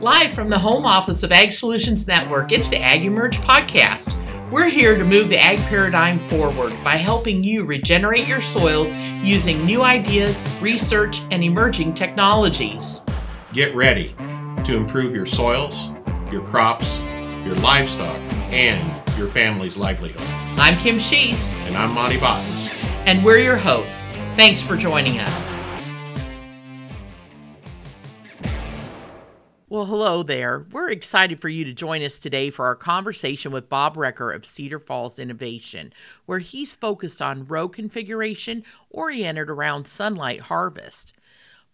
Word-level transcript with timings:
Live 0.00 0.32
from 0.32 0.48
the 0.48 0.58
home 0.58 0.86
office 0.86 1.22
of 1.24 1.30
Ag 1.30 1.52
Solutions 1.52 2.06
Network, 2.06 2.52
it's 2.52 2.70
the 2.70 2.80
Ag 2.80 3.04
Emerge 3.04 3.36
podcast. 3.40 4.16
We're 4.50 4.70
here 4.70 4.96
to 4.96 5.04
move 5.04 5.28
the 5.28 5.36
ag 5.36 5.58
paradigm 5.58 6.26
forward 6.26 6.74
by 6.82 6.96
helping 6.96 7.44
you 7.44 7.66
regenerate 7.66 8.26
your 8.26 8.40
soils 8.40 8.94
using 9.22 9.66
new 9.66 9.82
ideas, 9.82 10.42
research, 10.62 11.20
and 11.30 11.44
emerging 11.44 11.92
technologies. 11.92 13.04
Get 13.52 13.74
ready 13.74 14.14
to 14.64 14.74
improve 14.74 15.14
your 15.14 15.26
soils, 15.26 15.90
your 16.32 16.46
crops, 16.46 16.98
your 17.44 17.56
livestock, 17.56 18.16
and 18.50 19.06
your 19.18 19.28
family's 19.28 19.76
livelihood. 19.76 20.26
I'm 20.58 20.78
Kim 20.78 20.98
Sheese. 20.98 21.46
And 21.64 21.76
I'm 21.76 21.92
Monty 21.92 22.18
Bottens. 22.18 22.70
And 23.04 23.22
we're 23.22 23.40
your 23.40 23.58
hosts. 23.58 24.14
Thanks 24.34 24.62
for 24.62 24.78
joining 24.78 25.18
us. 25.18 25.59
Well, 29.70 29.86
hello 29.86 30.24
there. 30.24 30.66
We're 30.72 30.90
excited 30.90 31.38
for 31.38 31.48
you 31.48 31.64
to 31.64 31.72
join 31.72 32.02
us 32.02 32.18
today 32.18 32.50
for 32.50 32.66
our 32.66 32.74
conversation 32.74 33.52
with 33.52 33.68
Bob 33.68 33.94
Recker 33.94 34.34
of 34.34 34.44
Cedar 34.44 34.80
Falls 34.80 35.16
Innovation, 35.16 35.92
where 36.26 36.40
he's 36.40 36.74
focused 36.74 37.22
on 37.22 37.46
row 37.46 37.68
configuration 37.68 38.64
oriented 38.90 39.48
around 39.48 39.86
sunlight 39.86 40.40
harvest. 40.40 41.12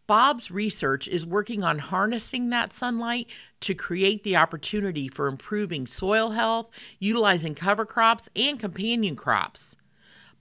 Bob's 0.06 0.50
research 0.50 1.08
is 1.08 1.24
working 1.24 1.64
on 1.64 1.78
harnessing 1.78 2.50
that 2.50 2.74
sunlight 2.74 3.30
to 3.60 3.74
create 3.74 4.24
the 4.24 4.36
opportunity 4.36 5.08
for 5.08 5.26
improving 5.26 5.86
soil 5.86 6.32
health, 6.32 6.70
utilizing 6.98 7.54
cover 7.54 7.86
crops 7.86 8.28
and 8.36 8.60
companion 8.60 9.16
crops. 9.16 9.74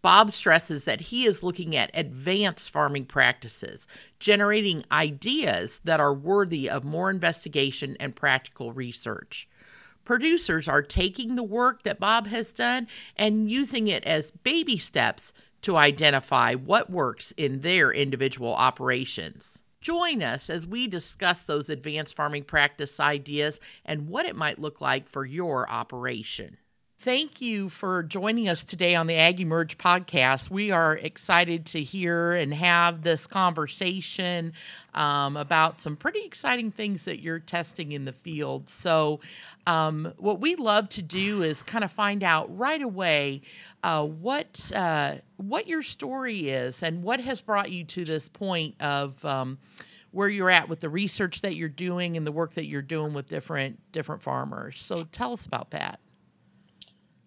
Bob 0.05 0.29
stresses 0.29 0.85
that 0.85 1.01
he 1.01 1.25
is 1.25 1.41
looking 1.41 1.75
at 1.75 1.89
advanced 1.95 2.69
farming 2.69 3.05
practices, 3.05 3.87
generating 4.19 4.85
ideas 4.91 5.81
that 5.83 5.99
are 5.99 6.13
worthy 6.13 6.69
of 6.69 6.83
more 6.83 7.09
investigation 7.09 7.97
and 7.99 8.15
practical 8.15 8.71
research. 8.71 9.49
Producers 10.03 10.67
are 10.67 10.83
taking 10.83 11.33
the 11.33 11.41
work 11.41 11.81
that 11.81 11.99
Bob 11.99 12.27
has 12.27 12.53
done 12.53 12.85
and 13.15 13.49
using 13.49 13.87
it 13.87 14.03
as 14.03 14.29
baby 14.29 14.77
steps 14.77 15.33
to 15.61 15.75
identify 15.75 16.53
what 16.53 16.91
works 16.91 17.31
in 17.35 17.61
their 17.61 17.91
individual 17.91 18.53
operations. 18.53 19.63
Join 19.81 20.21
us 20.21 20.51
as 20.51 20.67
we 20.67 20.85
discuss 20.85 21.47
those 21.47 21.67
advanced 21.71 22.15
farming 22.15 22.43
practice 22.43 22.99
ideas 22.99 23.59
and 23.83 24.07
what 24.07 24.27
it 24.27 24.35
might 24.35 24.59
look 24.59 24.81
like 24.81 25.09
for 25.09 25.25
your 25.25 25.67
operation. 25.67 26.57
Thank 27.05 27.39
you 27.39 27.69
for 27.69 28.01
joining 28.01 28.49
us 28.49 28.63
today 28.63 28.95
on 28.95 29.05
the 29.05 29.13
Ag 29.13 29.39
Emerge 29.39 29.77
podcast. 29.77 30.49
We 30.49 30.71
are 30.71 30.97
excited 30.97 31.67
to 31.67 31.83
hear 31.83 32.33
and 32.33 32.51
have 32.51 33.03
this 33.03 33.27
conversation 33.27 34.53
um, 34.95 35.37
about 35.37 35.81
some 35.81 35.97
pretty 35.97 36.25
exciting 36.25 36.71
things 36.71 37.05
that 37.05 37.19
you're 37.19 37.37
testing 37.37 37.91
in 37.91 38.05
the 38.05 38.11
field. 38.11 38.71
So, 38.71 39.19
um, 39.67 40.13
what 40.17 40.39
we 40.41 40.55
love 40.55 40.89
to 40.89 41.03
do 41.03 41.43
is 41.43 41.61
kind 41.61 41.83
of 41.83 41.91
find 41.91 42.23
out 42.23 42.57
right 42.57 42.81
away 42.81 43.43
uh, 43.83 44.03
what 44.03 44.71
uh, 44.73 45.17
what 45.37 45.67
your 45.67 45.83
story 45.83 46.49
is 46.49 46.81
and 46.81 47.03
what 47.03 47.19
has 47.19 47.39
brought 47.39 47.71
you 47.71 47.83
to 47.83 48.03
this 48.03 48.29
point 48.29 48.81
of. 48.81 49.23
Um, 49.23 49.59
where 50.09 50.29
you're 50.29 50.49
at 50.49 50.69
with 50.69 50.79
the 50.79 50.87
research 50.87 51.41
that 51.41 51.57
you're 51.57 51.67
doing 51.67 52.15
and 52.15 52.25
the 52.25 52.31
work 52.31 52.53
that 52.53 52.67
you're 52.67 52.81
doing 52.81 53.13
with 53.13 53.27
different 53.27 53.77
different 53.91 54.23
farmers. 54.23 54.81
So 54.81 55.03
tell 55.11 55.33
us 55.33 55.45
about 55.45 55.71
that. 55.71 55.99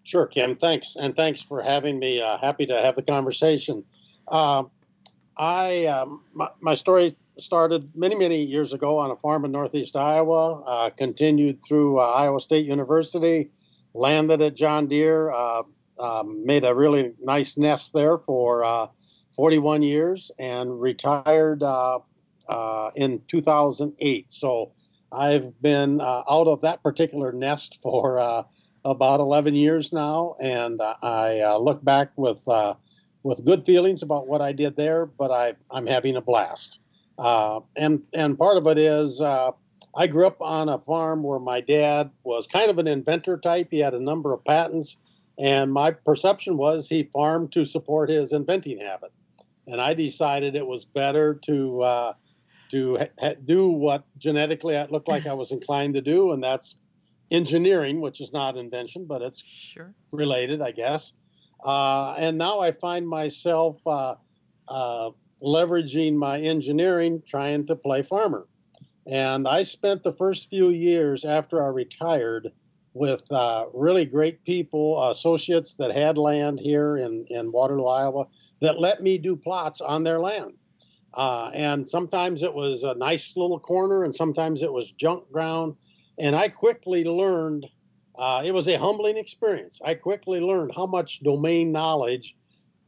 Sure, 0.09 0.25
Kim. 0.25 0.55
Thanks, 0.55 0.95
and 0.99 1.15
thanks 1.15 1.39
for 1.39 1.61
having 1.61 1.99
me. 1.99 2.19
Uh, 2.19 2.39
happy 2.39 2.65
to 2.65 2.81
have 2.81 2.95
the 2.95 3.03
conversation. 3.03 3.83
Uh, 4.27 4.63
I 5.37 5.85
um, 5.85 6.23
my, 6.33 6.49
my, 6.61 6.73
story 6.73 7.15
started 7.37 7.95
many 7.95 8.15
many 8.15 8.41
years 8.41 8.73
ago 8.73 8.97
on 8.97 9.11
a 9.11 9.15
farm 9.15 9.45
in 9.45 9.51
northeast 9.51 9.95
Iowa. 9.95 10.63
Uh, 10.63 10.89
continued 10.89 11.63
through 11.63 11.99
uh, 11.99 12.05
Iowa 12.05 12.39
State 12.39 12.65
University. 12.65 13.51
Landed 13.93 14.41
at 14.41 14.55
John 14.55 14.87
Deere. 14.87 15.29
Uh, 15.29 15.61
um, 15.99 16.43
made 16.43 16.65
a 16.65 16.73
really 16.73 17.13
nice 17.21 17.55
nest 17.55 17.93
there 17.93 18.17
for 18.17 18.63
uh, 18.63 18.87
41 19.35 19.83
years 19.83 20.31
and 20.39 20.81
retired 20.81 21.61
in 22.95 23.21
2008. 23.27 24.33
So 24.33 24.71
I've 25.11 25.61
been 25.61 26.01
out 26.01 26.47
of 26.47 26.61
that 26.61 26.81
particular 26.81 27.31
nest 27.31 27.77
for 27.83 28.43
about 28.85 29.19
11 29.19 29.55
years 29.55 29.91
now, 29.91 30.35
and 30.39 30.81
I 30.81 31.41
uh, 31.41 31.57
look 31.57 31.83
back 31.83 32.11
with 32.15 32.39
uh, 32.47 32.75
with 33.23 33.43
good 33.45 33.65
feelings 33.65 34.01
about 34.01 34.27
what 34.27 34.41
I 34.41 34.51
did 34.51 34.75
there. 34.75 35.05
But 35.05 35.31
I 35.31 35.55
I'm 35.71 35.85
having 35.85 36.15
a 36.15 36.21
blast, 36.21 36.79
uh, 37.17 37.59
and 37.75 38.01
and 38.13 38.37
part 38.37 38.57
of 38.57 38.67
it 38.67 38.77
is 38.77 39.21
uh, 39.21 39.51
I 39.95 40.07
grew 40.07 40.27
up 40.27 40.41
on 40.41 40.69
a 40.69 40.79
farm 40.79 41.23
where 41.23 41.39
my 41.39 41.61
dad 41.61 42.11
was 42.23 42.47
kind 42.47 42.69
of 42.69 42.77
an 42.77 42.87
inventor 42.87 43.37
type. 43.37 43.67
He 43.71 43.79
had 43.79 43.93
a 43.93 43.99
number 43.99 44.33
of 44.33 44.43
patents, 44.45 44.97
and 45.37 45.71
my 45.71 45.91
perception 45.91 46.57
was 46.57 46.87
he 46.87 47.03
farmed 47.03 47.51
to 47.53 47.65
support 47.65 48.09
his 48.09 48.31
inventing 48.31 48.79
habit, 48.79 49.11
and 49.67 49.81
I 49.81 49.93
decided 49.93 50.55
it 50.55 50.67
was 50.67 50.85
better 50.85 51.35
to 51.35 51.81
uh, 51.81 52.13
to 52.71 52.97
ha- 53.19 53.33
do 53.43 53.69
what 53.69 54.05
genetically 54.17 54.77
I 54.77 54.85
looked 54.85 55.09
like 55.09 55.27
I 55.27 55.33
was 55.33 55.51
inclined 55.51 55.95
to 55.95 56.01
do, 56.01 56.31
and 56.31 56.41
that's 56.41 56.75
engineering, 57.31 58.01
which 58.01 58.21
is 58.21 58.33
not 58.33 58.57
invention, 58.57 59.05
but 59.05 59.21
it's 59.21 59.43
sure. 59.45 59.93
related, 60.11 60.61
I 60.61 60.71
guess. 60.71 61.13
Uh, 61.63 62.15
and 62.17 62.37
now 62.37 62.59
I 62.59 62.71
find 62.71 63.07
myself 63.07 63.77
uh, 63.85 64.15
uh, 64.67 65.11
leveraging 65.41 66.15
my 66.15 66.39
engineering 66.39 67.21
trying 67.27 67.65
to 67.67 67.75
play 67.75 68.01
farmer. 68.01 68.47
And 69.05 69.47
I 69.47 69.63
spent 69.63 70.03
the 70.03 70.13
first 70.13 70.49
few 70.49 70.69
years 70.69 71.25
after 71.25 71.63
I 71.63 71.67
retired 71.67 72.51
with 72.93 73.23
uh, 73.31 73.65
really 73.73 74.05
great 74.05 74.43
people, 74.43 75.09
associates 75.09 75.75
that 75.75 75.95
had 75.95 76.17
land 76.17 76.59
here 76.59 76.97
in, 76.97 77.25
in 77.29 77.51
Waterloo, 77.51 77.85
Iowa, 77.85 78.27
that 78.61 78.79
let 78.79 79.01
me 79.01 79.17
do 79.17 79.35
plots 79.35 79.81
on 79.81 80.03
their 80.03 80.19
land. 80.19 80.53
Uh, 81.13 81.49
and 81.53 81.89
sometimes 81.89 82.43
it 82.43 82.53
was 82.53 82.83
a 82.83 82.93
nice 82.95 83.35
little 83.35 83.59
corner, 83.59 84.03
and 84.03 84.13
sometimes 84.13 84.61
it 84.61 84.71
was 84.71 84.91
junk 84.91 85.31
ground 85.31 85.75
and 86.19 86.35
I 86.35 86.49
quickly 86.49 87.03
learned, 87.05 87.65
uh, 88.17 88.41
it 88.43 88.53
was 88.53 88.67
a 88.67 88.77
humbling 88.77 89.17
experience. 89.17 89.79
I 89.83 89.93
quickly 89.93 90.41
learned 90.41 90.73
how 90.75 90.85
much 90.85 91.21
domain 91.21 91.71
knowledge 91.71 92.35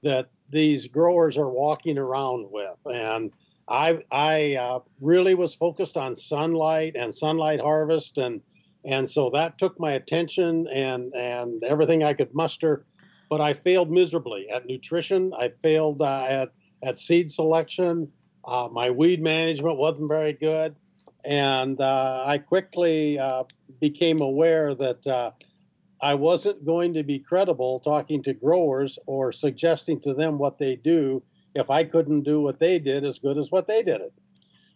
that 0.03 0.29
these 0.49 0.87
growers 0.87 1.37
are 1.37 1.49
walking 1.49 1.97
around 1.97 2.47
with. 2.51 2.77
And 2.85 3.31
I, 3.69 4.03
I 4.11 4.55
uh, 4.55 4.79
really 4.99 5.33
was 5.33 5.55
focused 5.55 5.95
on 5.95 6.15
sunlight 6.15 6.95
and 6.97 7.15
sunlight 7.15 7.61
harvest. 7.61 8.17
And, 8.17 8.41
and 8.83 9.09
so 9.09 9.29
that 9.29 9.57
took 9.57 9.79
my 9.79 9.91
attention 9.91 10.67
and, 10.73 11.13
and 11.13 11.63
everything 11.63 12.03
I 12.03 12.13
could 12.13 12.33
muster. 12.33 12.85
But 13.29 13.39
I 13.39 13.53
failed 13.53 13.89
miserably 13.89 14.49
at 14.49 14.65
nutrition. 14.65 15.31
I 15.39 15.53
failed 15.63 16.01
uh, 16.01 16.25
at, 16.27 16.49
at 16.83 16.99
seed 16.99 17.31
selection. 17.31 18.11
Uh, 18.43 18.67
my 18.69 18.89
weed 18.89 19.21
management 19.21 19.77
wasn't 19.77 20.09
very 20.09 20.33
good 20.33 20.75
and 21.25 21.79
uh, 21.79 22.23
I 22.25 22.37
quickly 22.37 23.19
uh, 23.19 23.43
became 23.79 24.21
aware 24.21 24.73
that 24.75 25.05
uh, 25.07 25.31
I 26.01 26.15
wasn't 26.15 26.65
going 26.65 26.93
to 26.95 27.03
be 27.03 27.19
credible 27.19 27.79
talking 27.79 28.23
to 28.23 28.33
growers 28.33 28.97
or 29.05 29.31
suggesting 29.31 29.99
to 30.01 30.13
them 30.13 30.37
what 30.37 30.57
they 30.57 30.75
do 30.75 31.21
if 31.53 31.69
I 31.69 31.83
couldn't 31.83 32.23
do 32.23 32.41
what 32.41 32.59
they 32.59 32.79
did 32.79 33.05
as 33.05 33.19
good 33.19 33.37
as 33.37 33.51
what 33.51 33.67
they 33.67 33.83
did 33.83 34.01
it. 34.01 34.13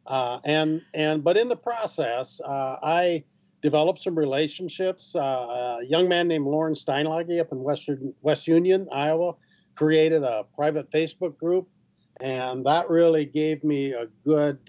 Uh, 0.05 0.39
and 0.45 0.81
and 0.93 1.23
but 1.23 1.35
in 1.35 1.49
the 1.49 1.55
process, 1.55 2.39
uh, 2.45 2.77
I 2.83 3.23
developed 3.63 4.01
some 4.01 4.15
relationships. 4.15 5.15
Uh, 5.15 5.79
a 5.81 5.85
young 5.85 6.07
man 6.07 6.27
named 6.27 6.45
Loran 6.45 6.75
Steinlage 6.75 7.39
up 7.39 7.51
in 7.51 7.63
Western 7.63 8.13
West 8.21 8.47
Union, 8.47 8.87
Iowa, 8.91 9.33
created 9.73 10.21
a 10.21 10.45
private 10.55 10.91
Facebook 10.91 11.37
group, 11.39 11.67
and 12.21 12.63
that 12.67 12.87
really 12.87 13.25
gave 13.25 13.63
me 13.63 13.93
a 13.93 14.05
good 14.23 14.59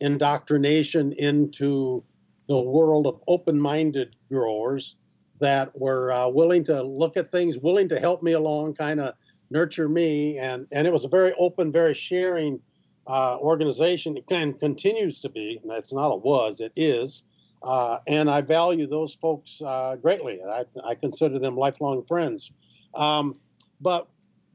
indoctrination 0.00 1.12
into 1.12 2.02
the 2.48 2.58
world 2.58 3.06
of 3.06 3.20
open-minded 3.28 4.16
growers 4.30 4.96
that 5.40 5.70
were 5.78 6.12
uh, 6.12 6.28
willing 6.28 6.64
to 6.64 6.82
look 6.82 7.16
at 7.16 7.30
things, 7.30 7.58
willing 7.58 7.88
to 7.88 7.98
help 7.98 8.22
me 8.22 8.32
along, 8.32 8.74
kind 8.74 9.00
of 9.00 9.14
nurture 9.50 9.88
me, 9.88 10.38
and 10.38 10.66
and 10.72 10.86
it 10.86 10.92
was 10.92 11.04
a 11.04 11.08
very 11.08 11.32
open, 11.38 11.72
very 11.72 11.94
sharing 11.94 12.60
uh, 13.06 13.36
organization. 13.38 14.16
It 14.16 14.26
can 14.28 14.52
continues 14.54 15.20
to 15.22 15.28
be. 15.28 15.60
That's 15.64 15.92
not 15.92 16.08
a 16.08 16.16
was, 16.16 16.60
it 16.60 16.72
is. 16.76 17.22
Uh, 17.62 17.98
and 18.06 18.30
I 18.30 18.40
value 18.40 18.86
those 18.86 19.14
folks 19.14 19.60
uh, 19.60 19.96
greatly. 20.00 20.40
I, 20.42 20.64
I 20.84 20.94
consider 20.94 21.38
them 21.38 21.56
lifelong 21.56 22.04
friends. 22.06 22.52
Um, 22.94 23.34
but 23.80 24.08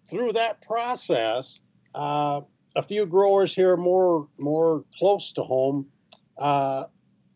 through 0.10 0.34
that 0.34 0.62
process, 0.62 1.60
uh, 1.94 2.42
a 2.76 2.84
few 2.84 3.06
growers 3.06 3.54
here 3.54 3.78
more 3.78 4.28
more 4.38 4.84
close 4.98 5.32
to 5.34 5.44
home 5.44 5.88
uh, 6.38 6.86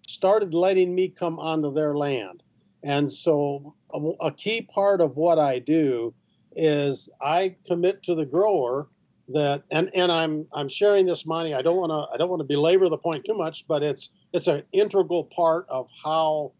started 0.07 0.53
letting 0.53 0.93
me 0.93 1.07
come 1.07 1.39
onto 1.39 1.73
their 1.73 1.95
land. 1.95 2.43
And 2.83 3.11
so 3.11 3.75
a, 3.93 3.99
a, 4.27 4.31
key 4.31 4.61
part 4.61 5.01
of 5.01 5.17
what 5.17 5.37
I 5.37 5.59
do 5.59 6.13
is 6.55 7.09
I 7.21 7.55
commit 7.65 8.03
to 8.03 8.15
the 8.15 8.25
grower 8.25 8.87
that 9.29 9.63
and 9.69 9.89
and 9.93 10.11
I'm 10.11 10.47
I'm 10.53 10.69
sharing 10.69 11.05
this 11.05 11.25
money. 11.25 11.53
I 11.53 11.61
don't 11.61 11.77
want 11.77 11.91
to 11.91 12.13
I 12.13 12.17
don't 12.17 12.29
want 12.29 12.39
to 12.39 12.47
belabor 12.47 12.89
the 12.89 12.97
point 12.97 13.25
too 13.25 13.35
much, 13.35 13.65
but 13.67 13.83
it's 13.83 14.09
it's 14.33 14.47
an 14.47 14.63
integral 14.71 15.25
part 15.25 15.65
of 15.69 15.87
how 16.03 16.53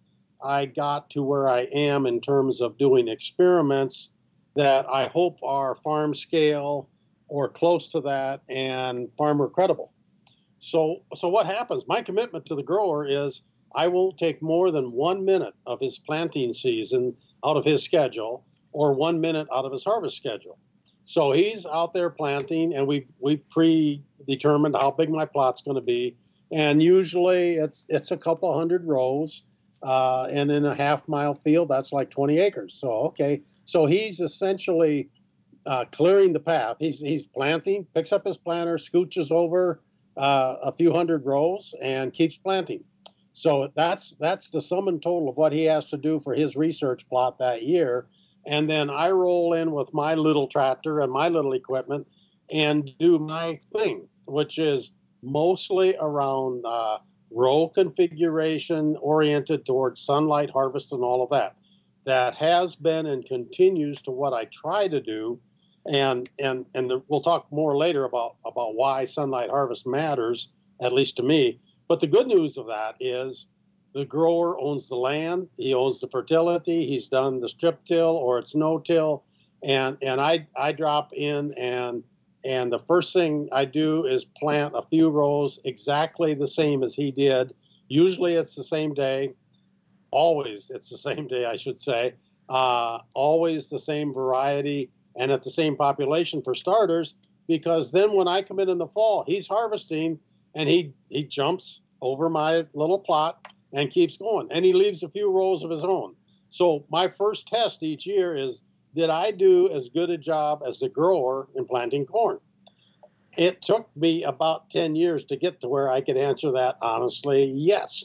I 0.43 0.65
got 0.65 1.09
to 1.11 1.23
where 1.23 1.49
I 1.49 1.61
am 1.61 2.05
in 2.05 2.21
terms 2.21 2.61
of 2.61 2.77
doing 2.77 3.07
experiments 3.07 4.09
that 4.55 4.85
I 4.89 5.07
hope 5.07 5.39
are 5.43 5.75
farm 5.75 6.13
scale 6.13 6.88
or 7.29 7.47
close 7.47 7.87
to 7.89 8.01
that 8.01 8.41
and 8.49 9.07
farmer 9.17 9.47
credible. 9.47 9.93
So 10.59 11.03
so 11.15 11.29
what 11.29 11.45
happens? 11.45 11.83
My 11.87 12.01
commitment 12.01 12.45
to 12.47 12.55
the 12.55 12.63
grower 12.63 13.07
is 13.07 13.43
I 13.75 13.87
won't 13.87 14.17
take 14.17 14.41
more 14.41 14.71
than 14.71 14.91
one 14.91 15.23
minute 15.23 15.53
of 15.65 15.79
his 15.79 15.99
planting 15.99 16.53
season 16.53 17.15
out 17.45 17.55
of 17.55 17.63
his 17.63 17.83
schedule 17.83 18.45
or 18.71 18.93
one 18.93 19.21
minute 19.21 19.47
out 19.53 19.65
of 19.65 19.71
his 19.71 19.83
harvest 19.83 20.17
schedule. 20.17 20.57
So 21.05 21.31
he's 21.31 21.65
out 21.65 21.93
there 21.93 22.09
planting, 22.09 22.75
and 22.75 22.85
we 22.85 23.07
we 23.19 23.37
predetermined 23.37 24.75
how 24.75 24.91
big 24.91 25.09
my 25.09 25.25
plot's 25.25 25.61
going 25.61 25.75
to 25.75 25.81
be, 25.81 26.15
and 26.51 26.83
usually 26.83 27.55
it's 27.55 27.85
it's 27.89 28.11
a 28.11 28.17
couple 28.17 28.55
hundred 28.55 28.85
rows, 28.85 29.41
uh, 29.81 30.27
and 30.31 30.51
in 30.51 30.65
a 30.65 30.75
half 30.75 31.07
mile 31.07 31.33
field 31.33 31.69
that's 31.69 31.91
like 31.91 32.11
20 32.11 32.37
acres. 32.37 32.75
So 32.79 32.91
okay, 33.07 33.41
so 33.65 33.87
he's 33.87 34.19
essentially 34.19 35.09
uh, 35.69 35.85
clearing 35.91 36.33
the 36.33 36.39
path. 36.39 36.77
He's 36.79 36.99
he's 36.99 37.23
planting, 37.23 37.85
picks 37.93 38.11
up 38.11 38.25
his 38.25 38.37
planter, 38.37 38.77
scooches 38.77 39.31
over 39.31 39.81
uh, 40.17 40.55
a 40.63 40.73
few 40.73 40.91
hundred 40.91 41.25
rows, 41.25 41.73
and 41.81 42.11
keeps 42.11 42.37
planting. 42.37 42.83
So 43.33 43.71
that's 43.75 44.15
that's 44.19 44.49
the 44.49 44.61
sum 44.61 44.87
and 44.89 45.01
total 45.01 45.29
of 45.29 45.37
what 45.37 45.53
he 45.53 45.63
has 45.65 45.89
to 45.91 45.97
do 45.97 46.19
for 46.19 46.33
his 46.33 46.55
research 46.57 47.07
plot 47.07 47.39
that 47.39 47.63
year 47.63 48.07
and 48.45 48.69
then 48.69 48.89
I 48.89 49.11
roll 49.11 49.53
in 49.53 49.71
with 49.71 49.93
my 49.93 50.15
little 50.15 50.47
tractor 50.47 51.01
and 51.01 51.11
my 51.11 51.29
little 51.29 51.53
equipment 51.53 52.07
and 52.51 52.89
do 52.99 53.19
my 53.19 53.59
thing, 53.75 54.07
which 54.25 54.57
is 54.57 54.91
mostly 55.21 55.95
around 55.99 56.63
uh, 56.65 56.97
row 57.31 57.67
configuration 57.67 58.97
oriented 59.01 59.65
towards 59.65 60.01
sunlight 60.01 60.49
harvest 60.49 60.93
and 60.93 61.03
all 61.03 61.21
of 61.21 61.29
that. 61.29 61.55
That 62.05 62.33
has 62.35 62.75
been 62.75 63.05
and 63.05 63.23
continues 63.23 64.01
to 64.03 64.11
what 64.11 64.33
I 64.33 64.45
try 64.45 64.87
to 64.87 64.99
do, 64.99 65.39
and 65.89 66.29
and 66.39 66.65
and 66.75 66.89
the, 66.89 67.01
we'll 67.07 67.21
talk 67.21 67.51
more 67.51 67.75
later 67.75 68.05
about 68.05 68.35
about 68.45 68.75
why 68.75 69.05
sunlight 69.05 69.49
harvest 69.49 69.87
matters, 69.87 70.49
at 70.81 70.93
least 70.93 71.17
to 71.17 71.23
me. 71.23 71.59
But 71.87 71.99
the 71.99 72.07
good 72.07 72.27
news 72.27 72.57
of 72.57 72.67
that 72.67 72.95
is 72.99 73.47
the 73.93 74.05
grower 74.05 74.59
owns 74.59 74.87
the 74.87 74.95
land, 74.95 75.47
he 75.57 75.73
owns 75.73 75.99
the 75.99 76.07
fertility, 76.07 76.85
he's 76.85 77.07
done 77.07 77.39
the 77.39 77.49
strip 77.49 77.83
till 77.85 78.15
or 78.17 78.37
it's 78.37 78.55
no 78.55 78.77
till, 78.77 79.23
and 79.63 79.97
and 80.01 80.21
I 80.21 80.47
I 80.55 80.71
drop 80.71 81.11
in 81.13 81.53
and 81.57 82.03
and 82.45 82.71
the 82.71 82.79
first 82.79 83.11
thing 83.11 83.49
I 83.51 83.65
do 83.65 84.05
is 84.05 84.23
plant 84.23 84.73
a 84.75 84.83
few 84.89 85.09
rows 85.09 85.59
exactly 85.65 86.35
the 86.35 86.47
same 86.47 86.83
as 86.83 86.93
he 86.93 87.11
did. 87.11 87.53
Usually 87.89 88.35
it's 88.35 88.55
the 88.55 88.63
same 88.63 88.93
day. 88.93 89.33
Always 90.11 90.69
it's 90.69 90.89
the 90.89 90.97
same 90.97 91.27
day, 91.27 91.45
I 91.45 91.57
should 91.57 91.81
say. 91.81 92.13
Uh, 92.47 92.99
always 93.13 93.67
the 93.67 93.79
same 93.79 94.13
variety 94.13 94.89
and 95.15 95.31
at 95.31 95.43
the 95.43 95.51
same 95.51 95.75
population 95.75 96.41
for 96.41 96.53
starters, 96.53 97.15
because 97.47 97.91
then 97.91 98.13
when 98.13 98.27
I 98.27 98.41
come 98.41 98.59
in 98.59 98.69
in 98.69 98.77
the 98.77 98.87
fall, 98.87 99.23
he's 99.27 99.47
harvesting 99.47 100.19
and 100.55 100.69
he 100.69 100.93
he 101.09 101.23
jumps 101.23 101.81
over 102.01 102.29
my 102.29 102.65
little 102.73 102.99
plot 102.99 103.45
and 103.73 103.91
keeps 103.91 104.17
going. 104.17 104.47
And 104.51 104.65
he 104.65 104.73
leaves 104.73 105.03
a 105.03 105.09
few 105.09 105.31
rows 105.31 105.63
of 105.63 105.69
his 105.69 105.83
own. 105.83 106.15
So 106.49 106.85
my 106.89 107.07
first 107.07 107.47
test 107.47 107.83
each 107.83 108.05
year 108.05 108.35
is 108.35 108.63
did 108.95 109.09
I 109.09 109.31
do 109.31 109.69
as 109.71 109.89
good 109.89 110.09
a 110.09 110.17
job 110.17 110.63
as 110.65 110.79
the 110.79 110.89
grower 110.89 111.47
in 111.55 111.65
planting 111.65 112.05
corn? 112.05 112.39
It 113.37 113.61
took 113.61 113.89
me 113.95 114.23
about 114.23 114.69
10 114.71 114.95
years 114.95 115.23
to 115.25 115.35
get 115.35 115.61
to 115.61 115.69
where 115.69 115.91
I 115.91 116.01
could 116.01 116.17
answer 116.17 116.51
that 116.51 116.77
honestly, 116.81 117.45
yes. 117.55 118.03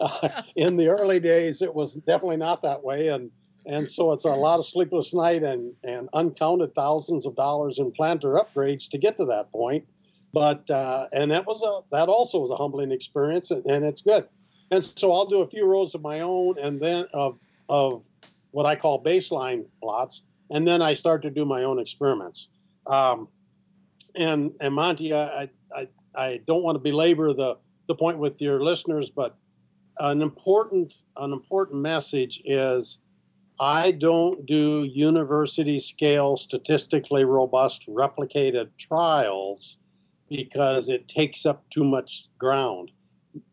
In 0.56 0.76
the 0.76 0.88
early 0.88 1.18
days, 1.18 1.62
it 1.62 1.74
was 1.74 1.94
definitely 1.94 2.36
not 2.36 2.62
that 2.62 2.84
way. 2.84 3.08
And, 3.08 3.30
and 3.66 3.88
so 3.88 4.12
it's 4.12 4.24
a 4.24 4.28
lot 4.28 4.58
of 4.58 4.66
sleepless 4.66 5.12
night 5.12 5.42
and, 5.42 5.72
and 5.84 6.08
uncounted 6.12 6.74
thousands 6.74 7.26
of 7.26 7.36
dollars 7.36 7.78
in 7.78 7.90
planter 7.92 8.34
upgrades 8.34 8.88
to 8.90 8.98
get 8.98 9.16
to 9.16 9.24
that 9.26 9.50
point. 9.52 9.86
But, 10.32 10.68
uh, 10.70 11.06
and 11.12 11.30
that 11.30 11.46
was 11.46 11.62
a, 11.62 11.80
that 11.94 12.08
also 12.08 12.38
was 12.38 12.50
a 12.50 12.56
humbling 12.56 12.92
experience 12.92 13.50
and, 13.50 13.64
and 13.66 13.84
it's 13.84 14.02
good. 14.02 14.28
And 14.70 14.84
so 14.84 15.12
I'll 15.12 15.26
do 15.26 15.40
a 15.42 15.48
few 15.48 15.66
rows 15.66 15.94
of 15.94 16.02
my 16.02 16.20
own 16.20 16.56
and 16.62 16.80
then 16.80 17.06
of, 17.12 17.38
of 17.68 18.02
what 18.50 18.66
I 18.66 18.76
call 18.76 19.02
baseline 19.02 19.64
plots. 19.82 20.22
And 20.50 20.66
then 20.66 20.80
I 20.80 20.94
start 20.94 21.22
to 21.22 21.30
do 21.30 21.44
my 21.44 21.64
own 21.64 21.78
experiments. 21.78 22.48
Um, 22.86 23.28
and, 24.14 24.52
and 24.60 24.74
Monty, 24.74 25.14
I, 25.14 25.48
I, 25.74 25.88
I 26.14 26.40
don't 26.46 26.62
want 26.62 26.76
to 26.76 26.80
belabor 26.80 27.32
the, 27.32 27.58
the 27.86 27.94
point 27.94 28.18
with 28.18 28.40
your 28.40 28.62
listeners, 28.62 29.10
but 29.10 29.36
an 29.98 30.22
important, 30.22 30.94
an 31.16 31.32
important 31.32 31.82
message 31.82 32.40
is 32.44 32.98
I 33.60 33.90
don't 33.90 34.46
do 34.46 34.84
university 34.84 35.80
scale, 35.80 36.36
statistically 36.36 37.24
robust, 37.24 37.86
replicated 37.88 38.68
trials 38.78 39.78
because 40.28 40.88
it 40.88 41.08
takes 41.08 41.44
up 41.44 41.68
too 41.70 41.84
much 41.84 42.26
ground. 42.38 42.92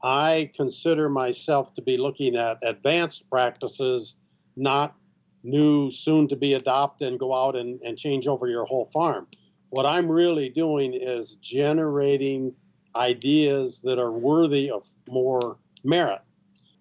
I 0.03 0.51
consider 0.55 1.09
myself 1.09 1.73
to 1.75 1.81
be 1.81 1.97
looking 1.97 2.35
at 2.35 2.59
advanced 2.63 3.29
practices, 3.29 4.15
not 4.55 4.95
new, 5.43 5.91
soon 5.91 6.27
to 6.27 6.35
be 6.35 6.53
adopted 6.53 7.07
and 7.07 7.19
go 7.19 7.33
out 7.33 7.55
and, 7.55 7.81
and 7.81 7.97
change 7.97 8.27
over 8.27 8.47
your 8.47 8.65
whole 8.65 8.89
farm. 8.93 9.27
What 9.69 9.85
I'm 9.85 10.09
really 10.09 10.49
doing 10.49 10.93
is 10.93 11.35
generating 11.41 12.53
ideas 12.95 13.81
that 13.81 13.99
are 13.99 14.11
worthy 14.11 14.69
of 14.69 14.83
more 15.09 15.57
merit. 15.83 16.21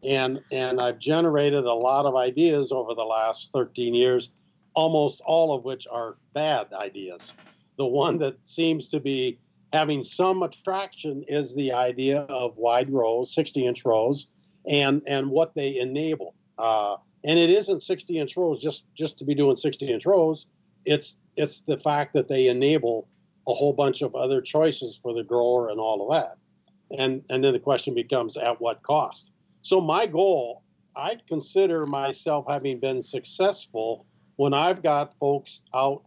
And, 0.06 0.41
and 0.51 0.81
I've 0.81 0.99
generated 0.99 1.65
a 1.65 1.75
lot 1.75 2.06
of 2.06 2.17
ideas 2.17 2.73
over 2.73 2.95
the 2.95 3.05
last 3.05 3.51
13 3.53 3.95
years, 3.95 4.31
almost 4.75 5.21
all 5.25 5.55
of 5.56 5.65
which 5.65 5.87
are 5.91 6.17
bad 6.35 6.73
ideas. 6.73 7.33
The 7.79 7.87
one 7.87 8.19
that 8.19 8.37
seems 8.45 8.89
to 8.91 9.01
be 9.01 9.39
having 9.73 10.05
some 10.05 10.43
attraction 10.45 11.25
is 11.27 11.55
the 11.55 11.73
idea 11.73 12.21
of 12.23 12.56
wide 12.56 12.91
rows, 12.91 13.35
60 13.35 13.67
inch 13.67 13.85
rows, 13.85 14.29
and 14.69 15.03
and 15.06 15.31
what 15.31 15.55
they 15.55 15.79
enable. 15.79 16.35
Uh, 16.59 16.97
and 17.25 17.39
it 17.39 17.51
isn't 17.51 17.83
60 17.83 18.19
inch 18.19 18.37
rows 18.37 18.61
just 18.61 18.85
just 18.95 19.19
to 19.19 19.25
be 19.25 19.35
doing 19.35 19.56
60 19.56 19.91
inch 19.93 20.06
rows. 20.06 20.47
It's 20.85 21.17
it's 21.37 21.62
the 21.67 21.79
fact 21.79 22.15
that 22.15 22.29
they 22.29 22.47
enable 22.47 23.09
a 23.49 23.53
whole 23.53 23.73
bunch 23.73 24.03
of 24.03 24.15
other 24.15 24.41
choices 24.41 24.99
for 25.03 25.12
the 25.12 25.25
grower 25.25 25.69
and 25.69 25.81
all 25.81 26.09
of 26.09 26.17
that. 26.17 26.37
And 26.97 27.23
and 27.29 27.43
then 27.43 27.53
the 27.53 27.59
question 27.59 27.95
becomes 27.95 28.37
at 28.37 28.61
what 28.61 28.83
cost. 28.83 29.31
So 29.65 29.81
my 29.81 30.05
goal, 30.05 30.63
I 30.94 31.17
consider 31.27 31.87
myself 31.87 32.44
having 32.47 32.81
been 32.81 33.01
successful 33.01 34.05
when 34.37 34.53
I've 34.53 34.83
got 34.83 35.15
folks 35.19 35.63
out 35.75 36.03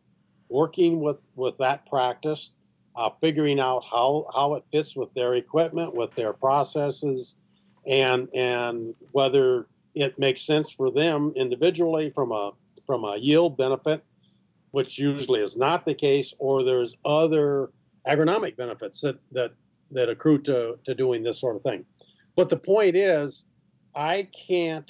working 0.48 1.02
with 1.02 1.18
with 1.36 1.58
that 1.58 1.88
practice 1.88 2.52
uh, 2.96 3.10
figuring 3.20 3.60
out 3.60 3.84
how, 3.90 4.28
how 4.34 4.54
it 4.56 4.64
fits 4.72 4.96
with 4.96 5.14
their 5.16 5.36
equipment, 5.36 5.96
with 5.96 6.14
their 6.14 6.34
processes, 6.34 7.36
and 7.88 8.30
and 8.36 8.94
whether 9.12 9.66
it 9.96 10.20
makes 10.20 10.44
sense 10.44 10.72
for 10.72 10.92
them 10.92 11.34
individually 11.36 12.12
from 12.14 12.32
a 12.32 12.52
from 12.86 13.06
a 13.06 13.18
yield 13.18 13.58
benefit, 13.58 14.06
which 14.70 15.00
usually 15.00 15.40
is 15.40 15.58
not 15.58 15.84
the 15.84 15.96
case, 15.96 16.32
or 16.38 16.64
there's 16.64 16.96
other 17.06 17.72
agronomic 18.08 18.56
benefits 18.56 19.02
that 19.02 19.18
that 19.32 19.52
that 19.90 20.10
accrue 20.10 20.38
to 20.44 20.78
to 20.84 20.94
doing 20.94 21.24
this 21.24 21.40
sort 21.40 21.56
of 21.56 21.64
thing. 21.64 21.84
But 22.38 22.48
the 22.48 22.58
point 22.58 22.96
is, 22.96 23.44
I 23.96 24.30
can't 24.48 24.90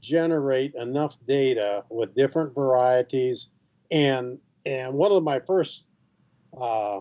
generate 0.00 0.74
enough 0.74 1.16
data 1.28 1.84
with 1.90 2.16
different 2.16 2.54
varieties, 2.54 3.48
and 3.92 4.38
and 4.66 4.94
one 4.94 5.12
of 5.12 5.22
my 5.22 5.38
first 5.38 5.88
uh, 6.60 7.00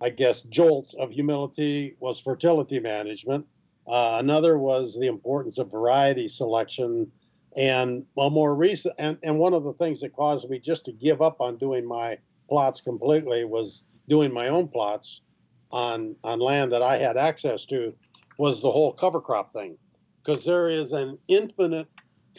I 0.00 0.10
guess, 0.10 0.42
jolts 0.42 0.94
of 0.94 1.10
humility 1.10 1.96
was 2.00 2.20
fertility 2.20 2.80
management. 2.80 3.46
Uh, 3.86 4.16
another 4.18 4.58
was 4.58 4.98
the 4.98 5.06
importance 5.06 5.58
of 5.58 5.70
variety 5.70 6.28
selection. 6.28 7.10
And 7.56 8.04
well, 8.14 8.30
more 8.30 8.54
recent, 8.54 8.94
and, 8.98 9.16
and 9.22 9.38
one 9.38 9.54
of 9.54 9.64
the 9.64 9.72
things 9.74 10.00
that 10.00 10.14
caused 10.14 10.50
me 10.50 10.58
just 10.58 10.84
to 10.86 10.92
give 10.92 11.22
up 11.22 11.40
on 11.40 11.56
doing 11.56 11.86
my 11.86 12.18
plots 12.48 12.80
completely 12.80 13.44
was 13.44 13.84
doing 14.08 14.32
my 14.32 14.48
own 14.48 14.68
plots 14.68 15.22
on 15.72 16.14
on 16.22 16.38
land 16.38 16.72
that 16.72 16.82
I 16.82 16.98
had 16.98 17.16
access 17.16 17.64
to 17.66 17.94
was 18.38 18.60
the 18.60 18.70
whole 18.70 18.92
cover 18.92 19.20
crop 19.20 19.52
thing, 19.52 19.76
because 20.22 20.44
there 20.44 20.68
is 20.68 20.92
an 20.92 21.18
infinite 21.28 21.88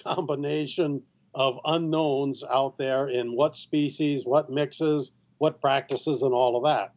combination 0.04 1.02
of 1.34 1.60
unknowns 1.66 2.44
out 2.50 2.78
there 2.78 3.08
in 3.08 3.36
what 3.36 3.56
species, 3.56 4.26
what 4.26 4.50
mixes, 4.50 5.12
what 5.38 5.62
practices, 5.62 6.22
and 6.22 6.34
all 6.34 6.56
of 6.56 6.64
that 6.64 6.94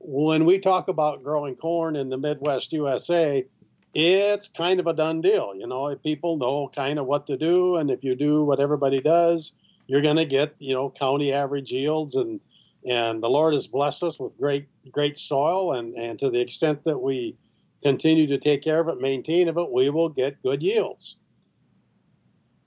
when 0.00 0.46
we 0.46 0.58
talk 0.58 0.88
about 0.88 1.22
growing 1.22 1.54
corn 1.54 1.94
in 1.94 2.08
the 2.08 2.16
Midwest 2.16 2.72
USA, 2.72 3.44
it's 3.92 4.48
kind 4.48 4.80
of 4.80 4.86
a 4.86 4.94
done 4.94 5.20
deal. 5.20 5.54
You 5.54 5.66
know, 5.66 5.94
people 5.96 6.36
know 6.36 6.70
kind 6.74 6.98
of 6.98 7.06
what 7.06 7.26
to 7.26 7.36
do, 7.36 7.76
and 7.76 7.90
if 7.90 8.02
you 8.02 8.14
do 8.14 8.44
what 8.44 8.60
everybody 8.60 9.00
does, 9.00 9.52
you're 9.86 10.00
going 10.00 10.16
to 10.16 10.24
get 10.24 10.54
you 10.58 10.72
know 10.72 10.90
county 10.90 11.32
average 11.32 11.70
yields 11.70 12.14
and 12.14 12.40
and 12.88 13.22
the 13.22 13.28
Lord 13.28 13.52
has 13.52 13.66
blessed 13.66 14.02
us 14.02 14.18
with 14.18 14.36
great 14.38 14.66
great 14.90 15.18
soil, 15.18 15.72
and 15.72 15.94
and 15.94 16.18
to 16.18 16.30
the 16.30 16.40
extent 16.40 16.82
that 16.84 16.98
we 16.98 17.36
continue 17.82 18.26
to 18.26 18.38
take 18.38 18.62
care 18.62 18.80
of 18.80 18.88
it, 18.88 19.00
maintain 19.00 19.48
of 19.48 19.56
it, 19.56 19.70
we 19.70 19.90
will 19.90 20.08
get 20.08 20.42
good 20.42 20.62
yields. 20.62 21.16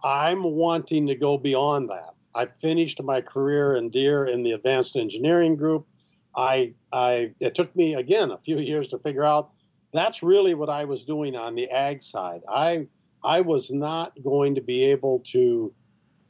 I'm 0.03 0.43
wanting 0.43 1.08
to 1.08 1.15
go 1.15 1.38
beyond 1.38 1.89
that. 1.89 2.13
I 2.36 2.48
finished 2.62 3.01
my 3.01 3.22
career 3.22 3.75
in 3.75 3.89
Deere 3.89 4.25
in 4.25 4.43
the 4.43 4.51
advanced 4.53 4.96
engineering 4.96 5.55
group. 5.55 5.88
I, 6.36 6.74
I, 6.91 7.32
it 7.39 7.55
took 7.55 7.75
me 7.75 7.93
again 7.93 8.32
a 8.32 8.39
few 8.39 8.58
years 8.58 8.88
to 8.89 9.00
figure 9.00 9.24
out 9.24 9.51
that's 9.93 10.24
really 10.24 10.55
what 10.55 10.70
I 10.70 10.86
was 10.86 11.05
doing 11.05 11.36
on 11.36 11.53
the 11.53 11.70
ag 11.70 12.01
side. 12.01 12.41
I, 12.50 12.88
I 13.24 13.41
was 13.41 13.72
not 13.72 14.13
going 14.24 14.55
to 14.55 14.62
be 14.62 14.84
able 14.86 15.20
to 15.27 15.72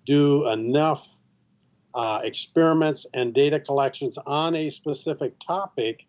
do 0.06 0.50
enough 0.50 1.08
uh, 1.96 2.20
experiments 2.24 3.06
and 3.14 3.34
data 3.34 3.60
collections 3.60 4.18
on 4.26 4.56
a 4.56 4.70
specific 4.70 5.40
topic 5.40 6.06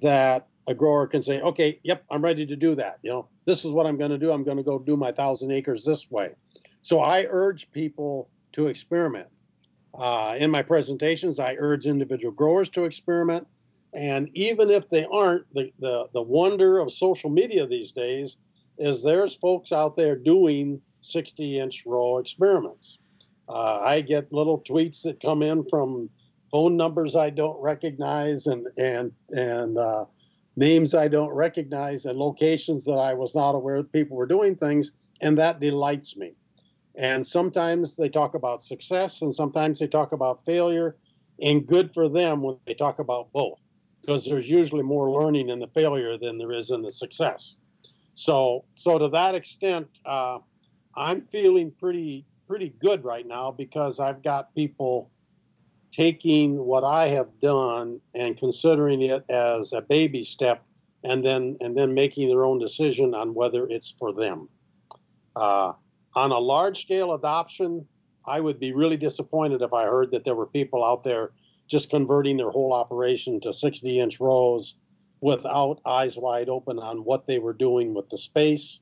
that 0.00 0.46
a 0.66 0.74
grower 0.74 1.06
can 1.06 1.22
say, 1.22 1.40
okay, 1.40 1.78
yep, 1.82 2.04
I'm 2.10 2.22
ready 2.22 2.46
to 2.46 2.56
do 2.56 2.74
that. 2.76 2.98
You 3.02 3.10
know, 3.10 3.28
this 3.44 3.64
is 3.64 3.70
what 3.70 3.86
I'm 3.86 3.98
going 3.98 4.10
to 4.10 4.18
do. 4.18 4.32
I'm 4.32 4.44
going 4.44 4.56
to 4.56 4.62
go 4.62 4.78
do 4.78 4.96
my 4.96 5.12
thousand 5.12 5.52
acres 5.52 5.84
this 5.84 6.10
way. 6.10 6.34
So 6.82 7.00
I 7.00 7.26
urge 7.28 7.70
people 7.72 8.30
to 8.52 8.68
experiment. 8.68 9.28
Uh, 9.98 10.36
in 10.38 10.50
my 10.50 10.62
presentations, 10.62 11.38
I 11.38 11.56
urge 11.58 11.86
individual 11.86 12.32
growers 12.32 12.70
to 12.70 12.84
experiment. 12.84 13.46
And 13.94 14.28
even 14.34 14.70
if 14.70 14.88
they 14.90 15.06
aren't, 15.12 15.52
the, 15.54 15.72
the, 15.78 16.08
the 16.14 16.22
wonder 16.22 16.78
of 16.78 16.92
social 16.92 17.30
media 17.30 17.66
these 17.66 17.92
days 17.92 18.36
is 18.78 19.02
there's 19.02 19.36
folks 19.36 19.70
out 19.70 19.96
there 19.96 20.16
doing 20.16 20.80
60 21.02 21.58
inch 21.58 21.84
row 21.86 22.18
experiments. 22.18 22.98
Uh, 23.48 23.78
I 23.80 24.00
get 24.00 24.32
little 24.32 24.60
tweets 24.60 25.02
that 25.02 25.20
come 25.20 25.42
in 25.42 25.64
from 25.68 26.08
phone 26.50 26.76
numbers 26.76 27.14
I 27.14 27.30
don't 27.30 27.60
recognize 27.60 28.46
and 28.46 28.66
and 28.78 29.12
and 29.30 29.76
uh, 29.76 30.04
names 30.56 30.94
I 30.94 31.08
don't 31.08 31.32
recognize 31.32 32.04
and 32.04 32.18
locations 32.18 32.84
that 32.84 32.98
I 32.98 33.14
was 33.14 33.34
not 33.34 33.54
aware 33.54 33.82
people 33.82 34.16
were 34.16 34.26
doing 34.26 34.56
things, 34.56 34.92
and 35.20 35.38
that 35.38 35.60
delights 35.60 36.16
me. 36.16 36.32
And 36.96 37.26
sometimes 37.26 37.96
they 37.96 38.08
talk 38.08 38.34
about 38.34 38.62
success, 38.62 39.22
and 39.22 39.34
sometimes 39.34 39.78
they 39.78 39.88
talk 39.88 40.12
about 40.12 40.44
failure, 40.44 40.96
and 41.42 41.66
good 41.66 41.92
for 41.92 42.08
them 42.08 42.42
when 42.42 42.56
they 42.66 42.74
talk 42.74 43.00
about 43.00 43.32
both, 43.32 43.58
because 44.00 44.24
there's 44.24 44.48
usually 44.48 44.82
more 44.82 45.10
learning 45.10 45.48
in 45.48 45.58
the 45.58 45.68
failure 45.68 46.16
than 46.16 46.38
there 46.38 46.52
is 46.52 46.70
in 46.70 46.82
the 46.82 46.92
success. 46.92 47.56
So, 48.14 48.64
so 48.76 48.98
to 48.98 49.08
that 49.08 49.34
extent, 49.34 49.88
uh, 50.04 50.38
I'm 50.96 51.22
feeling 51.32 51.72
pretty 51.72 52.26
pretty 52.46 52.74
good 52.78 53.04
right 53.04 53.26
now 53.26 53.50
because 53.50 53.98
I've 53.98 54.22
got 54.22 54.54
people 54.54 55.10
taking 55.94 56.56
what 56.56 56.82
I 56.82 57.08
have 57.08 57.28
done 57.40 58.00
and 58.14 58.36
considering 58.36 59.02
it 59.02 59.24
as 59.28 59.72
a 59.72 59.80
baby 59.80 60.24
step, 60.24 60.64
and 61.04 61.24
then 61.24 61.56
and 61.60 61.76
then 61.76 61.94
making 61.94 62.28
their 62.28 62.44
own 62.44 62.58
decision 62.58 63.14
on 63.14 63.34
whether 63.34 63.66
it's 63.68 63.94
for 63.98 64.12
them. 64.12 64.48
Uh, 65.36 65.72
on 66.16 66.30
a 66.32 66.38
large 66.38 66.82
scale 66.82 67.14
adoption, 67.14 67.86
I 68.26 68.40
would 68.40 68.58
be 68.58 68.72
really 68.72 68.96
disappointed 68.96 69.62
if 69.62 69.72
I 69.72 69.84
heard 69.84 70.10
that 70.12 70.24
there 70.24 70.34
were 70.34 70.46
people 70.46 70.84
out 70.84 71.04
there 71.04 71.32
just 71.68 71.90
converting 71.90 72.36
their 72.36 72.50
whole 72.50 72.72
operation 72.72 73.40
to 73.40 73.52
60 73.52 74.00
inch 74.00 74.20
rows 74.20 74.74
without 75.20 75.80
eyes 75.86 76.18
wide 76.18 76.48
open 76.48 76.78
on 76.78 77.04
what 77.04 77.26
they 77.26 77.38
were 77.38 77.52
doing 77.52 77.94
with 77.94 78.08
the 78.10 78.18
space 78.18 78.80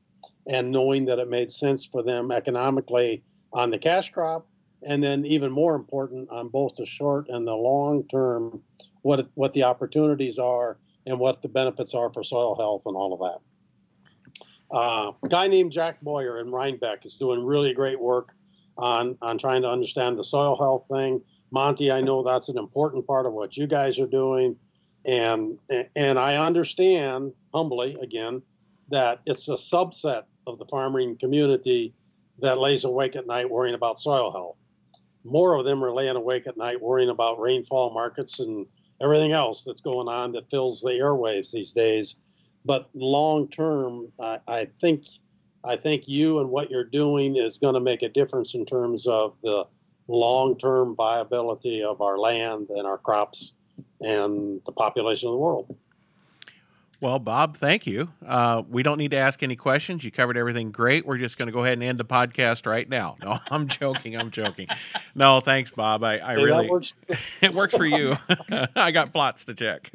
and 0.48 0.70
knowing 0.70 1.04
that 1.06 1.18
it 1.18 1.28
made 1.28 1.52
sense 1.52 1.84
for 1.84 2.02
them 2.02 2.32
economically 2.32 3.22
on 3.52 3.70
the 3.70 3.78
cash 3.78 4.10
crop 4.10 4.46
and 4.86 5.02
then 5.02 5.24
even 5.24 5.52
more 5.52 5.74
important 5.74 6.28
on 6.30 6.48
both 6.48 6.74
the 6.76 6.86
short 6.86 7.28
and 7.28 7.46
the 7.46 7.54
long 7.54 8.06
term 8.08 8.62
what 9.02 9.28
what 9.34 9.52
the 9.54 9.62
opportunities 9.62 10.38
are 10.38 10.78
and 11.06 11.18
what 11.18 11.42
the 11.42 11.48
benefits 11.48 11.94
are 11.94 12.12
for 12.12 12.22
soil 12.22 12.54
health 12.56 12.82
and 12.86 12.96
all 12.96 13.12
of 13.12 13.20
that. 13.20 14.76
Uh, 14.76 15.12
a 15.22 15.28
guy 15.28 15.48
named 15.48 15.72
jack 15.72 16.00
boyer 16.00 16.40
in 16.40 16.46
Reinbeck 16.46 17.04
is 17.04 17.16
doing 17.16 17.44
really 17.44 17.74
great 17.74 18.00
work 18.00 18.34
on 18.78 19.16
on 19.20 19.38
trying 19.38 19.62
to 19.62 19.68
understand 19.68 20.18
the 20.18 20.24
soil 20.24 20.56
health 20.56 20.86
thing. 20.90 21.20
Monty 21.50 21.92
i 21.92 22.00
know 22.00 22.22
that's 22.22 22.48
an 22.48 22.58
important 22.58 23.06
part 23.06 23.26
of 23.26 23.32
what 23.32 23.56
you 23.56 23.66
guys 23.66 23.98
are 23.98 24.06
doing. 24.06 24.56
And 25.04 25.58
and 25.96 26.18
i 26.18 26.36
understand 26.36 27.32
humbly 27.52 27.96
again 28.00 28.40
that 28.88 29.20
it's 29.26 29.48
a 29.48 29.54
subset 29.54 30.24
of 30.46 30.58
the 30.58 30.66
farming 30.66 31.16
community 31.18 31.92
that 32.40 32.58
lays 32.58 32.84
awake 32.84 33.16
at 33.16 33.26
night 33.26 33.50
worrying 33.50 33.74
about 33.74 34.00
soil 34.00 34.30
health 34.32 34.56
more 35.24 35.54
of 35.54 35.64
them 35.64 35.82
are 35.84 35.92
laying 35.92 36.16
awake 36.16 36.46
at 36.46 36.56
night 36.56 36.80
worrying 36.80 37.10
about 37.10 37.40
rainfall 37.40 37.92
markets 37.92 38.40
and 38.40 38.66
everything 39.02 39.32
else 39.32 39.62
that's 39.64 39.80
going 39.80 40.08
on 40.08 40.32
that 40.32 40.50
fills 40.50 40.80
the 40.80 40.90
airwaves 40.90 41.50
these 41.50 41.72
days. 41.72 42.16
But 42.64 42.88
long 42.94 43.48
term, 43.48 44.08
I, 44.20 44.38
I 44.46 44.68
think 44.80 45.06
I 45.64 45.76
think 45.76 46.08
you 46.08 46.40
and 46.40 46.50
what 46.50 46.70
you're 46.70 46.84
doing 46.84 47.36
is 47.36 47.58
going 47.58 47.74
to 47.74 47.80
make 47.80 48.02
a 48.02 48.08
difference 48.08 48.54
in 48.54 48.66
terms 48.66 49.06
of 49.06 49.36
the 49.42 49.64
long 50.08 50.58
term 50.58 50.96
viability 50.96 51.82
of 51.82 52.00
our 52.00 52.18
land 52.18 52.68
and 52.70 52.86
our 52.86 52.98
crops 52.98 53.54
and 54.00 54.60
the 54.66 54.72
population 54.72 55.28
of 55.28 55.34
the 55.34 55.38
world. 55.38 55.76
Well, 57.02 57.18
Bob, 57.18 57.56
thank 57.56 57.84
you. 57.84 58.12
Uh, 58.24 58.62
we 58.70 58.84
don't 58.84 58.96
need 58.96 59.10
to 59.10 59.16
ask 59.16 59.42
any 59.42 59.56
questions. 59.56 60.04
You 60.04 60.12
covered 60.12 60.36
everything 60.36 60.70
great. 60.70 61.04
We're 61.04 61.18
just 61.18 61.36
going 61.36 61.48
to 61.48 61.52
go 61.52 61.64
ahead 61.64 61.72
and 61.72 61.82
end 61.82 61.98
the 61.98 62.04
podcast 62.04 62.64
right 62.64 62.88
now. 62.88 63.16
No, 63.20 63.40
I'm 63.50 63.66
joking. 63.66 64.16
I'm 64.16 64.30
joking. 64.30 64.68
No, 65.12 65.40
thanks, 65.40 65.72
Bob. 65.72 66.04
I, 66.04 66.20
I 66.20 66.36
hey, 66.36 66.44
really 66.44 66.68
works. 66.68 66.94
it 67.40 67.52
works 67.52 67.74
for 67.74 67.84
you. 67.84 68.16
I 68.76 68.92
got 68.92 69.12
plots 69.12 69.44
to 69.46 69.54
check. 69.54 69.90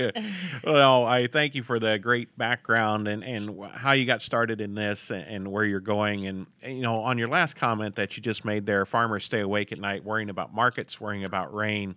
well, 0.66 1.06
I 1.06 1.28
thank 1.28 1.56
you 1.56 1.64
for 1.64 1.80
the 1.80 1.98
great 1.98 2.38
background 2.38 3.08
and, 3.08 3.24
and 3.24 3.58
how 3.72 3.94
you 3.94 4.04
got 4.04 4.22
started 4.22 4.60
in 4.60 4.76
this 4.76 5.10
and 5.10 5.48
where 5.48 5.64
you're 5.64 5.80
going. 5.80 6.28
And 6.28 6.46
you 6.62 6.82
know, 6.82 7.00
on 7.00 7.18
your 7.18 7.30
last 7.30 7.56
comment 7.56 7.96
that 7.96 8.18
you 8.18 8.22
just 8.22 8.44
made 8.44 8.66
there, 8.66 8.86
farmers 8.86 9.24
stay 9.24 9.40
awake 9.40 9.72
at 9.72 9.80
night 9.80 10.04
worrying 10.04 10.30
about 10.30 10.54
markets, 10.54 11.00
worrying 11.00 11.24
about 11.24 11.54
rain, 11.54 11.96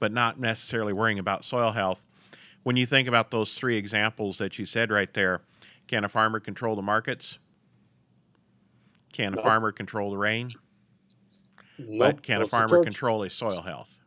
but 0.00 0.10
not 0.10 0.40
necessarily 0.40 0.92
worrying 0.92 1.20
about 1.20 1.44
soil 1.44 1.70
health 1.70 2.04
when 2.62 2.76
you 2.76 2.86
think 2.86 3.08
about 3.08 3.30
those 3.30 3.54
three 3.54 3.76
examples 3.76 4.38
that 4.38 4.58
you 4.58 4.66
said 4.66 4.90
right 4.90 5.12
there, 5.14 5.42
can 5.86 6.04
a 6.04 6.08
farmer 6.08 6.40
control 6.40 6.76
the 6.76 6.82
markets? 6.82 7.38
Can 9.12 9.36
a 9.36 9.42
farmer 9.42 9.72
control 9.72 10.10
the 10.10 10.18
rain? 10.18 10.50
Nope. 11.78 11.98
But 11.98 12.22
can 12.22 12.42
a 12.42 12.46
farmer 12.46 12.84
control 12.84 13.22
his 13.22 13.32
soil 13.32 13.62
health? 13.62 14.00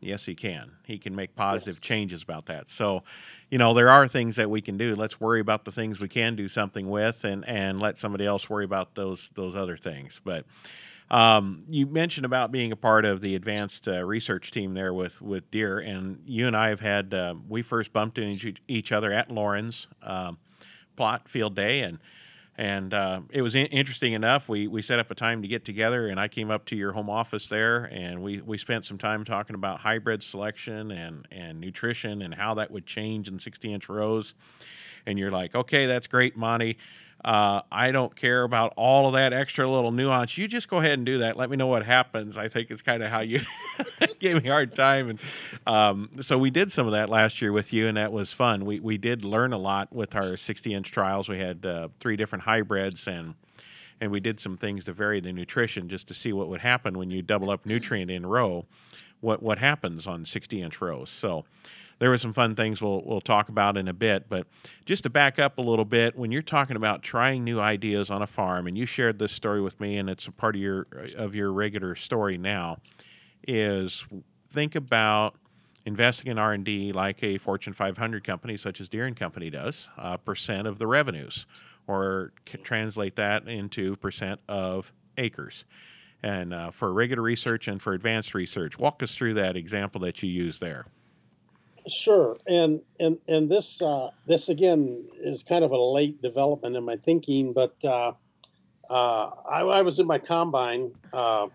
Yes, 0.00 0.26
he 0.26 0.34
can. 0.34 0.72
He 0.84 0.98
can 0.98 1.14
make 1.14 1.34
positive 1.34 1.76
yes. 1.76 1.82
changes 1.82 2.22
about 2.22 2.46
that. 2.46 2.68
So, 2.68 3.04
you 3.50 3.56
know, 3.56 3.72
there 3.72 3.88
are 3.88 4.06
things 4.06 4.36
that 4.36 4.50
we 4.50 4.60
can 4.60 4.76
do. 4.76 4.94
Let's 4.94 5.18
worry 5.18 5.40
about 5.40 5.64
the 5.64 5.72
things 5.72 5.98
we 5.98 6.08
can 6.08 6.36
do 6.36 6.46
something 6.46 6.90
with, 6.90 7.24
and 7.24 7.46
and 7.48 7.80
let 7.80 7.96
somebody 7.96 8.26
else 8.26 8.50
worry 8.50 8.66
about 8.66 8.94
those 8.94 9.30
those 9.30 9.56
other 9.56 9.78
things. 9.78 10.20
But 10.22 10.44
um, 11.10 11.64
you 11.68 11.86
mentioned 11.86 12.24
about 12.24 12.50
being 12.50 12.72
a 12.72 12.76
part 12.76 13.04
of 13.04 13.20
the 13.20 13.34
advanced 13.34 13.86
uh, 13.86 14.02
research 14.04 14.50
team 14.50 14.74
there 14.74 14.94
with 14.94 15.20
with 15.20 15.50
Deere, 15.50 15.78
and 15.78 16.20
you 16.26 16.46
and 16.46 16.56
I 16.56 16.68
have 16.68 16.80
had 16.80 17.12
uh, 17.12 17.34
we 17.48 17.62
first 17.62 17.92
bumped 17.92 18.18
into 18.18 18.54
each 18.68 18.90
other 18.90 19.12
at 19.12 19.30
Loran's 19.30 19.86
um, 20.02 20.38
plot 20.96 21.28
field 21.28 21.54
day, 21.54 21.80
and 21.80 21.98
and 22.56 22.94
uh, 22.94 23.20
it 23.30 23.42
was 23.42 23.54
in- 23.54 23.66
interesting 23.66 24.14
enough. 24.14 24.48
We 24.48 24.66
we 24.66 24.80
set 24.80 24.98
up 24.98 25.10
a 25.10 25.14
time 25.14 25.42
to 25.42 25.48
get 25.48 25.64
together, 25.64 26.08
and 26.08 26.18
I 26.18 26.26
came 26.28 26.50
up 26.50 26.64
to 26.66 26.76
your 26.76 26.92
home 26.92 27.10
office 27.10 27.48
there, 27.48 27.84
and 27.84 28.22
we 28.22 28.40
we 28.40 28.56
spent 28.56 28.86
some 28.86 28.96
time 28.96 29.24
talking 29.24 29.54
about 29.54 29.80
hybrid 29.80 30.22
selection 30.22 30.90
and 30.90 31.28
and 31.30 31.60
nutrition 31.60 32.22
and 32.22 32.34
how 32.34 32.54
that 32.54 32.70
would 32.70 32.86
change 32.86 33.28
in 33.28 33.38
60 33.38 33.72
inch 33.72 33.88
rows. 33.90 34.34
And 35.06 35.18
you're 35.18 35.30
like, 35.30 35.54
okay, 35.54 35.84
that's 35.84 36.06
great, 36.06 36.34
Monty 36.34 36.78
uh, 37.24 37.62
I 37.72 37.90
don't 37.90 38.14
care 38.14 38.42
about 38.42 38.74
all 38.76 39.06
of 39.06 39.14
that 39.14 39.32
extra 39.32 39.68
little 39.68 39.90
nuance. 39.90 40.36
You 40.36 40.46
just 40.46 40.68
go 40.68 40.78
ahead 40.78 40.98
and 40.98 41.06
do 41.06 41.18
that. 41.18 41.36
Let 41.36 41.48
me 41.48 41.56
know 41.56 41.66
what 41.66 41.84
happens. 41.84 42.36
I 42.36 42.48
think 42.48 42.70
is 42.70 42.82
kind 42.82 43.02
of 43.02 43.10
how 43.10 43.20
you 43.20 43.40
gave 44.18 44.42
me 44.42 44.50
a 44.50 44.52
hard 44.52 44.74
time. 44.74 45.10
And 45.10 45.18
um, 45.66 46.10
so 46.20 46.36
we 46.36 46.50
did 46.50 46.70
some 46.70 46.86
of 46.86 46.92
that 46.92 47.08
last 47.08 47.40
year 47.40 47.50
with 47.50 47.72
you, 47.72 47.88
and 47.88 47.96
that 47.96 48.12
was 48.12 48.32
fun. 48.32 48.66
We 48.66 48.78
we 48.78 48.98
did 48.98 49.24
learn 49.24 49.54
a 49.54 49.58
lot 49.58 49.90
with 49.92 50.14
our 50.14 50.36
60 50.36 50.74
inch 50.74 50.92
trials. 50.92 51.28
We 51.28 51.38
had 51.38 51.64
uh, 51.64 51.88
three 51.98 52.16
different 52.16 52.44
hybrids 52.44 53.08
and 53.08 53.34
and 54.00 54.10
we 54.10 54.20
did 54.20 54.38
some 54.38 54.56
things 54.56 54.84
to 54.84 54.92
vary 54.92 55.20
the 55.20 55.32
nutrition 55.32 55.88
just 55.88 56.08
to 56.08 56.14
see 56.14 56.32
what 56.32 56.48
would 56.48 56.60
happen 56.60 56.98
when 56.98 57.10
you 57.10 57.22
double 57.22 57.48
up 57.48 57.64
nutrient 57.64 58.10
in 58.10 58.26
row. 58.26 58.66
What 59.20 59.42
what 59.42 59.58
happens 59.58 60.06
on 60.06 60.26
60 60.26 60.60
inch 60.60 60.80
rows? 60.80 61.08
So 61.08 61.46
there 61.98 62.10
were 62.10 62.18
some 62.18 62.32
fun 62.32 62.54
things 62.54 62.82
we'll 62.82 63.02
we'll 63.04 63.20
talk 63.20 63.48
about 63.48 63.76
in 63.76 63.88
a 63.88 63.92
bit. 63.92 64.28
But 64.28 64.46
just 64.84 65.04
to 65.04 65.10
back 65.10 65.38
up 65.38 65.58
a 65.58 65.62
little 65.62 65.84
bit, 65.84 66.16
when 66.16 66.32
you're 66.32 66.42
talking 66.42 66.76
about 66.76 67.02
trying 67.02 67.44
new 67.44 67.60
ideas 67.60 68.10
on 68.10 68.22
a 68.22 68.26
farm, 68.26 68.66
and 68.66 68.76
you 68.76 68.86
shared 68.86 69.18
this 69.18 69.32
story 69.32 69.60
with 69.60 69.80
me, 69.80 69.96
and 69.98 70.10
it's 70.10 70.26
a 70.26 70.32
part 70.32 70.56
of 70.56 70.60
your 70.60 70.86
of 71.16 71.34
your 71.34 71.52
regular 71.52 71.94
story 71.94 72.38
now, 72.38 72.78
is 73.46 74.04
think 74.52 74.74
about 74.74 75.36
investing 75.86 76.30
in 76.30 76.38
R&D 76.38 76.92
like 76.92 77.22
a 77.22 77.36
Fortune 77.38 77.74
500 77.74 78.24
company 78.24 78.56
such 78.56 78.80
as 78.80 78.88
Deere 78.88 79.06
and 79.06 79.16
Company 79.16 79.50
does, 79.50 79.88
uh, 79.98 80.16
percent 80.16 80.66
of 80.66 80.78
the 80.78 80.86
revenues, 80.86 81.46
or 81.86 82.32
translate 82.62 83.16
that 83.16 83.46
into 83.48 83.94
percent 83.96 84.40
of 84.48 84.92
acres. 85.18 85.64
and 86.22 86.54
uh, 86.54 86.70
for 86.70 86.90
regular 86.92 87.22
research 87.22 87.68
and 87.68 87.82
for 87.82 87.92
advanced 87.92 88.34
research. 88.34 88.78
Walk 88.78 89.02
us 89.02 89.14
through 89.14 89.34
that 89.34 89.56
example 89.56 90.00
that 90.00 90.22
you 90.22 90.30
use 90.30 90.58
there. 90.58 90.86
Sure, 91.86 92.38
and 92.46 92.80
and 92.98 93.18
and 93.28 93.50
this 93.50 93.82
uh, 93.82 94.10
this 94.26 94.48
again 94.48 95.04
is 95.18 95.42
kind 95.42 95.64
of 95.64 95.70
a 95.70 95.76
late 95.76 96.22
development 96.22 96.76
in 96.76 96.84
my 96.84 96.96
thinking, 96.96 97.52
but 97.52 97.74
uh, 97.84 98.12
uh, 98.88 99.30
I, 99.48 99.60
I, 99.60 99.82
was 99.82 99.98
in 99.98 100.06
my 100.06 100.18
combine 100.18 100.92
uh, 101.12 101.48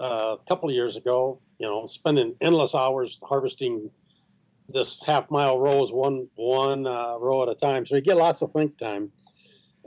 uh, 0.00 0.36
a 0.40 0.48
couple 0.48 0.68
of 0.68 0.74
years 0.74 0.96
ago. 0.96 1.38
You 1.58 1.66
know, 1.66 1.86
spending 1.86 2.34
endless 2.40 2.74
hours 2.74 3.20
harvesting 3.22 3.90
this 4.68 5.00
half 5.04 5.30
mile 5.30 5.60
rows 5.60 5.92
one 5.92 6.28
one 6.34 6.86
uh, 6.86 7.16
row 7.18 7.44
at 7.44 7.48
a 7.48 7.54
time, 7.54 7.86
so 7.86 7.94
you 7.94 8.02
get 8.02 8.16
lots 8.16 8.42
of 8.42 8.52
think 8.52 8.76
time 8.76 9.12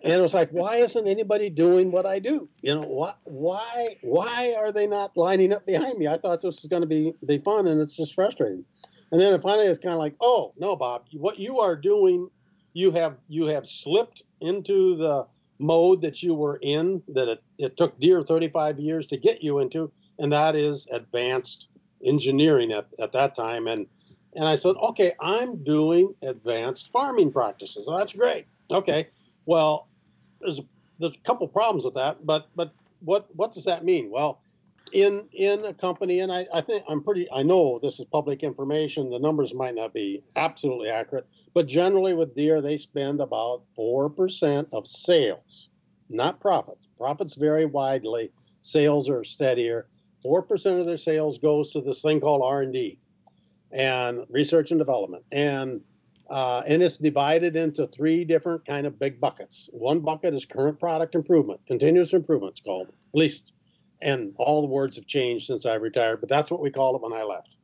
and 0.04 0.14
it 0.14 0.22
was 0.22 0.34
like, 0.34 0.50
why 0.52 0.76
isn't 0.78 1.08
anybody 1.08 1.50
doing 1.50 1.92
what 1.92 2.06
I 2.06 2.20
do? 2.20 2.48
You 2.62 2.76
know, 2.76 2.88
why, 2.88 3.14
why, 3.24 3.98
why 4.02 4.56
are 4.58 4.72
they 4.72 4.86
not 4.86 5.18
lining 5.18 5.54
up 5.54 5.66
behind 5.66 5.98
me? 5.98 6.08
I 6.08 6.18
thought 6.18 6.42
this 6.42 6.62
was 6.62 6.70
going 6.70 6.82
to 6.82 6.88
be 6.88 7.14
be 7.26 7.40
fun, 7.40 7.68
and 7.68 7.82
it's 7.82 7.96
just 7.96 8.14
frustrating. 8.14 8.64
And 9.12 9.22
then 9.22 9.40
finally, 9.42 9.68
it's 9.68 9.80
kind 9.80 9.94
of 9.94 10.00
like, 10.00 10.16
oh 10.22 10.54
no, 10.58 10.76
Bob, 10.76 11.06
what 11.14 11.40
you 11.40 11.60
are 11.60 11.76
doing, 11.76 12.30
you 12.74 12.92
have 12.92 13.18
you 13.28 13.46
have 13.46 13.66
slipped 13.66 14.24
into 14.42 14.98
the 14.98 15.26
mode 15.60 16.02
that 16.02 16.22
you 16.22 16.34
were 16.34 16.60
in 16.62 17.02
that 17.08 17.28
it, 17.28 17.44
it 17.58 17.78
took 17.78 18.00
Deere 18.00 18.22
35 18.22 18.80
years 18.80 19.08
to 19.08 19.18
get 19.18 19.42
you 19.42 19.60
into, 19.60 19.92
and 20.20 20.32
that 20.32 20.56
is 20.56 20.88
advanced 20.92 21.70
engineering 22.04 22.72
at, 22.72 22.88
at 23.00 23.12
that 23.14 23.34
time. 23.36 23.68
And 23.68 23.88
and 24.36 24.46
I 24.46 24.58
said, 24.58 24.76
okay, 24.76 25.14
I'm 25.20 25.64
doing 25.64 26.14
advanced 26.22 26.92
farming 26.92 27.32
practices. 27.32 27.88
Well, 27.88 27.98
that's 27.98 28.14
great. 28.14 28.46
Okay. 28.70 29.08
Well, 29.46 29.88
there's 30.42 30.60
a, 30.60 30.64
there's 31.00 31.14
a 31.14 31.24
couple 31.24 31.48
problems 31.48 31.86
with 31.86 31.96
that, 31.96 32.26
but 32.26 32.48
but 32.56 32.74
what 33.00 33.28
what 33.36 33.54
does 33.54 33.64
that 33.66 33.84
mean? 33.84 34.12
Well, 34.12 34.42
in 34.94 35.28
in 35.34 35.66
a 35.66 35.74
company, 35.74 36.20
and 36.22 36.32
I, 36.32 36.48
I 36.54 36.62
think 36.62 36.84
I'm 36.90 37.04
pretty 37.04 37.28
I 37.32 37.44
know 37.44 37.80
this 37.82 38.00
is 38.00 38.06
public 38.06 38.44
information. 38.44 39.10
The 39.10 39.20
numbers 39.20 39.54
might 39.54 39.76
not 39.76 39.94
be 39.94 40.24
absolutely 40.36 40.90
accurate, 40.90 41.28
but 41.54 41.68
generally 41.68 42.14
with 42.14 42.36
Deere, 42.36 42.62
they 42.62 42.78
spend 42.78 43.22
about 43.22 43.64
four 43.76 44.10
percent 44.10 44.68
of 44.74 44.88
sales, 44.88 45.70
not 46.10 46.40
profits. 46.40 46.88
Profits 46.98 47.36
vary 47.36 47.66
widely. 47.66 48.32
Sales 48.62 49.10
are 49.10 49.24
steadier. 49.24 49.88
Four 50.22 50.42
percent 50.42 50.80
of 50.80 50.86
their 50.86 50.98
sales 50.98 51.38
goes 51.38 51.72
to 51.72 51.82
this 51.82 52.02
thing 52.02 52.20
called 52.20 52.42
R 52.44 52.62
and 52.62 52.74
D, 52.74 53.00
and 53.72 54.26
research 54.30 54.72
and 54.72 54.80
development, 54.80 55.24
and 55.32 55.82
uh, 56.30 56.64
and 56.68 56.84
it's 56.84 56.98
divided 56.98 57.56
into 57.56 57.88
three 57.88 58.26
different 58.26 58.66
kind 58.66 58.86
of 58.86 59.00
big 59.00 59.20
buckets. 59.22 59.70
One 59.72 60.00
bucket 60.00 60.34
is 60.34 60.46
current 60.46 60.80
product 60.80 61.16
improvement, 61.16 61.62
continuous 61.68 62.14
improvement, 62.14 62.52
it's 62.52 62.62
called, 62.62 62.88
at 62.88 62.94
least. 63.14 63.54
And 64.02 64.34
all 64.38 64.62
the 64.62 64.68
words 64.68 64.96
have 64.96 65.08
changed 65.08 65.48
since 65.48 65.66
I 65.66 65.76
retired, 65.76 66.20
but 66.20 66.30
that's 66.30 66.52
what 66.52 66.62
we 66.62 66.70
called 66.70 66.96
it 66.96 67.02
when 67.02 67.14
I 67.14 67.24
left. 67.24 67.58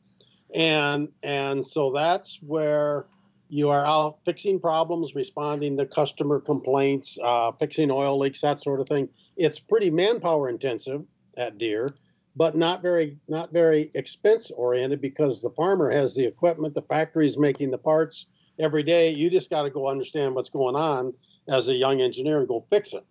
And 0.54 1.10
and 1.22 1.66
so 1.66 1.92
that's 1.92 2.40
where 2.42 3.08
you 3.50 3.70
are 3.70 3.86
out 3.86 4.20
fixing 4.26 4.60
problems, 4.60 5.14
responding 5.14 5.78
to 5.78 5.86
customer 5.86 6.40
complaints, 6.40 7.18
uh, 7.24 7.52
fixing 7.52 7.92
oil 7.92 8.18
leaks, 8.18 8.42
that 8.42 8.60
sort 8.60 8.80
of 8.80 8.88
thing. 8.88 9.10
It's 9.38 9.60
pretty 9.60 9.92
manpower 9.92 10.50
intensive 10.50 11.04
at 11.38 11.58
Deere, 11.58 11.90
but 12.36 12.56
not 12.56 12.82
very 12.82 13.18
not 13.28 13.54
very 13.54 13.92
expense 13.94 14.52
oriented 14.52 15.02
because 15.02 15.42
the 15.42 15.52
farmer 15.52 15.90
has 15.90 16.16
the 16.16 16.26
equipment, 16.26 16.74
the 16.74 16.82
factory's 16.84 17.38
making 17.38 17.70
the 17.72 17.78
parts, 17.78 18.28
every 18.60 18.84
day. 18.84 19.12
You 19.12 19.30
just 19.30 19.50
got 19.50 19.64
to 19.64 19.70
go 19.70 19.88
understand 19.88 20.36
what's 20.36 20.50
going 20.50 20.76
on 20.76 21.14
as 21.48 21.68
a 21.68 21.74
young 21.74 22.02
engineer 22.02 22.40
and 22.40 22.48
go 22.48 22.66
fix 22.70 22.94
it. 22.94 23.06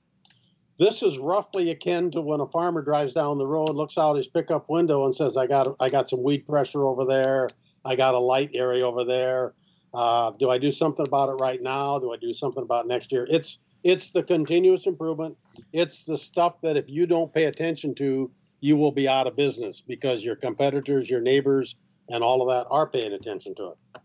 This 0.79 1.03
is 1.03 1.19
roughly 1.19 1.71
akin 1.71 2.11
to 2.13 2.21
when 2.21 2.41
a 2.41 2.47
farmer 2.47 2.83
drives 2.83 3.15
down 3.15 3.39
the 3.39 3.47
road, 3.47 3.71
looks 3.71 3.99
out 3.99 4.17
his 4.17 4.27
pickup 4.27 4.69
window, 4.69 5.05
and 5.05 5.15
says, 5.15 5.37
"I 5.37 5.47
got 5.47 5.77
I 5.81 5.89
got 5.89 6.09
some 6.09 6.23
weed 6.23 6.47
pressure 6.47 6.87
over 6.87 7.05
there. 7.05 7.49
I 7.85 7.97
got 7.97 8.15
a 8.15 8.19
light 8.19 8.51
area 8.55 8.87
over 8.87 9.05
there. 9.05 9.55
Uh, 9.95 10.31
do 10.39 10.49
I 10.49 10.59
do 10.59 10.73
something 10.73 11.07
about 11.07 11.29
it 11.29 11.43
right 11.43 11.61
now? 11.63 11.99
Do 11.99 12.13
I 12.13 12.17
do 12.17 12.33
something 12.33 12.63
about 12.63 12.87
next 12.87 13.13
year?" 13.13 13.27
It's 13.31 13.59
it's 13.85 14.11
the 14.11 14.23
continuous 14.23 14.87
improvement. 14.87 15.37
It's 15.73 16.05
the 16.05 16.17
stuff 16.17 16.61
that 16.63 16.77
if 16.77 16.89
you 16.89 17.07
don't 17.07 17.33
pay 17.33 17.45
attention 17.45 17.95
to, 17.97 18.31
you 18.61 18.77
will 18.77 18.93
be 18.93 19.09
out 19.09 19.27
of 19.27 19.37
business 19.37 19.81
because 19.81 20.25
your 20.25 20.37
competitors, 20.37 21.11
your 21.11 21.21
neighbors, 21.21 21.77
and 22.09 22.25
all 22.25 22.41
of 22.41 22.49
that 22.49 22.67
are 22.71 22.89
paying 22.89 23.13
attention 23.13 23.55
to 23.57 23.73
it. 23.73 24.02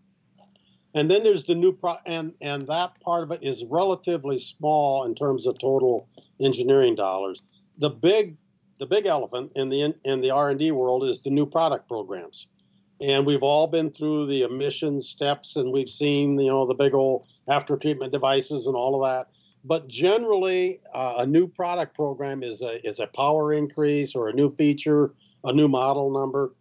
And 0.98 1.12
then 1.12 1.24
there's 1.24 1.44
the 1.44 1.54
new 1.54 1.74
pro, 1.74 1.98
and 2.08 2.34
and 2.42 2.64
that 2.64 3.00
part 3.02 3.22
of 3.22 3.32
it 3.32 3.44
is 3.44 3.64
relatively 3.66 4.40
small 4.40 5.04
in 5.04 5.14
terms 5.14 5.46
of 5.46 5.60
total 5.60 6.10
engineering 6.42 6.96
dollars. 6.96 7.40
The 7.78 7.92
big 7.92 8.36
the 8.80 8.88
big 8.88 9.06
elephant 9.06 9.52
in 9.56 9.70
the 9.70 9.94
in 10.06 10.22
the 10.22 10.32
R&D 10.32 10.72
world 10.72 11.04
is 11.04 11.22
the 11.22 11.30
new 11.30 11.46
product 11.46 11.88
programs. 11.88 12.48
And 13.00 13.28
we've 13.28 13.44
all 13.44 13.68
been 13.68 13.92
through 13.92 14.26
the 14.26 14.42
emission 14.42 15.00
steps 15.04 15.56
and 15.56 15.72
we've 15.72 15.88
seen, 15.88 16.40
you 16.40 16.50
know, 16.50 16.66
the 16.66 16.74
big 16.74 16.96
old 16.96 17.28
after 17.48 17.78
treatment 17.78 18.12
devices 18.12 18.66
and 18.66 18.76
all 18.76 19.00
of 19.00 19.08
that. 19.08 19.28
But 19.64 19.88
generally, 19.88 20.82
uh, 20.96 21.14
a 21.20 21.28
new 21.28 21.48
product 21.48 21.96
program 21.96 22.42
is 22.42 22.62
a 22.62 22.84
is 22.84 23.00
a 23.00 23.06
power 23.06 23.54
increase 23.54 24.16
or 24.16 24.30
a 24.30 24.34
new 24.34 24.50
feature, 24.56 25.14
a 25.44 25.54
new 25.54 25.68
model 25.68 26.10
number 26.10 26.54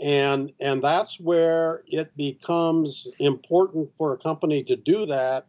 and 0.00 0.52
and 0.60 0.82
that's 0.82 1.18
where 1.18 1.82
it 1.86 2.16
becomes 2.16 3.08
important 3.18 3.90
for 3.98 4.12
a 4.12 4.18
company 4.18 4.62
to 4.62 4.76
do 4.76 5.06
that 5.06 5.46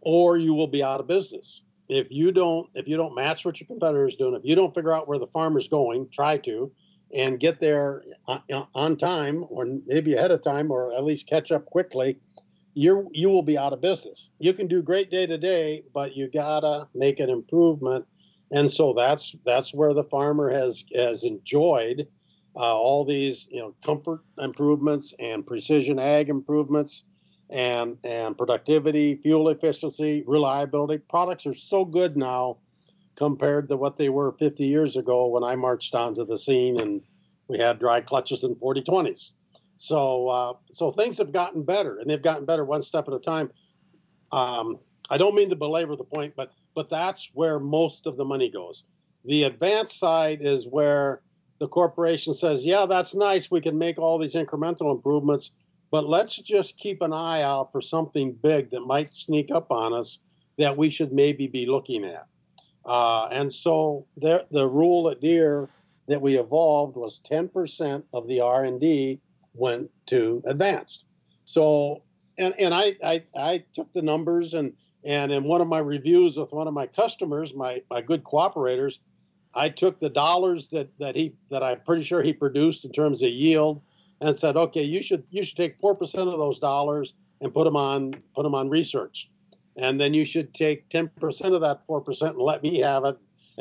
or 0.00 0.36
you 0.36 0.54
will 0.54 0.66
be 0.66 0.82
out 0.82 1.00
of 1.00 1.06
business. 1.06 1.64
If 1.88 2.08
you 2.10 2.32
don't 2.32 2.68
if 2.74 2.86
you 2.86 2.96
don't 2.96 3.14
match 3.14 3.44
what 3.44 3.60
your 3.60 3.66
competitor 3.66 4.06
is 4.06 4.16
doing 4.16 4.34
if 4.34 4.42
you 4.44 4.54
don't 4.54 4.74
figure 4.74 4.92
out 4.92 5.08
where 5.08 5.18
the 5.18 5.26
farmer's 5.26 5.68
going 5.68 6.08
try 6.12 6.36
to 6.38 6.70
and 7.14 7.38
get 7.38 7.60
there 7.60 8.04
uh, 8.28 8.38
uh, 8.52 8.64
on 8.74 8.96
time 8.96 9.44
or 9.48 9.66
maybe 9.86 10.14
ahead 10.14 10.30
of 10.30 10.42
time 10.42 10.70
or 10.70 10.94
at 10.94 11.04
least 11.04 11.26
catch 11.28 11.50
up 11.50 11.66
quickly 11.66 12.18
you're 12.74 13.06
you 13.12 13.28
will 13.28 13.42
be 13.42 13.58
out 13.58 13.72
of 13.72 13.80
business. 13.82 14.30
You 14.38 14.52
can 14.52 14.68
do 14.68 14.80
great 14.80 15.10
day 15.10 15.26
to 15.26 15.36
day 15.36 15.82
but 15.92 16.16
you 16.16 16.28
gotta 16.28 16.86
make 16.94 17.18
an 17.18 17.30
improvement. 17.30 18.06
And 18.52 18.70
so 18.70 18.92
that's 18.92 19.34
that's 19.44 19.74
where 19.74 19.92
the 19.92 20.04
farmer 20.04 20.50
has 20.50 20.84
has 20.94 21.24
enjoyed 21.24 22.06
uh, 22.56 22.76
all 22.76 23.04
these 23.04 23.48
you 23.50 23.60
know 23.60 23.74
comfort 23.84 24.20
improvements 24.38 25.14
and 25.18 25.46
precision 25.46 25.98
ag 25.98 26.28
improvements 26.28 27.04
and 27.50 27.96
and 28.04 28.36
productivity 28.36 29.16
fuel 29.16 29.48
efficiency 29.48 30.24
reliability. 30.26 30.98
Products 31.08 31.46
are 31.46 31.54
so 31.54 31.84
good 31.84 32.16
now 32.16 32.58
compared 33.14 33.68
to 33.68 33.76
what 33.76 33.98
they 33.98 34.08
were 34.08 34.32
50 34.32 34.64
years 34.64 34.96
ago 34.96 35.26
when 35.26 35.44
i 35.44 35.54
marched 35.54 35.94
onto 35.94 36.24
the 36.24 36.38
scene 36.38 36.80
and 36.80 37.02
we 37.46 37.58
had 37.58 37.78
dry 37.78 38.00
clutches 38.00 38.42
and 38.42 38.56
4020s 38.56 39.32
so 39.76 40.28
uh, 40.28 40.54
so 40.72 40.90
things 40.90 41.18
have 41.18 41.30
gotten 41.30 41.62
better 41.62 41.98
and 41.98 42.08
they've 42.08 42.22
gotten 42.22 42.46
better 42.46 42.64
one 42.64 42.82
step 42.82 43.08
at 43.08 43.14
a 43.14 43.18
time. 43.18 43.50
Um, 44.30 44.78
i 45.10 45.18
don't 45.18 45.34
mean 45.34 45.50
to 45.50 45.56
belabor 45.56 45.94
the 45.94 46.04
point 46.04 46.32
but 46.36 46.52
but 46.74 46.88
that's 46.88 47.30
where 47.34 47.58
most 47.58 48.06
of 48.06 48.16
the 48.16 48.24
money 48.24 48.50
goes. 48.50 48.84
The 49.24 49.44
advanced 49.44 49.98
side 49.98 50.38
is 50.40 50.66
where 50.66 51.20
the 51.62 51.68
corporation 51.68 52.34
says, 52.34 52.66
yeah, 52.66 52.86
that's 52.86 53.14
nice. 53.14 53.48
We 53.48 53.60
can 53.60 53.78
make 53.78 53.96
all 53.96 54.18
these 54.18 54.34
incremental 54.34 54.90
improvements, 54.90 55.52
but 55.92 56.08
let's 56.08 56.34
just 56.34 56.76
keep 56.76 57.00
an 57.02 57.12
eye 57.12 57.42
out 57.42 57.70
for 57.70 57.80
something 57.80 58.32
big 58.32 58.72
that 58.72 58.80
might 58.80 59.14
sneak 59.14 59.52
up 59.52 59.70
on 59.70 59.94
us 59.94 60.18
that 60.58 60.76
we 60.76 60.90
should 60.90 61.12
maybe 61.12 61.46
be 61.46 61.66
looking 61.66 62.04
at. 62.04 62.26
Uh, 62.84 63.28
and 63.30 63.52
so 63.52 64.04
the, 64.16 64.44
the 64.50 64.68
rule 64.68 65.08
at 65.08 65.20
Deere 65.20 65.68
that 66.08 66.20
we 66.20 66.36
evolved 66.36 66.96
was 66.96 67.20
10% 67.30 68.02
of 68.12 68.26
the 68.26 68.40
R&D 68.40 69.20
went 69.54 69.88
to 70.06 70.42
advanced. 70.46 71.04
So, 71.44 72.02
and, 72.38 72.58
and 72.58 72.74
I, 72.74 72.96
I, 73.04 73.22
I 73.36 73.64
took 73.72 73.92
the 73.92 74.02
numbers 74.02 74.54
and, 74.54 74.72
and 75.04 75.30
in 75.30 75.44
one 75.44 75.60
of 75.60 75.68
my 75.68 75.78
reviews 75.78 76.36
with 76.36 76.52
one 76.52 76.66
of 76.66 76.74
my 76.74 76.88
customers, 76.88 77.54
my, 77.54 77.82
my 77.88 78.00
good 78.00 78.24
cooperators, 78.24 78.98
I 79.54 79.68
took 79.68 79.98
the 79.98 80.08
dollars 80.08 80.68
that 80.68 80.88
that 80.98 81.16
he 81.16 81.34
that 81.50 81.62
I'm 81.62 81.80
pretty 81.80 82.04
sure 82.04 82.22
he 82.22 82.32
produced 82.32 82.84
in 82.84 82.92
terms 82.92 83.22
of 83.22 83.28
yield, 83.28 83.82
and 84.20 84.36
said, 84.36 84.56
okay, 84.56 84.82
you 84.82 85.02
should 85.02 85.24
you 85.30 85.44
should 85.44 85.56
take 85.56 85.78
four 85.80 85.94
percent 85.94 86.28
of 86.28 86.38
those 86.38 86.58
dollars 86.58 87.14
and 87.40 87.52
put 87.52 87.64
them 87.64 87.76
on 87.76 88.14
put 88.34 88.44
them 88.44 88.54
on 88.54 88.68
research, 88.68 89.30
and 89.76 90.00
then 90.00 90.14
you 90.14 90.24
should 90.24 90.54
take 90.54 90.88
ten 90.88 91.10
percent 91.20 91.54
of 91.54 91.60
that 91.60 91.84
four 91.86 92.00
percent 92.00 92.34
and 92.34 92.42
let 92.42 92.62
me 92.62 92.78
have 92.78 93.04
it. 93.04 93.18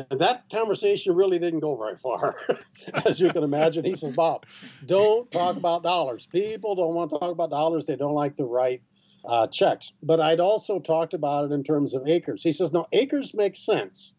And 0.09 0.21
that 0.21 0.45
conversation 0.49 1.13
really 1.13 1.37
didn't 1.37 1.59
go 1.59 1.75
very 1.75 1.97
far, 1.97 2.37
as 3.05 3.19
you 3.19 3.29
can 3.29 3.43
imagine. 3.43 3.83
He 3.83 3.95
says, 3.95 4.13
Bob, 4.13 4.45
don't 4.85 5.29
talk 5.31 5.57
about 5.57 5.83
dollars. 5.83 6.25
People 6.27 6.75
don't 6.75 6.95
want 6.95 7.11
to 7.11 7.19
talk 7.19 7.29
about 7.29 7.49
dollars. 7.49 7.85
They 7.85 7.97
don't 7.97 8.13
like 8.13 8.37
to 8.37 8.45
write 8.45 8.81
uh, 9.25 9.47
checks. 9.47 9.91
But 10.01 10.21
I'd 10.21 10.39
also 10.39 10.79
talked 10.79 11.13
about 11.13 11.51
it 11.51 11.53
in 11.53 11.61
terms 11.61 11.93
of 11.93 12.07
acres. 12.07 12.41
He 12.41 12.53
says, 12.53 12.71
no, 12.71 12.87
acres 12.93 13.33
make 13.33 13.57
sense 13.57 14.13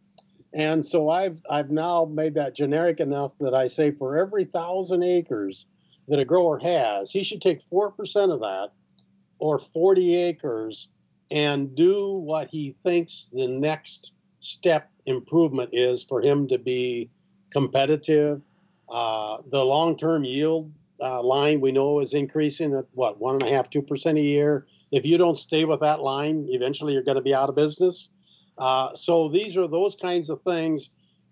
and 0.54 0.84
so 0.84 1.08
I've 1.08 1.40
I've 1.50 1.70
now 1.70 2.04
made 2.04 2.34
that 2.34 2.54
generic 2.54 3.00
enough 3.00 3.32
that 3.40 3.54
I 3.54 3.68
say 3.68 3.90
for 3.90 4.16
every 4.16 4.44
thousand 4.44 5.02
acres 5.02 5.66
that 6.08 6.18
a 6.18 6.24
grower 6.24 6.58
has, 6.58 7.10
he 7.10 7.24
should 7.24 7.40
take 7.40 7.62
four 7.70 7.90
percent 7.90 8.32
of 8.32 8.40
that, 8.40 8.70
or 9.38 9.58
40 9.58 10.14
acres, 10.14 10.88
and 11.30 11.74
do 11.74 12.12
what 12.12 12.48
he 12.48 12.76
thinks 12.84 13.30
the 13.32 13.46
next 13.46 14.12
step 14.40 14.90
improvement 15.06 15.70
is 15.72 16.04
for 16.04 16.20
him 16.20 16.48
to 16.48 16.58
be 16.58 17.10
competitive. 17.50 18.42
Uh, 18.88 19.38
the 19.50 19.64
long-term 19.64 20.24
yield 20.24 20.70
uh, 21.00 21.22
line 21.22 21.60
we 21.60 21.72
know 21.72 22.00
is 22.00 22.12
increasing 22.12 22.74
at 22.74 22.84
what 22.92 23.18
one 23.18 23.36
and 23.36 23.44
a 23.44 23.50
half, 23.50 23.70
two 23.70 23.82
percent 23.82 24.18
a 24.18 24.22
year. 24.22 24.66
If 24.90 25.06
you 25.06 25.16
don't 25.16 25.36
stay 25.36 25.64
with 25.64 25.80
that 25.80 26.00
line, 26.00 26.46
eventually 26.50 26.92
you're 26.92 27.02
going 27.02 27.16
to 27.16 27.22
be 27.22 27.34
out 27.34 27.48
of 27.48 27.54
business. 27.54 28.10
Uh, 28.58 28.94
so 28.94 29.28
these 29.28 29.56
are 29.56 29.66
those 29.66 29.96
kinds 29.96 30.30
of 30.30 30.42
things. 30.42 30.90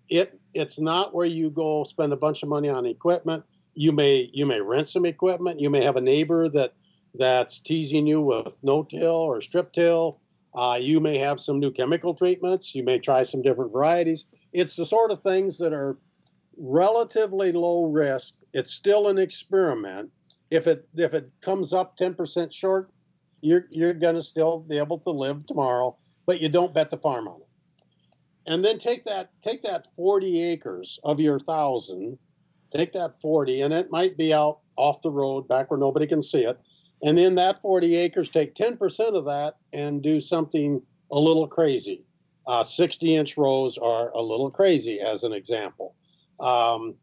It 0.08 0.40
it's 0.54 0.78
not 0.78 1.14
where 1.14 1.26
you 1.26 1.50
go 1.50 1.84
spend 1.84 2.12
a 2.12 2.16
bunch 2.16 2.42
of 2.42 2.48
money 2.48 2.68
on 2.68 2.86
equipment. 2.86 3.44
You 3.74 3.92
may 3.92 4.30
you 4.32 4.46
may 4.46 4.60
rent 4.60 4.88
some 4.88 5.06
equipment. 5.06 5.60
You 5.60 5.70
may 5.70 5.84
have 5.84 5.96
a 5.96 6.00
neighbor 6.00 6.48
that 6.50 6.74
that's 7.14 7.58
teasing 7.58 8.06
you 8.06 8.20
with 8.20 8.56
no 8.62 8.82
till 8.82 9.10
or 9.10 9.40
strip 9.40 9.72
till. 9.72 10.20
Uh, 10.54 10.78
you 10.80 11.00
may 11.00 11.16
have 11.16 11.40
some 11.40 11.60
new 11.60 11.70
chemical 11.70 12.14
treatments. 12.14 12.74
You 12.74 12.82
may 12.82 12.98
try 12.98 13.22
some 13.22 13.42
different 13.42 13.72
varieties. 13.72 14.26
It's 14.52 14.74
the 14.74 14.86
sort 14.86 15.12
of 15.12 15.22
things 15.22 15.58
that 15.58 15.72
are 15.72 15.96
relatively 16.56 17.52
low 17.52 17.84
risk. 17.84 18.34
It's 18.52 18.72
still 18.72 19.08
an 19.08 19.18
experiment. 19.18 20.10
If 20.50 20.66
it 20.66 20.88
if 20.96 21.14
it 21.14 21.30
comes 21.40 21.72
up 21.72 21.96
10% 21.96 22.52
short, 22.52 22.90
you're 23.40 23.66
you're 23.70 23.94
going 23.94 24.16
to 24.16 24.22
still 24.22 24.58
be 24.58 24.78
able 24.78 24.98
to 24.98 25.10
live 25.10 25.46
tomorrow, 25.46 25.96
but 26.30 26.40
you 26.40 26.48
don't 26.48 26.72
bet 26.72 26.90
the 26.90 26.96
farm 26.96 27.26
on 27.26 27.40
it. 27.40 27.48
And 28.46 28.64
then 28.64 28.78
take 28.78 29.04
that 29.04 29.30
take 29.42 29.62
that 29.64 29.88
40 29.96 30.42
acres 30.44 31.00
of 31.02 31.18
your 31.18 31.40
thousand, 31.40 32.18
take 32.74 32.92
that 32.92 33.20
40, 33.20 33.62
and 33.62 33.74
it 33.74 33.90
might 33.90 34.16
be 34.16 34.32
out 34.32 34.60
off 34.76 35.02
the 35.02 35.10
road 35.10 35.48
back 35.48 35.70
where 35.70 35.80
nobody 35.80 36.06
can 36.06 36.22
see 36.22 36.44
it 36.44 36.58
and 37.02 37.16
then 37.16 37.34
that 37.36 37.62
40 37.62 37.96
acres, 37.96 38.30
take 38.30 38.54
10% 38.54 39.14
of 39.14 39.24
that 39.24 39.56
and 39.72 40.02
do 40.02 40.20
something 40.20 40.82
a 41.10 41.18
little 41.18 41.46
crazy. 41.46 42.04
Uh, 42.46 42.64
60 42.64 43.16
inch 43.16 43.36
rows 43.36 43.78
are 43.78 44.10
a 44.10 44.20
little 44.20 44.50
crazy, 44.50 45.00
as 45.00 45.24
an 45.24 45.32
example. 45.32 45.94
Um, 46.38 46.94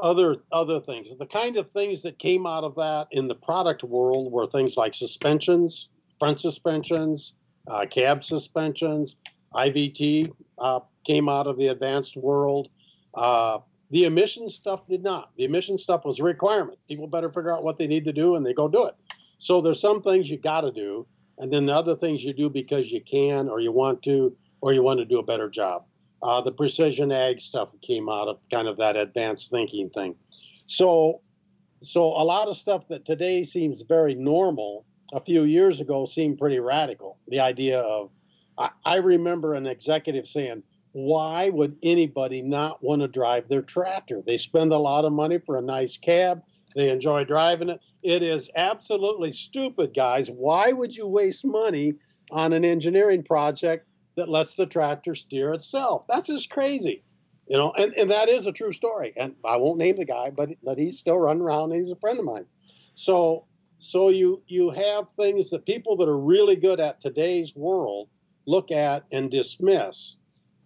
other 0.00 0.36
other 0.52 0.78
things, 0.80 1.08
the 1.18 1.26
kind 1.26 1.56
of 1.56 1.72
things 1.72 2.02
that 2.02 2.20
came 2.20 2.46
out 2.46 2.62
of 2.62 2.76
that 2.76 3.08
in 3.10 3.26
the 3.26 3.34
product 3.34 3.82
world 3.82 4.30
were 4.30 4.46
things 4.46 4.76
like 4.76 4.94
suspensions, 4.94 5.90
front 6.20 6.38
suspensions, 6.38 7.34
uh, 7.68 7.86
cab 7.86 8.24
suspensions, 8.24 9.16
IVT 9.54 10.32
uh, 10.58 10.80
came 11.04 11.28
out 11.28 11.46
of 11.46 11.58
the 11.58 11.68
advanced 11.68 12.16
world. 12.16 12.68
Uh, 13.14 13.58
the 13.90 14.04
emission 14.04 14.50
stuff 14.50 14.86
did 14.86 15.02
not. 15.02 15.30
The 15.36 15.44
emission 15.44 15.78
stuff 15.78 16.04
was 16.04 16.20
a 16.20 16.22
requirement. 16.22 16.78
People 16.88 17.06
better 17.06 17.30
figure 17.30 17.54
out 17.54 17.64
what 17.64 17.78
they 17.78 17.86
need 17.86 18.04
to 18.04 18.12
do 18.12 18.36
and 18.36 18.44
they 18.44 18.52
go 18.52 18.68
do 18.68 18.86
it. 18.86 18.94
So 19.38 19.60
there's 19.60 19.80
some 19.80 20.02
things 20.02 20.30
you 20.30 20.36
got 20.36 20.62
to 20.62 20.72
do, 20.72 21.06
and 21.38 21.52
then 21.52 21.64
the 21.64 21.74
other 21.74 21.94
things 21.94 22.24
you 22.24 22.32
do 22.32 22.50
because 22.50 22.90
you 22.90 23.00
can 23.00 23.48
or 23.48 23.60
you 23.60 23.72
want 23.72 24.02
to 24.02 24.36
or 24.60 24.72
you 24.72 24.82
want 24.82 24.98
to 24.98 25.04
do 25.04 25.18
a 25.18 25.22
better 25.22 25.48
job. 25.48 25.84
Uh, 26.22 26.40
the 26.40 26.50
precision 26.50 27.12
ag 27.12 27.40
stuff 27.40 27.68
came 27.80 28.08
out 28.08 28.26
of 28.26 28.38
kind 28.50 28.66
of 28.66 28.76
that 28.78 28.96
advanced 28.96 29.50
thinking 29.50 29.88
thing. 29.90 30.16
So, 30.66 31.20
so 31.80 32.06
a 32.06 32.24
lot 32.24 32.48
of 32.48 32.56
stuff 32.56 32.88
that 32.88 33.04
today 33.04 33.44
seems 33.44 33.82
very 33.82 34.16
normal 34.16 34.84
a 35.12 35.20
few 35.20 35.44
years 35.44 35.80
ago 35.80 36.04
seemed 36.06 36.38
pretty 36.38 36.60
radical. 36.60 37.18
The 37.28 37.40
idea 37.40 37.80
of, 37.80 38.10
I, 38.56 38.70
I 38.84 38.96
remember 38.96 39.54
an 39.54 39.66
executive 39.66 40.26
saying, 40.26 40.62
why 40.92 41.48
would 41.50 41.76
anybody 41.82 42.42
not 42.42 42.82
want 42.82 43.02
to 43.02 43.08
drive 43.08 43.48
their 43.48 43.62
tractor? 43.62 44.22
They 44.26 44.36
spend 44.36 44.72
a 44.72 44.78
lot 44.78 45.04
of 45.04 45.12
money 45.12 45.38
for 45.38 45.56
a 45.56 45.62
nice 45.62 45.96
cab. 45.96 46.42
They 46.74 46.90
enjoy 46.90 47.24
driving 47.24 47.68
it. 47.68 47.80
It 48.02 48.22
is 48.22 48.50
absolutely 48.56 49.32
stupid, 49.32 49.94
guys. 49.94 50.28
Why 50.30 50.72
would 50.72 50.96
you 50.96 51.06
waste 51.06 51.44
money 51.44 51.94
on 52.30 52.52
an 52.52 52.64
engineering 52.64 53.22
project 53.22 53.86
that 54.16 54.28
lets 54.28 54.54
the 54.54 54.66
tractor 54.66 55.14
steer 55.14 55.52
itself? 55.52 56.06
That's 56.08 56.26
just 56.26 56.50
crazy. 56.50 57.02
You 57.48 57.56
know, 57.56 57.72
and, 57.78 57.94
and 57.94 58.10
that 58.10 58.28
is 58.28 58.46
a 58.46 58.52
true 58.52 58.72
story. 58.72 59.14
And 59.16 59.34
I 59.44 59.56
won't 59.56 59.78
name 59.78 59.96
the 59.96 60.04
guy, 60.04 60.30
but 60.30 60.50
but 60.62 60.76
he's 60.76 60.98
still 60.98 61.18
running 61.18 61.42
around 61.42 61.72
he's 61.72 61.90
a 61.90 61.96
friend 61.96 62.18
of 62.18 62.24
mine. 62.26 62.44
So 62.94 63.46
so 63.78 64.08
you 64.08 64.42
you 64.46 64.70
have 64.70 65.10
things 65.12 65.50
that 65.50 65.66
people 65.66 65.96
that 65.96 66.08
are 66.08 66.18
really 66.18 66.56
good 66.56 66.80
at 66.80 67.00
today's 67.00 67.54
world 67.54 68.08
look 68.46 68.70
at 68.70 69.04
and 69.12 69.30
dismiss. 69.30 70.16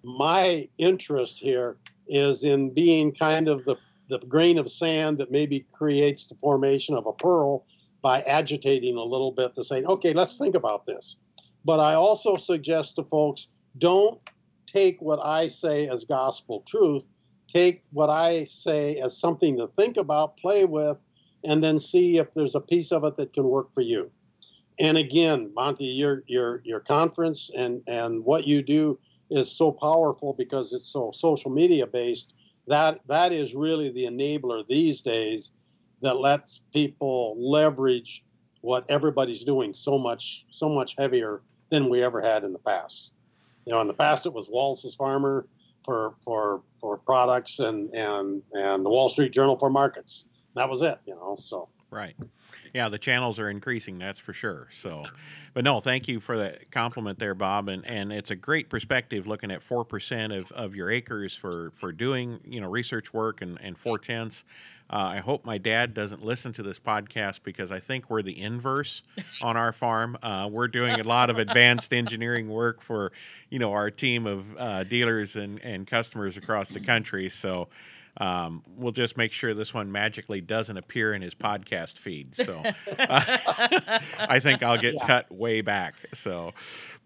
My 0.03 0.69
interest 0.79 1.39
here 1.39 1.77
is 2.09 2.43
in 2.43 2.71
being 2.71 3.13
kind 3.13 3.49
of 3.49 3.65
the 3.65 3.77
the 4.09 4.19
grain 4.19 4.59
of 4.59 4.71
sand 4.71 5.19
that 5.19 5.31
maybe 5.31 5.67
creates 5.73 6.27
the 6.27 6.35
formation 6.35 6.95
of 6.95 7.07
a 7.07 7.13
pearl 7.13 7.65
by 8.03 8.21
agitating 8.23 8.97
a 8.97 9.03
little 9.03 9.31
bit 9.31 9.55
to 9.55 9.65
say, 9.65 9.83
okay, 9.85 10.13
let's 10.13 10.37
think 10.37 10.55
about 10.55 10.87
this. 10.87 11.17
But 11.65 11.81
I 11.81 11.95
also 11.95 12.37
suggest 12.37 12.97
to 12.97 13.05
folks 13.05 13.49
don't 13.79 14.21
take 14.67 15.01
what 15.01 15.25
I 15.25 15.49
say 15.49 15.89
as 15.89 16.05
gospel 16.05 16.63
truth. 16.67 17.05
Take 17.49 17.85
what 17.93 18.11
I 18.11 18.45
say 18.45 18.97
as 18.97 19.17
something 19.17 19.57
to 19.59 19.69
think 19.77 19.97
about, 19.97 20.37
play 20.37 20.65
with, 20.65 20.99
and 21.45 21.63
then 21.63 21.79
see 21.79 22.19
if 22.19 22.33
there's 22.35 22.55
a 22.55 22.61
piece 22.61 22.93
of 22.93 23.05
it 23.05 23.17
that 23.17 23.33
can 23.33 23.45
work 23.45 23.73
for 23.75 23.81
you. 23.81 24.11
And 24.79 24.97
again, 24.97 25.53
Monty, 25.55 25.87
your 25.87 26.23
your 26.27 26.63
your 26.65 26.81
conference 26.81 27.51
and 27.57 27.83
and 27.87 28.25
what 28.25 28.47
you 28.47 28.63
do 28.63 28.99
is 29.31 29.51
so 29.51 29.71
powerful 29.73 30.35
because 30.35 30.73
it's 30.73 30.93
so 30.93 31.11
social 31.11 31.51
media 31.51 31.87
based 31.87 32.35
that 32.67 33.01
that 33.07 33.33
is 33.33 33.55
really 33.55 33.91
the 33.91 34.05
enabler 34.05 34.67
these 34.67 35.01
days 35.01 35.53
that 36.01 36.19
lets 36.19 36.61
people 36.73 37.37
leverage 37.39 38.25
what 38.61 38.85
everybody's 38.89 39.45
doing 39.45 39.75
so 39.75 39.99
much 39.99 40.47
so 40.51 40.69
much 40.69 40.95
heavier 40.97 41.43
than 41.71 41.89
we 41.89 42.03
ever 42.03 42.21
had 42.21 42.45
in 42.45 42.53
the 42.53 42.59
past. 42.59 43.13
You 43.67 43.73
know, 43.73 43.81
in 43.81 43.89
the 43.89 43.95
past 43.95 44.27
it 44.27 44.33
was 44.33 44.49
Wallace's 44.49 44.95
Farmer 44.95 45.47
for 45.85 46.15
for 46.25 46.63
for 46.81 46.97
products 46.99 47.59
and 47.59 47.91
and 47.95 48.43
and 48.53 48.85
the 48.85 48.91
Wall 48.91 49.09
Street 49.09 49.33
Journal 49.33 49.57
for 49.57 49.71
markets. 49.71 50.27
That 50.55 50.69
was 50.69 50.83
it. 50.83 50.99
You 51.07 51.15
know, 51.15 51.37
so 51.39 51.69
right. 51.91 52.15
Yeah, 52.75 52.89
the 52.89 52.99
channels 52.99 53.39
are 53.39 53.51
increasing. 53.51 53.99
That's 53.99 54.21
for 54.21 54.33
sure. 54.33 54.69
So, 54.71 55.03
but 55.53 55.65
no, 55.65 55.81
thank 55.81 56.09
you 56.09 56.21
for 56.21 56.39
that 56.39 56.71
compliment 56.71 57.19
there, 57.19 57.35
Bob. 57.35 57.69
And 57.69 57.87
and 57.87 58.13
it's 58.13 58.31
a 58.31 58.37
great 58.37 58.69
perspective 58.69 59.27
looking 59.27 59.51
at 59.51 59.63
four 59.63 59.85
percent 59.85 60.33
of, 60.33 60.51
of 60.53 60.75
your 60.75 60.91
acres 60.91 61.35
for 61.35 61.71
for 61.73 61.93
doing 61.93 62.41
you 62.45 62.61
know 62.61 62.69
research 62.69 63.13
work 63.13 63.43
and 63.43 63.59
and 63.61 63.77
four 63.77 63.99
tenths. 63.99 64.45
Uh, 64.91 64.97
I 64.97 65.19
hope 65.19 65.47
my 65.47 65.57
dad 65.57 65.95
doesn't 65.95 66.23
listen 66.23 66.53
to 66.55 66.63
this 66.63 66.79
podcast 66.79 67.41
because 67.45 67.73
I 67.73 67.81
think 67.81 68.11
we're 68.11 68.21
the 68.21 68.39
inverse 68.39 69.01
on 69.43 69.57
our 69.57 69.73
farm. 69.73 70.19
Uh, 70.23 70.51
we're 70.53 70.69
doing 70.69 71.01
a 71.01 71.03
lot 71.03 71.31
of 71.31 71.39
advanced 71.39 71.95
engineering 71.95 72.51
work 72.51 72.83
for, 72.83 73.11
you 73.49 73.59
know, 73.59 73.73
our 73.73 73.91
team 73.91 74.27
of 74.27 74.45
uh, 74.59 74.85
dealers 74.85 75.37
and, 75.37 75.61
and 75.61 75.87
customers 75.87 76.37
across 76.37 76.69
the 76.69 76.81
country. 76.81 77.31
So 77.31 77.69
um, 78.19 78.63
we'll 78.77 78.93
just 78.93 79.17
make 79.17 79.33
sure 79.33 79.55
this 79.55 79.73
one 79.73 79.91
magically 79.91 80.41
doesn't 80.41 80.77
appear 80.77 81.15
in 81.15 81.23
his 81.23 81.35
podcast 81.35 81.97
feed. 81.97 82.35
So 82.35 82.63
uh, 82.99 83.25
I 84.19 84.39
think 84.39 84.63
I'll 84.63 84.79
get 84.79 84.95
yeah. 84.95 85.07
cut 85.07 85.33
way 85.33 85.63
back. 85.63 85.95
So, 86.13 86.53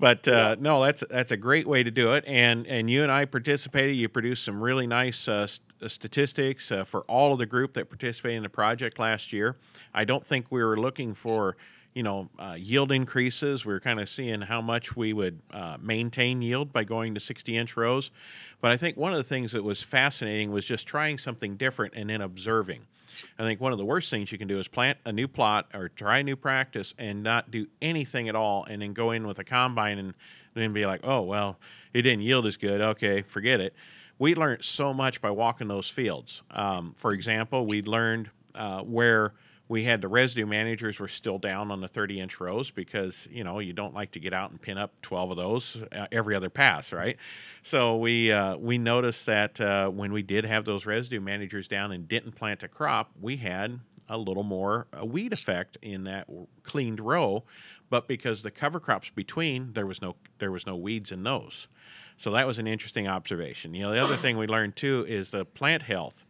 but 0.00 0.26
uh, 0.26 0.30
yeah. 0.30 0.54
no, 0.58 0.82
that's 0.82 1.04
that's 1.08 1.32
a 1.32 1.36
great 1.36 1.66
way 1.66 1.82
to 1.82 1.90
do 1.90 2.14
it. 2.14 2.24
And 2.26 2.66
and 2.66 2.90
you 2.90 3.02
and 3.02 3.12
I 3.12 3.24
participated. 3.24 3.96
You 3.96 4.08
produced 4.08 4.44
some 4.44 4.60
really 4.60 4.86
nice 4.86 5.28
uh, 5.28 5.46
st- 5.46 5.62
uh, 5.80 5.88
statistics 5.88 6.72
uh, 6.72 6.84
for 6.84 7.02
all 7.02 7.32
of 7.32 7.38
the 7.38 7.46
group 7.46 7.74
that 7.74 7.88
participated 7.88 8.38
in 8.38 8.42
the 8.42 8.48
project 8.48 8.98
last 8.98 9.32
year. 9.32 9.56
I 9.94 10.04
don't 10.04 10.26
think 10.26 10.50
we 10.50 10.62
were 10.62 10.76
looking 10.76 11.14
for 11.14 11.56
you 11.96 12.02
know, 12.02 12.28
uh, 12.38 12.54
yield 12.58 12.92
increases. 12.92 13.64
We 13.64 13.72
are 13.72 13.80
kind 13.80 13.98
of 13.98 14.10
seeing 14.10 14.42
how 14.42 14.60
much 14.60 14.94
we 14.94 15.14
would 15.14 15.40
uh, 15.50 15.78
maintain 15.80 16.42
yield 16.42 16.70
by 16.70 16.84
going 16.84 17.14
to 17.14 17.20
60 17.20 17.56
inch 17.56 17.74
rows. 17.74 18.10
But 18.66 18.72
I 18.72 18.78
think 18.78 18.96
one 18.96 19.12
of 19.12 19.18
the 19.18 19.22
things 19.22 19.52
that 19.52 19.62
was 19.62 19.80
fascinating 19.80 20.50
was 20.50 20.66
just 20.66 20.88
trying 20.88 21.18
something 21.18 21.54
different 21.54 21.94
and 21.94 22.10
then 22.10 22.20
observing. 22.20 22.80
I 23.38 23.44
think 23.44 23.60
one 23.60 23.70
of 23.70 23.78
the 23.78 23.84
worst 23.84 24.10
things 24.10 24.32
you 24.32 24.38
can 24.38 24.48
do 24.48 24.58
is 24.58 24.66
plant 24.66 24.98
a 25.04 25.12
new 25.12 25.28
plot 25.28 25.68
or 25.72 25.88
try 25.88 26.18
a 26.18 26.24
new 26.24 26.34
practice 26.34 26.92
and 26.98 27.22
not 27.22 27.52
do 27.52 27.68
anything 27.80 28.28
at 28.28 28.34
all 28.34 28.64
and 28.64 28.82
then 28.82 28.92
go 28.92 29.12
in 29.12 29.24
with 29.24 29.38
a 29.38 29.44
combine 29.44 30.00
and 30.00 30.14
then 30.54 30.72
be 30.72 30.84
like, 30.84 31.02
oh, 31.04 31.20
well, 31.20 31.60
it 31.94 32.02
didn't 32.02 32.22
yield 32.22 32.44
as 32.44 32.56
good. 32.56 32.80
Okay, 32.80 33.22
forget 33.22 33.60
it. 33.60 33.72
We 34.18 34.34
learned 34.34 34.64
so 34.64 34.92
much 34.92 35.20
by 35.20 35.30
walking 35.30 35.68
those 35.68 35.88
fields. 35.88 36.42
Um, 36.50 36.92
for 36.96 37.12
example, 37.12 37.66
we 37.66 37.82
learned 37.82 38.30
uh, 38.56 38.80
where 38.80 39.32
we 39.68 39.84
had 39.84 40.00
the 40.00 40.08
residue 40.08 40.46
managers 40.46 41.00
were 41.00 41.08
still 41.08 41.38
down 41.38 41.70
on 41.70 41.80
the 41.80 41.88
30 41.88 42.20
inch 42.20 42.40
rows 42.40 42.70
because 42.70 43.28
you 43.30 43.44
know 43.44 43.58
you 43.58 43.72
don't 43.72 43.94
like 43.94 44.12
to 44.12 44.20
get 44.20 44.32
out 44.32 44.50
and 44.50 44.60
pin 44.60 44.78
up 44.78 44.92
12 45.02 45.32
of 45.32 45.36
those 45.36 45.76
uh, 45.92 46.06
every 46.12 46.34
other 46.34 46.50
pass 46.50 46.92
right? 46.92 47.16
So 47.62 47.96
we 47.96 48.32
uh, 48.32 48.56
we 48.56 48.78
noticed 48.78 49.26
that 49.26 49.60
uh, 49.60 49.88
when 49.88 50.12
we 50.12 50.22
did 50.22 50.44
have 50.44 50.64
those 50.64 50.86
residue 50.86 51.20
managers 51.20 51.68
down 51.68 51.92
and 51.92 52.06
didn't 52.06 52.32
plant 52.32 52.62
a 52.62 52.68
crop 52.68 53.10
we 53.20 53.36
had 53.36 53.80
a 54.08 54.18
little 54.18 54.42
more 54.42 54.86
a 54.92 55.04
weed 55.04 55.32
effect 55.32 55.76
in 55.82 56.04
that 56.04 56.28
cleaned 56.62 57.00
row. 57.00 57.44
But 57.88 58.08
because 58.08 58.42
the 58.42 58.50
cover 58.50 58.80
crops 58.80 59.10
between 59.10 59.72
there 59.72 59.86
was 59.86 60.02
no 60.02 60.16
there 60.38 60.52
was 60.52 60.66
no 60.66 60.76
weeds 60.76 61.12
in 61.12 61.22
those. 61.22 61.68
So 62.18 62.30
that 62.32 62.46
was 62.46 62.58
an 62.58 62.66
interesting 62.66 63.06
observation. 63.06 63.74
You 63.74 63.82
know 63.82 63.92
the 63.92 64.02
other 64.02 64.16
thing 64.16 64.38
we 64.38 64.46
learned 64.46 64.76
too 64.76 65.04
is 65.08 65.30
the 65.30 65.44
plant 65.44 65.82
health 65.82 66.25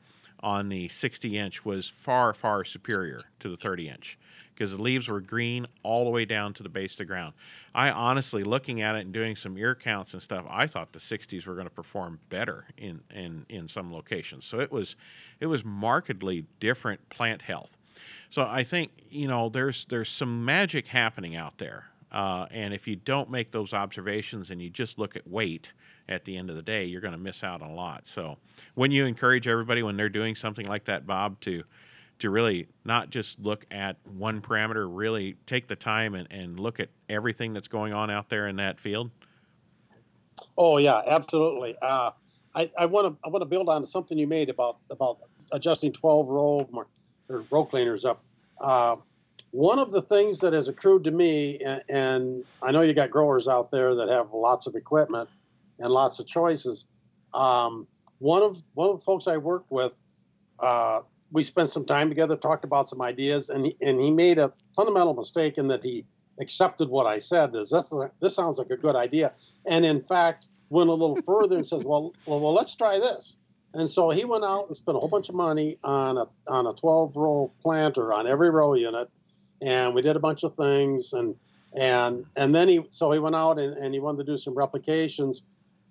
on 0.46 0.68
the 0.68 0.86
60 0.86 1.36
inch 1.36 1.64
was 1.64 1.88
far, 1.88 2.32
far 2.32 2.64
superior 2.64 3.22
to 3.40 3.48
the 3.48 3.56
30 3.56 3.88
inch 3.88 4.16
because 4.54 4.70
the 4.70 4.80
leaves 4.80 5.08
were 5.08 5.20
green 5.20 5.66
all 5.82 6.04
the 6.04 6.10
way 6.10 6.24
down 6.24 6.54
to 6.54 6.62
the 6.62 6.68
base 6.68 6.92
of 6.92 6.98
the 6.98 7.04
ground. 7.04 7.34
I 7.74 7.90
honestly, 7.90 8.44
looking 8.44 8.80
at 8.80 8.94
it 8.94 9.00
and 9.00 9.12
doing 9.12 9.34
some 9.34 9.58
ear 9.58 9.74
counts 9.74 10.14
and 10.14 10.22
stuff, 10.22 10.46
I 10.48 10.68
thought 10.68 10.92
the 10.92 11.00
60s 11.00 11.46
were 11.46 11.54
going 11.54 11.66
to 11.66 11.74
perform 11.74 12.20
better 12.30 12.64
in, 12.78 13.00
in, 13.12 13.44
in 13.48 13.66
some 13.66 13.92
locations. 13.92 14.44
So 14.46 14.60
it 14.60 14.70
was, 14.70 14.94
it 15.40 15.46
was 15.46 15.64
markedly 15.64 16.46
different 16.60 17.06
plant 17.10 17.42
health. 17.42 17.76
So 18.30 18.42
I 18.42 18.62
think 18.62 18.92
you 19.10 19.26
know 19.26 19.48
there's 19.48 19.84
there's 19.86 20.08
some 20.08 20.44
magic 20.44 20.86
happening 20.86 21.34
out 21.36 21.58
there, 21.58 21.86
uh, 22.12 22.46
and 22.50 22.74
if 22.74 22.86
you 22.86 22.94
don't 22.96 23.30
make 23.30 23.50
those 23.50 23.72
observations 23.72 24.50
and 24.50 24.60
you 24.60 24.68
just 24.68 24.98
look 24.98 25.16
at 25.16 25.26
weight 25.26 25.72
at 26.08 26.24
the 26.24 26.36
end 26.36 26.50
of 26.50 26.56
the 26.56 26.62
day, 26.62 26.84
you're 26.84 27.00
going 27.00 27.12
to 27.12 27.18
miss 27.18 27.42
out 27.42 27.62
on 27.62 27.70
a 27.70 27.74
lot. 27.74 28.06
So 28.06 28.36
when 28.74 28.90
you 28.90 29.04
encourage 29.04 29.48
everybody 29.48 29.82
when 29.82 29.96
they're 29.96 30.08
doing 30.08 30.34
something 30.34 30.66
like 30.66 30.84
that, 30.84 31.06
Bob, 31.06 31.40
to 31.40 31.64
to 32.18 32.30
really 32.30 32.66
not 32.84 33.10
just 33.10 33.38
look 33.40 33.66
at 33.70 33.96
one 34.04 34.40
parameter, 34.40 34.88
really 34.90 35.36
take 35.44 35.66
the 35.66 35.76
time 35.76 36.14
and, 36.14 36.26
and 36.30 36.58
look 36.58 36.80
at 36.80 36.88
everything 37.10 37.52
that's 37.52 37.68
going 37.68 37.92
on 37.92 38.10
out 38.10 38.30
there 38.30 38.48
in 38.48 38.56
that 38.56 38.80
field? 38.80 39.10
Oh 40.56 40.78
yeah, 40.78 41.02
absolutely. 41.06 41.76
Uh, 41.82 42.12
I 42.54 42.86
want 42.86 43.06
to 43.06 43.16
I 43.24 43.28
want 43.28 43.42
to 43.42 43.46
build 43.46 43.68
on 43.68 43.86
something 43.86 44.16
you 44.16 44.26
made 44.26 44.48
about 44.48 44.78
about 44.90 45.18
adjusting 45.52 45.92
12 45.92 46.28
row 46.28 46.86
or 47.28 47.44
row 47.50 47.64
cleaners 47.64 48.04
up. 48.04 48.22
Uh, 48.60 48.96
one 49.50 49.78
of 49.78 49.90
the 49.90 50.02
things 50.02 50.38
that 50.40 50.52
has 50.52 50.68
accrued 50.68 51.04
to 51.04 51.10
me, 51.10 51.58
and, 51.60 51.82
and, 51.88 52.44
I 52.62 52.72
know 52.72 52.80
you 52.80 52.92
got 52.92 53.10
growers 53.10 53.48
out 53.48 53.70
there 53.70 53.94
that 53.94 54.08
have 54.08 54.32
lots 54.32 54.66
of 54.66 54.74
equipment 54.74 55.28
and 55.78 55.92
lots 55.92 56.18
of 56.18 56.26
choices. 56.26 56.86
Um, 57.34 57.86
one 58.18 58.42
of 58.42 58.62
one 58.74 58.90
of 58.90 58.98
the 58.98 59.04
folks 59.04 59.26
I 59.26 59.36
worked 59.36 59.70
with, 59.70 59.94
uh, 60.58 61.00
we 61.32 61.42
spent 61.42 61.70
some 61.70 61.84
time 61.84 62.08
together, 62.08 62.36
talked 62.36 62.64
about 62.64 62.88
some 62.88 63.02
ideas, 63.02 63.50
and 63.50 63.66
he, 63.66 63.76
and 63.82 64.00
he 64.00 64.10
made 64.10 64.38
a 64.38 64.52
fundamental 64.74 65.14
mistake 65.14 65.58
in 65.58 65.68
that 65.68 65.82
he 65.82 66.04
accepted 66.40 66.88
what 66.88 67.06
I 67.06 67.18
said. 67.18 67.54
Is 67.54 67.70
this 67.70 67.92
this 68.20 68.34
sounds 68.34 68.58
like 68.58 68.70
a 68.70 68.76
good 68.76 68.96
idea, 68.96 69.32
and 69.66 69.84
in 69.84 70.02
fact 70.02 70.48
went 70.68 70.90
a 70.90 70.92
little 70.92 71.18
further 71.22 71.56
and 71.56 71.66
says, 71.66 71.84
well, 71.84 72.12
well, 72.26 72.40
well, 72.40 72.52
let's 72.52 72.74
try 72.74 72.98
this. 72.98 73.36
And 73.74 73.88
so 73.88 74.10
he 74.10 74.24
went 74.24 74.44
out 74.44 74.66
and 74.68 74.76
spent 74.76 74.96
a 74.96 75.00
whole 75.00 75.08
bunch 75.08 75.28
of 75.28 75.34
money 75.34 75.78
on 75.84 76.16
a 76.16 76.26
on 76.48 76.66
a 76.66 76.72
12 76.72 77.14
row 77.14 77.52
planter 77.60 78.12
on 78.12 78.26
every 78.26 78.50
row 78.50 78.74
unit, 78.74 79.10
and 79.60 79.94
we 79.94 80.02
did 80.02 80.16
a 80.16 80.20
bunch 80.20 80.44
of 80.44 80.54
things 80.54 81.12
and 81.12 81.34
and 81.78 82.24
and 82.36 82.54
then 82.54 82.68
he 82.68 82.86
so 82.90 83.10
he 83.10 83.18
went 83.18 83.36
out 83.36 83.58
and, 83.58 83.74
and 83.74 83.92
he 83.92 84.00
wanted 84.00 84.18
to 84.18 84.32
do 84.32 84.38
some 84.38 84.54
replications, 84.54 85.42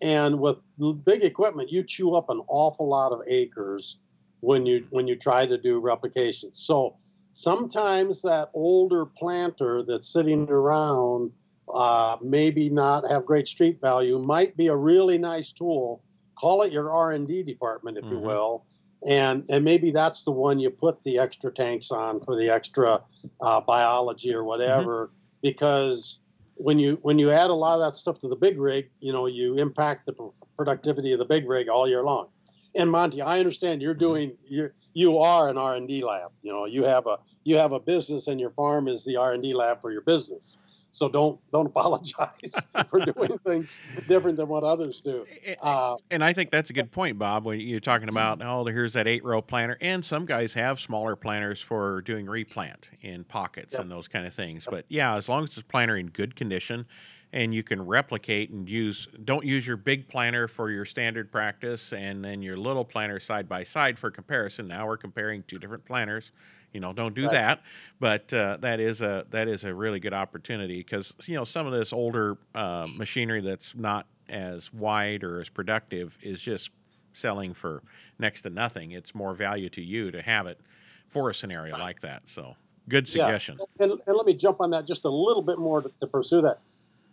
and 0.02 0.40
with 0.40 0.58
big 1.06 1.24
equipment 1.24 1.72
you 1.72 1.84
chew 1.84 2.16
up 2.16 2.30
an 2.30 2.42
awful 2.48 2.88
lot 2.88 3.12
of 3.12 3.22
acres 3.28 3.98
when 4.42 4.66
you 4.66 4.86
when 4.90 5.08
you 5.08 5.16
try 5.16 5.46
to 5.46 5.58
do 5.58 5.80
replications. 5.80 6.60
So 6.60 6.96
sometimes 7.34 8.22
that 8.22 8.50
older 8.54 9.06
planter 9.06 9.84
that's 9.84 10.08
sitting 10.12 10.50
around 10.50 11.32
uh, 11.74 12.18
maybe 12.22 12.70
not 12.70 13.10
have 13.10 13.26
great 13.26 13.48
street 13.48 13.80
value 13.82 14.20
might 14.20 14.56
be 14.56 14.68
a 14.68 14.76
really 14.76 15.18
nice 15.18 15.52
tool 15.52 16.04
call 16.36 16.62
it 16.62 16.72
your 16.72 16.92
r&d 16.92 17.44
department 17.44 17.98
if 17.98 18.04
mm-hmm. 18.04 18.14
you 18.14 18.20
will 18.20 18.66
and 19.08 19.46
and 19.50 19.66
maybe 19.66 19.92
that's 19.92 20.24
the 20.24 20.32
one 20.32 20.60
you 20.60 20.70
put 20.70 21.02
the 21.04 21.18
extra 21.18 21.52
tanks 21.52 21.92
on 21.92 22.20
for 22.22 22.36
the 22.36 22.50
extra 22.50 23.02
uh, 23.42 23.60
biology 23.62 24.34
or 24.34 24.44
whatever 24.44 25.08
mm-hmm. 25.08 25.16
because 25.42 26.20
when 26.56 26.80
you 26.80 26.98
when 27.02 27.20
you 27.20 27.32
add 27.32 27.50
a 27.50 27.54
lot 27.54 27.80
of 27.80 27.82
that 27.82 27.98
stuff 27.98 28.18
to 28.20 28.28
the 28.28 28.36
big 28.36 28.60
rig 28.60 28.90
you 29.00 29.12
know 29.12 29.28
you 29.28 29.56
impact 29.56 30.06
the 30.06 30.14
productivity 30.56 31.12
of 31.12 31.20
the 31.20 31.26
big 31.26 31.48
rig 31.48 31.68
all 31.68 31.88
year 31.88 32.04
long 32.04 32.28
and 32.76 32.90
monty 32.90 33.22
i 33.22 33.40
understand 33.40 33.82
you're 33.82 33.94
mm-hmm. 33.94 34.00
doing 34.00 34.38
you 34.48 34.70
you 34.94 35.18
are 35.18 35.50
an 35.50 35.58
r&d 35.58 36.04
lab 36.04 36.32
you 36.42 36.52
know 36.52 36.66
you 36.66 36.84
have 36.84 37.08
a 37.08 37.18
you 37.44 37.58
have 37.58 37.74
a 37.74 37.80
business 37.80 38.28
and 38.28 38.40
your 38.40 38.52
farm 38.52 38.88
is 38.88 39.04
the 39.04 39.16
r&d 39.18 39.54
lab 39.54 39.82
for 39.82 39.92
your 39.92 40.02
business 40.02 40.58
so 40.96 41.10
don't 41.10 41.40
don't 41.52 41.66
apologize 41.76 42.56
for 42.88 43.02
doing 43.02 43.38
things 43.46 43.78
different 44.08 44.38
than 44.38 44.48
what 44.48 44.64
others 44.64 45.02
do. 45.02 45.26
Uh, 45.62 45.98
and 46.10 46.24
I 46.24 46.32
think 46.32 46.52
that's 46.52 46.70
a 46.70 46.74
good 46.74 46.92
point, 46.92 47.20
Bob. 47.20 47.46
When 47.46 47.60
you're 47.60 47.82
talking 47.82 48.08
about 48.08 48.42
oh, 48.42 48.66
here's 48.66 48.94
that 48.94 49.08
eight 49.08 49.24
row 49.24 49.42
planter, 49.42 49.78
and 49.82 50.04
some 50.04 50.26
guys 50.26 50.54
have 50.54 50.80
smaller 50.80 51.16
planters 51.16 51.60
for 51.60 52.02
doing 52.02 52.28
replant 52.28 52.90
in 53.02 53.26
pockets 53.26 53.74
yep. 53.74 53.82
and 53.82 53.92
those 53.92 54.08
kind 54.08 54.26
of 54.26 54.34
things. 54.34 54.66
Yep. 54.66 54.72
But 54.72 54.86
yeah, 54.88 55.16
as 55.16 55.28
long 55.28 55.44
as 55.44 55.56
the 55.56 55.64
planter 55.64 55.98
in 55.98 56.08
good 56.08 56.36
condition 56.36 56.86
and 57.34 57.54
you 57.54 57.64
can 57.64 57.86
replicate 57.86 58.50
and 58.52 58.70
use 58.70 59.08
don't 59.26 59.46
use 59.46 59.68
your 59.68 59.78
big 59.78 60.08
planter 60.08 60.48
for 60.48 60.70
your 60.72 60.86
standard 60.86 61.32
practice 61.32 61.92
and 61.92 62.24
then 62.24 62.42
your 62.42 62.56
little 62.56 62.86
planter 62.86 63.20
side 63.20 63.50
by 63.50 63.64
side 63.64 64.00
for 64.00 64.10
comparison 64.10 64.68
now 64.68 64.86
we're 64.88 64.96
comparing 64.96 65.44
two 65.44 65.58
different 65.58 65.84
planters 65.84 66.32
you 66.76 66.82
know, 66.82 66.92
don't 66.92 67.16
do 67.16 67.24
right. 67.24 67.32
that. 67.32 67.62
But 68.02 68.34
uh, 68.34 68.58
that 68.60 68.82
is 68.82 69.02
a 69.02 69.26
that 69.32 69.48
is 69.48 69.64
a 69.64 69.74
really 69.74 70.02
good 70.02 70.14
opportunity 70.14 70.78
because 70.78 71.14
you 71.26 71.36
know 71.36 71.46
some 71.46 71.66
of 71.66 71.72
this 71.72 71.94
older 71.94 72.38
uh, 72.54 72.86
machinery 72.98 73.40
that's 73.40 73.74
not 73.74 74.06
as 74.28 74.72
wide 74.74 75.24
or 75.24 75.40
as 75.40 75.48
productive 75.48 76.18
is 76.22 76.42
just 76.42 76.70
selling 77.14 77.54
for 77.54 77.82
next 78.20 78.42
to 78.42 78.50
nothing. 78.50 78.92
It's 78.92 79.16
more 79.16 79.34
value 79.34 79.70
to 79.70 79.82
you 79.82 80.12
to 80.12 80.22
have 80.22 80.48
it 80.48 80.60
for 81.08 81.30
a 81.30 81.34
scenario 81.34 81.78
like 81.78 82.02
that. 82.02 82.28
So 82.28 82.58
good 82.90 83.08
suggestion. 83.08 83.58
Yeah. 83.80 83.86
And, 83.86 84.02
and 84.06 84.18
let 84.18 84.26
me 84.26 84.34
jump 84.34 84.60
on 84.60 84.72
that 84.72 84.86
just 84.86 85.06
a 85.06 85.10
little 85.10 85.44
bit 85.44 85.58
more 85.58 85.82
to, 85.82 85.90
to 86.02 86.08
pursue 86.08 86.42
that. 86.42 86.60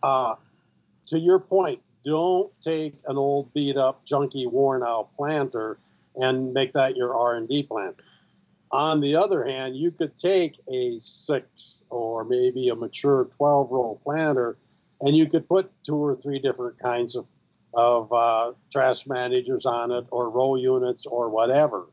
Uh, 0.03 0.35
to 1.07 1.18
your 1.20 1.38
point, 1.38 1.81
don't 2.05 2.51
take 2.61 2.94
an 3.07 3.16
old 3.16 3.55
beat 3.55 3.77
up, 3.77 4.05
junky, 4.05 4.51
worn 4.51 4.83
out 4.83 5.14
planter 5.16 5.79
and 6.16 6.53
make 6.53 6.72
that 6.72 6.96
your 6.96 7.14
R 7.14 7.37
and 7.37 7.48
D 7.48 7.62
planter. 7.62 8.03
On 8.72 9.00
the 9.00 9.14
other 9.14 9.44
hand, 9.44 9.76
you 9.76 9.90
could 9.90 10.16
take 10.16 10.58
a 10.72 10.98
six 10.98 11.82
or 11.90 12.24
maybe 12.24 12.70
a 12.70 12.74
mature 12.74 13.26
12 13.37 13.70
row 13.70 14.00
planter 14.02 14.56
and 15.02 15.16
you 15.16 15.26
could 15.26 15.46
put 15.46 15.70
two 15.85 15.96
or 15.96 16.16
three 16.16 16.38
different 16.38 16.78
kinds 16.78 17.16
of, 17.16 17.26
of 17.74 18.11
uh, 18.12 18.52
trash 18.70 19.06
managers 19.06 19.66
on 19.66 19.90
it 19.90 20.06
or 20.11 20.30
row 20.30 20.54
units 20.54 21.04
or 21.04 21.28
whatever. 21.28 21.88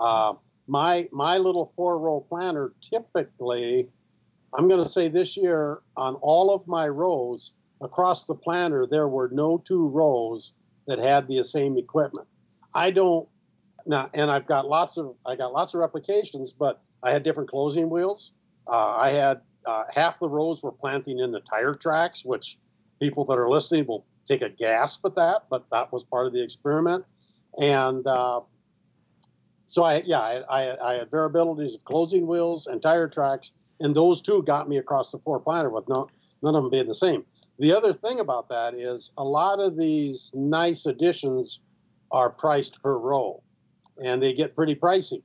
Uh, 0.00 0.34
my, 0.66 1.08
my 1.12 1.38
little 1.38 1.72
four 1.76 1.98
row 1.98 2.24
planter 2.28 2.72
typically, 2.80 3.86
I'm 4.54 4.66
going 4.66 4.82
to 4.82 4.88
say 4.88 5.08
this 5.08 5.36
year 5.36 5.82
on 5.96 6.14
all 6.16 6.52
of 6.52 6.66
my 6.66 6.88
rows 6.88 7.52
across 7.80 8.26
the 8.26 8.34
planter, 8.34 8.86
there 8.86 9.08
were 9.08 9.28
no 9.32 9.58
two 9.58 9.88
rows 9.88 10.54
that 10.86 10.98
had 10.98 11.28
the 11.28 11.44
same 11.44 11.78
equipment. 11.78 12.26
I 12.74 12.90
don't 12.90 13.28
now, 13.86 14.10
and 14.14 14.30
I've 14.30 14.46
got 14.46 14.68
lots 14.68 14.96
of 14.96 15.14
I 15.26 15.36
got 15.36 15.52
lots 15.52 15.74
of 15.74 15.80
replications, 15.80 16.52
but 16.52 16.82
I 17.02 17.10
had 17.10 17.22
different 17.22 17.50
closing 17.50 17.90
wheels. 17.90 18.32
Uh, 18.66 18.96
I 18.96 19.10
had 19.10 19.40
uh, 19.66 19.84
half 19.94 20.18
the 20.18 20.28
rows 20.28 20.62
were 20.62 20.72
planting 20.72 21.18
in 21.18 21.32
the 21.32 21.40
tire 21.40 21.74
tracks, 21.74 22.24
which 22.24 22.58
people 23.00 23.24
that 23.26 23.38
are 23.38 23.48
listening 23.48 23.86
will 23.86 24.06
take 24.24 24.42
a 24.42 24.48
gasp 24.48 25.04
at 25.04 25.14
that, 25.16 25.44
but 25.50 25.68
that 25.70 25.92
was 25.92 26.04
part 26.04 26.26
of 26.26 26.32
the 26.32 26.42
experiment. 26.42 27.04
And 27.60 28.06
uh, 28.06 28.40
so 29.66 29.84
I, 29.84 30.02
yeah, 30.04 30.20
I, 30.20 30.42
I, 30.48 30.90
I, 30.90 30.94
had 30.94 31.10
variabilities 31.10 31.74
of 31.74 31.84
closing 31.84 32.26
wheels 32.26 32.66
and 32.66 32.80
tire 32.80 33.08
tracks, 33.08 33.52
and 33.80 33.94
those 33.94 34.22
two 34.22 34.42
got 34.42 34.68
me 34.68 34.78
across 34.78 35.10
the 35.10 35.18
four 35.18 35.38
planter 35.38 35.70
with 35.70 35.88
no, 35.88 36.08
none 36.42 36.54
of 36.54 36.62
them 36.62 36.70
being 36.70 36.88
the 36.88 36.94
same. 36.94 37.24
The 37.58 37.72
other 37.72 37.92
thing 37.92 38.18
about 38.18 38.48
that 38.48 38.74
is 38.74 39.12
a 39.18 39.24
lot 39.24 39.60
of 39.60 39.76
these 39.76 40.32
nice 40.34 40.86
additions 40.86 41.60
are 42.10 42.30
priced 42.30 42.82
per 42.82 42.96
row 42.96 43.42
and 44.02 44.22
they 44.22 44.32
get 44.32 44.54
pretty 44.54 44.74
pricey. 44.74 45.22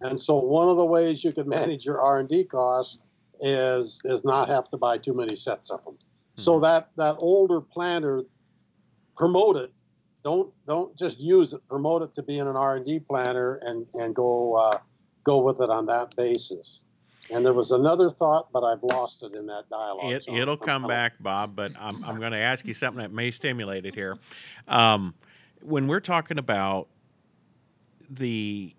And 0.00 0.20
so 0.20 0.36
one 0.36 0.68
of 0.68 0.76
the 0.76 0.84
ways 0.84 1.24
you 1.24 1.32
can 1.32 1.48
manage 1.48 1.84
your 1.84 2.00
R 2.00 2.20
and 2.20 2.28
D 2.28 2.44
costs 2.44 2.98
is 3.40 4.00
is 4.04 4.24
not 4.24 4.48
have 4.48 4.70
to 4.70 4.76
buy 4.76 4.98
too 4.98 5.14
many 5.14 5.36
sets 5.36 5.70
of 5.70 5.84
them. 5.84 5.94
Mm-hmm. 5.94 6.42
So 6.42 6.60
that 6.60 6.90
that 6.96 7.16
older 7.18 7.60
planter, 7.60 8.22
promote 9.16 9.56
it. 9.56 9.72
Don't 10.24 10.52
don't 10.66 10.96
just 10.96 11.20
use 11.20 11.52
it. 11.52 11.66
Promote 11.68 12.02
it 12.02 12.14
to 12.14 12.22
being 12.22 12.42
an 12.42 12.56
R 12.56 12.76
and 12.76 12.84
D 12.84 13.00
planter 13.00 13.56
and 13.62 13.86
and 13.94 14.14
go 14.14 14.54
uh, 14.54 14.78
go 15.24 15.38
with 15.38 15.60
it 15.60 15.70
on 15.70 15.86
that 15.86 16.14
basis. 16.16 16.84
And 17.30 17.44
there 17.44 17.52
was 17.52 17.72
another 17.72 18.08
thought, 18.08 18.50
but 18.52 18.64
I've 18.64 18.82
lost 18.82 19.22
it 19.22 19.34
in 19.34 19.46
that 19.46 19.68
dialogue. 19.68 20.12
It, 20.12 20.24
so 20.24 20.34
it'll 20.34 20.54
I'm, 20.54 20.60
come 20.60 20.84
I'm, 20.84 20.88
back, 20.88 21.12
Bob. 21.20 21.54
But 21.54 21.72
I'm 21.78 22.02
I'm 22.04 22.18
going 22.18 22.32
to 22.32 22.42
ask 22.42 22.66
you 22.66 22.74
something 22.74 23.02
that 23.02 23.12
may 23.12 23.30
stimulate 23.30 23.84
it 23.84 23.94
here. 23.94 24.16
Um, 24.66 25.14
when 25.60 25.88
we're 25.88 26.00
talking 26.00 26.38
about 26.38 26.88
the 28.08 28.74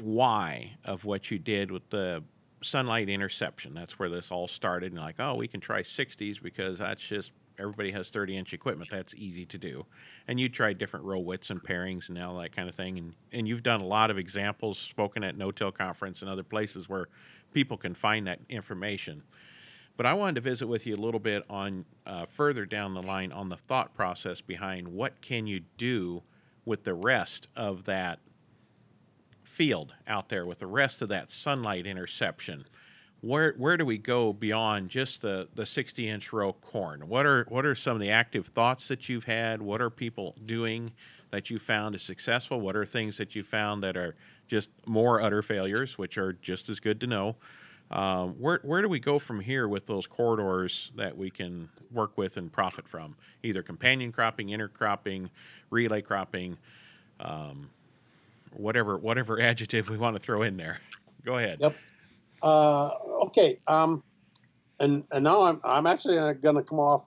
why 0.00 0.76
of 0.84 1.04
what 1.04 1.30
you 1.30 1.38
did 1.38 1.70
with 1.70 1.88
the 1.90 2.22
sunlight 2.62 3.08
interception. 3.08 3.74
That's 3.74 3.98
where 3.98 4.08
this 4.08 4.30
all 4.30 4.48
started. 4.48 4.92
And 4.92 5.00
like, 5.00 5.16
oh, 5.18 5.34
we 5.34 5.48
can 5.48 5.60
try 5.60 5.82
60s 5.82 6.42
because 6.42 6.78
that's 6.78 7.02
just 7.02 7.32
everybody 7.58 7.90
has 7.92 8.10
30 8.10 8.36
inch 8.36 8.52
equipment. 8.52 8.90
That's 8.90 9.14
easy 9.14 9.44
to 9.46 9.58
do. 9.58 9.86
And 10.26 10.38
you 10.38 10.48
tried 10.48 10.78
different 10.78 11.04
row 11.04 11.18
widths 11.18 11.50
and 11.50 11.62
pairings 11.62 12.08
and 12.08 12.18
all 12.18 12.38
that 12.38 12.54
kind 12.54 12.68
of 12.68 12.74
thing. 12.74 12.98
And, 12.98 13.14
and 13.32 13.48
you've 13.48 13.62
done 13.62 13.80
a 13.80 13.86
lot 13.86 14.10
of 14.10 14.18
examples, 14.18 14.78
spoken 14.78 15.24
at 15.24 15.36
No 15.36 15.50
Till 15.50 15.72
Conference 15.72 16.22
and 16.22 16.30
other 16.30 16.42
places 16.42 16.88
where 16.88 17.08
people 17.52 17.76
can 17.76 17.94
find 17.94 18.26
that 18.26 18.40
information. 18.48 19.22
But 19.96 20.06
I 20.06 20.14
wanted 20.14 20.36
to 20.36 20.40
visit 20.42 20.68
with 20.68 20.86
you 20.86 20.94
a 20.94 20.96
little 20.96 21.18
bit 21.18 21.42
on 21.50 21.84
uh, 22.06 22.26
further 22.26 22.64
down 22.64 22.94
the 22.94 23.02
line 23.02 23.32
on 23.32 23.48
the 23.48 23.56
thought 23.56 23.94
process 23.94 24.40
behind 24.40 24.86
what 24.86 25.20
can 25.20 25.46
you 25.46 25.60
do 25.76 26.22
with 26.64 26.84
the 26.84 26.94
rest 26.94 27.48
of 27.56 27.84
that 27.84 28.20
field 29.58 29.92
out 30.06 30.28
there 30.28 30.46
with 30.46 30.60
the 30.60 30.66
rest 30.68 31.02
of 31.02 31.08
that 31.10 31.30
sunlight 31.32 31.86
interception. 31.86 32.64
where 33.20 33.54
where 33.58 33.76
do 33.76 33.84
we 33.84 33.98
go 33.98 34.32
beyond 34.32 34.88
just 34.90 35.22
the 35.22 35.48
the 35.54 35.66
60 35.66 36.08
inch 36.08 36.32
row 36.32 36.52
corn? 36.52 37.08
What 37.08 37.26
are 37.26 37.44
what 37.48 37.66
are 37.66 37.74
some 37.74 37.94
of 37.96 38.00
the 38.00 38.10
active 38.10 38.46
thoughts 38.48 38.88
that 38.88 39.08
you've 39.08 39.24
had? 39.24 39.60
What 39.60 39.82
are 39.82 39.90
people 39.90 40.36
doing 40.46 40.92
that 41.32 41.50
you 41.50 41.58
found 41.58 41.96
is 41.96 42.02
successful? 42.02 42.60
What 42.60 42.76
are 42.76 42.86
things 42.86 43.16
that 43.18 43.34
you 43.34 43.42
found 43.42 43.82
that 43.82 43.96
are 43.96 44.14
just 44.46 44.70
more 44.86 45.20
utter 45.20 45.42
failures, 45.42 45.98
which 45.98 46.16
are 46.18 46.34
just 46.34 46.68
as 46.68 46.80
good 46.80 47.00
to 47.00 47.06
know? 47.08 47.36
Um, 47.90 48.34
where 48.38 48.60
where 48.62 48.82
do 48.82 48.88
we 48.88 49.00
go 49.00 49.18
from 49.18 49.40
here 49.40 49.66
with 49.66 49.86
those 49.86 50.06
corridors 50.06 50.92
that 50.96 51.16
we 51.18 51.30
can 51.30 51.68
work 51.90 52.16
with 52.18 52.36
and 52.36 52.52
profit 52.52 52.86
from? 52.88 53.16
Either 53.42 53.62
companion 53.62 54.12
cropping, 54.12 54.48
intercropping, 54.48 55.30
relay 55.70 56.02
cropping, 56.02 56.58
um, 57.20 57.70
whatever 58.58 58.98
whatever 58.98 59.40
adjective 59.40 59.88
we 59.88 59.96
want 59.96 60.16
to 60.16 60.20
throw 60.20 60.42
in 60.42 60.56
there. 60.56 60.80
Go 61.24 61.38
ahead. 61.38 61.58
Yep. 61.60 61.76
Uh, 62.42 62.90
okay. 63.22 63.58
Um, 63.66 64.02
and 64.80 65.04
and 65.12 65.24
now 65.24 65.42
I'm 65.42 65.60
I'm 65.64 65.86
actually 65.86 66.16
going 66.34 66.56
to 66.56 66.62
come 66.62 66.78
off 66.78 67.06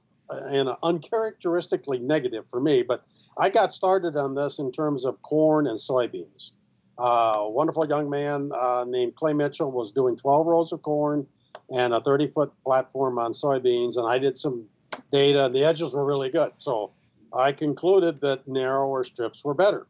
in 0.50 0.68
an 0.68 0.76
uncharacteristically 0.84 2.00
negative 2.00 2.46
for 2.50 2.60
me, 2.60 2.84
but 2.84 3.04
I 3.38 3.50
got 3.50 3.74
started 3.74 4.16
on 4.16 4.36
this 4.36 4.60
in 4.60 4.72
terms 4.72 5.06
of 5.06 5.22
corn 5.22 5.68
and 5.68 5.80
soybeans. 5.80 6.52
Uh, 6.98 7.34
a 7.38 7.50
wonderful 7.50 7.88
young 7.88 8.10
man 8.10 8.52
uh, 8.58 8.86
named 8.88 9.16
Clay 9.16 9.34
Mitchell 9.34 9.72
was 9.72 9.92
doing 9.92 10.16
12 10.16 10.46
rows 10.46 10.72
of 10.72 10.82
corn 10.82 11.26
and 11.74 11.94
a 11.94 12.02
30 12.02 12.28
foot 12.28 12.52
platform 12.64 13.18
on 13.18 13.34
soybeans, 13.34 13.98
and 13.98 14.08
I 14.08 14.20
did 14.20 14.38
some 14.38 14.66
data. 15.12 15.50
The 15.52 15.64
edges 15.64 15.94
were 15.94 16.06
really 16.06 16.30
good, 16.30 16.52
so 16.58 16.92
I 17.34 17.52
concluded 17.52 18.22
that 18.22 18.48
narrower 18.48 19.04
strips 19.04 19.44
were 19.44 19.54
better. 19.54 19.88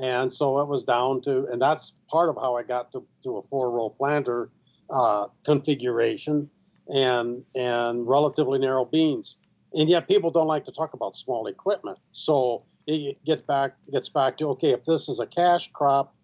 And 0.00 0.32
so 0.32 0.58
it 0.60 0.68
was 0.68 0.84
down 0.84 1.20
to, 1.22 1.46
and 1.46 1.60
that's 1.60 1.92
part 2.10 2.30
of 2.30 2.36
how 2.36 2.56
I 2.56 2.62
got 2.62 2.92
to, 2.92 3.04
to 3.24 3.38
a 3.38 3.42
four 3.42 3.70
row 3.70 3.90
planter 3.90 4.50
uh, 4.90 5.26
configuration 5.44 6.48
and 6.88 7.44
and 7.54 8.06
relatively 8.06 8.58
narrow 8.58 8.84
beans. 8.84 9.36
And 9.74 9.88
yet 9.88 10.08
people 10.08 10.30
don't 10.30 10.46
like 10.46 10.64
to 10.66 10.72
talk 10.72 10.94
about 10.94 11.16
small 11.16 11.46
equipment. 11.46 11.98
So 12.10 12.64
it 12.86 13.22
gets 13.24 13.42
back 13.42 13.76
gets 13.90 14.08
back 14.08 14.36
to 14.38 14.48
okay, 14.50 14.70
if 14.70 14.84
this 14.84 15.08
is 15.08 15.20
a 15.20 15.26
cash 15.26 15.70
crop, 15.72 16.14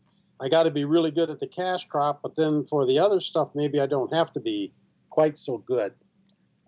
I 0.41 0.49
got 0.49 0.65
to 0.65 0.71
be 0.71 0.85
really 0.85 1.11
good 1.11 1.31
at 1.31 1.41
the 1.41 1.47
cash 1.47 1.87
crop. 1.87 2.21
But 2.23 2.37
then 2.37 2.65
for 2.65 2.87
the 2.87 2.99
other 2.99 3.21
stuff, 3.21 3.49
maybe 3.55 3.81
I 3.81 3.87
don't 3.87 4.13
have 4.13 4.33
to 4.33 4.41
be 4.41 4.73
quite 5.11 5.39
so 5.39 5.59
good. 5.59 5.93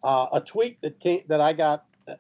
Uh, 0.03 0.27
a 0.33 0.41
tweet 0.41 0.81
that 0.81 0.99
came 1.01 1.23
that 1.29 1.41
I 1.41 1.53
got, 1.53 1.85
uh, 2.09 2.15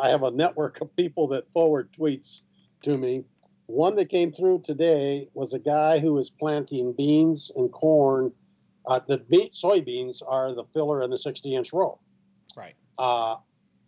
I 0.00 0.10
have 0.10 0.22
a 0.22 0.30
network 0.30 0.80
of 0.80 0.94
people 0.94 1.26
that 1.28 1.50
forward 1.52 1.88
tweets 1.92 2.42
to 2.82 2.96
me. 2.96 3.24
One 3.70 3.94
that 3.96 4.08
came 4.08 4.32
through 4.32 4.60
today 4.60 5.28
was 5.32 5.54
a 5.54 5.58
guy 5.58 6.00
who 6.00 6.14
was 6.14 6.28
planting 6.28 6.92
beans 6.92 7.52
and 7.54 7.70
corn 7.70 8.32
uh, 8.86 9.00
the 9.06 9.18
beet, 9.18 9.52
soybeans 9.52 10.22
are 10.26 10.52
the 10.52 10.64
filler 10.72 11.02
in 11.02 11.10
the 11.10 11.18
60 11.18 11.54
inch 11.54 11.72
row. 11.72 11.98
Right. 12.56 12.74
Uh, 12.98 13.36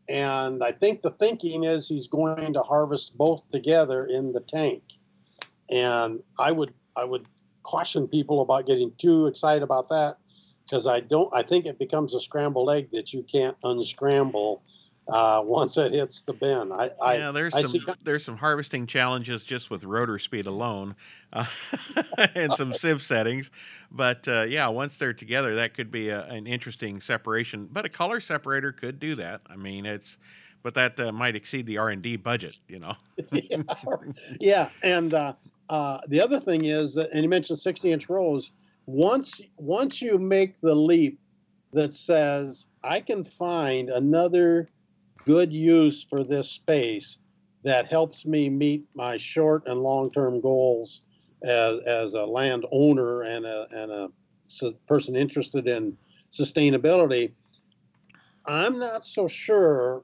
and 0.08 0.62
I 0.62 0.72
think 0.72 1.02
the 1.02 1.10
thinking 1.12 1.64
is 1.64 1.88
he's 1.88 2.06
going 2.06 2.52
to 2.52 2.62
harvest 2.62 3.16
both 3.16 3.42
together 3.50 4.06
in 4.06 4.32
the 4.32 4.40
tank. 4.40 4.82
And 5.70 6.22
I 6.38 6.52
would 6.52 6.72
I 6.94 7.04
would 7.04 7.26
caution 7.62 8.06
people 8.06 8.42
about 8.42 8.66
getting 8.66 8.92
too 8.98 9.26
excited 9.26 9.62
about 9.62 9.88
that 9.88 10.18
because 10.64 10.86
I 10.86 11.00
don't 11.00 11.32
I 11.34 11.42
think 11.42 11.66
it 11.66 11.78
becomes 11.78 12.14
a 12.14 12.20
scrambled 12.20 12.70
egg 12.70 12.90
that 12.92 13.12
you 13.12 13.22
can't 13.24 13.56
unscramble 13.64 14.62
uh, 15.08 15.42
once 15.44 15.76
it 15.76 15.92
hits 15.92 16.22
the 16.22 16.32
bin. 16.32 16.72
I, 16.72 16.90
yeah, 17.14 17.32
there's 17.32 17.54
I 17.54 17.62
some 17.62 17.70
see... 17.70 17.82
there's 18.02 18.24
some 18.24 18.36
harvesting 18.36 18.86
challenges 18.86 19.44
just 19.44 19.70
with 19.70 19.84
rotor 19.84 20.18
speed 20.18 20.46
alone, 20.46 20.94
uh, 21.32 21.44
and 22.34 22.52
some 22.54 22.72
sieve 22.72 23.02
settings. 23.02 23.50
But 23.90 24.26
uh, 24.28 24.42
yeah, 24.42 24.68
once 24.68 24.96
they're 24.96 25.12
together, 25.12 25.56
that 25.56 25.74
could 25.74 25.90
be 25.90 26.08
a, 26.10 26.24
an 26.26 26.46
interesting 26.46 27.00
separation. 27.00 27.68
But 27.70 27.84
a 27.84 27.88
color 27.88 28.20
separator 28.20 28.72
could 28.72 29.00
do 29.00 29.14
that. 29.16 29.40
I 29.48 29.56
mean, 29.56 29.86
it's 29.86 30.18
but 30.62 30.74
that 30.74 30.98
uh, 31.00 31.10
might 31.12 31.34
exceed 31.34 31.66
the 31.66 31.78
R 31.78 31.90
and 31.90 32.02
D 32.02 32.16
budget. 32.16 32.58
You 32.68 32.78
know. 32.78 32.94
yeah, 33.32 33.62
yeah, 34.40 34.68
and 34.82 35.14
uh, 35.14 35.32
uh, 35.68 35.98
the 36.08 36.20
other 36.20 36.38
thing 36.38 36.64
is, 36.64 36.94
that, 36.94 37.10
and 37.12 37.22
you 37.22 37.28
mentioned 37.28 37.58
60 37.58 37.92
inch 37.92 38.08
rows. 38.08 38.52
Once 38.86 39.40
once 39.58 40.02
you 40.02 40.18
make 40.18 40.60
the 40.60 40.74
leap 40.74 41.18
that 41.72 41.92
says 41.92 42.66
I 42.84 43.00
can 43.00 43.24
find 43.24 43.90
another 43.90 44.68
good 45.24 45.52
use 45.52 46.04
for 46.04 46.24
this 46.24 46.48
space 46.48 47.18
that 47.64 47.86
helps 47.86 48.26
me 48.26 48.48
meet 48.48 48.84
my 48.94 49.16
short 49.16 49.62
and 49.66 49.82
long 49.82 50.10
term 50.10 50.40
goals 50.40 51.02
as, 51.44 51.80
as 51.80 52.14
a 52.14 52.24
landowner 52.24 53.22
and 53.22 53.46
a, 53.46 53.66
and 53.72 53.90
a 53.90 54.08
person 54.86 55.16
interested 55.16 55.68
in 55.68 55.96
sustainability. 56.30 57.32
I'm 58.46 58.78
not 58.78 59.06
so 59.06 59.28
sure 59.28 60.02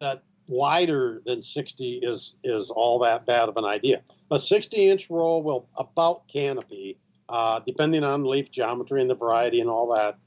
that 0.00 0.22
wider 0.48 1.22
than 1.24 1.42
60 1.42 2.00
is 2.02 2.36
is 2.44 2.70
all 2.70 2.98
that 3.00 3.26
bad 3.26 3.48
of 3.48 3.56
an 3.56 3.64
idea. 3.64 4.02
A 4.30 4.38
60 4.38 4.90
inch 4.90 5.10
roll 5.10 5.42
will 5.42 5.68
about 5.76 6.28
canopy, 6.28 6.98
uh, 7.28 7.60
depending 7.60 8.04
on 8.04 8.24
leaf 8.24 8.50
geometry 8.50 9.00
and 9.00 9.10
the 9.10 9.14
variety 9.14 9.60
and 9.60 9.70
all 9.70 9.92
that. 9.94 10.18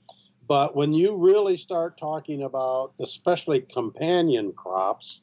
But 0.48 0.76
when 0.76 0.94
you 0.94 1.16
really 1.16 1.58
start 1.58 1.98
talking 1.98 2.44
about, 2.44 2.94
especially 3.00 3.62
companion 3.62 4.54
crops, 4.54 5.22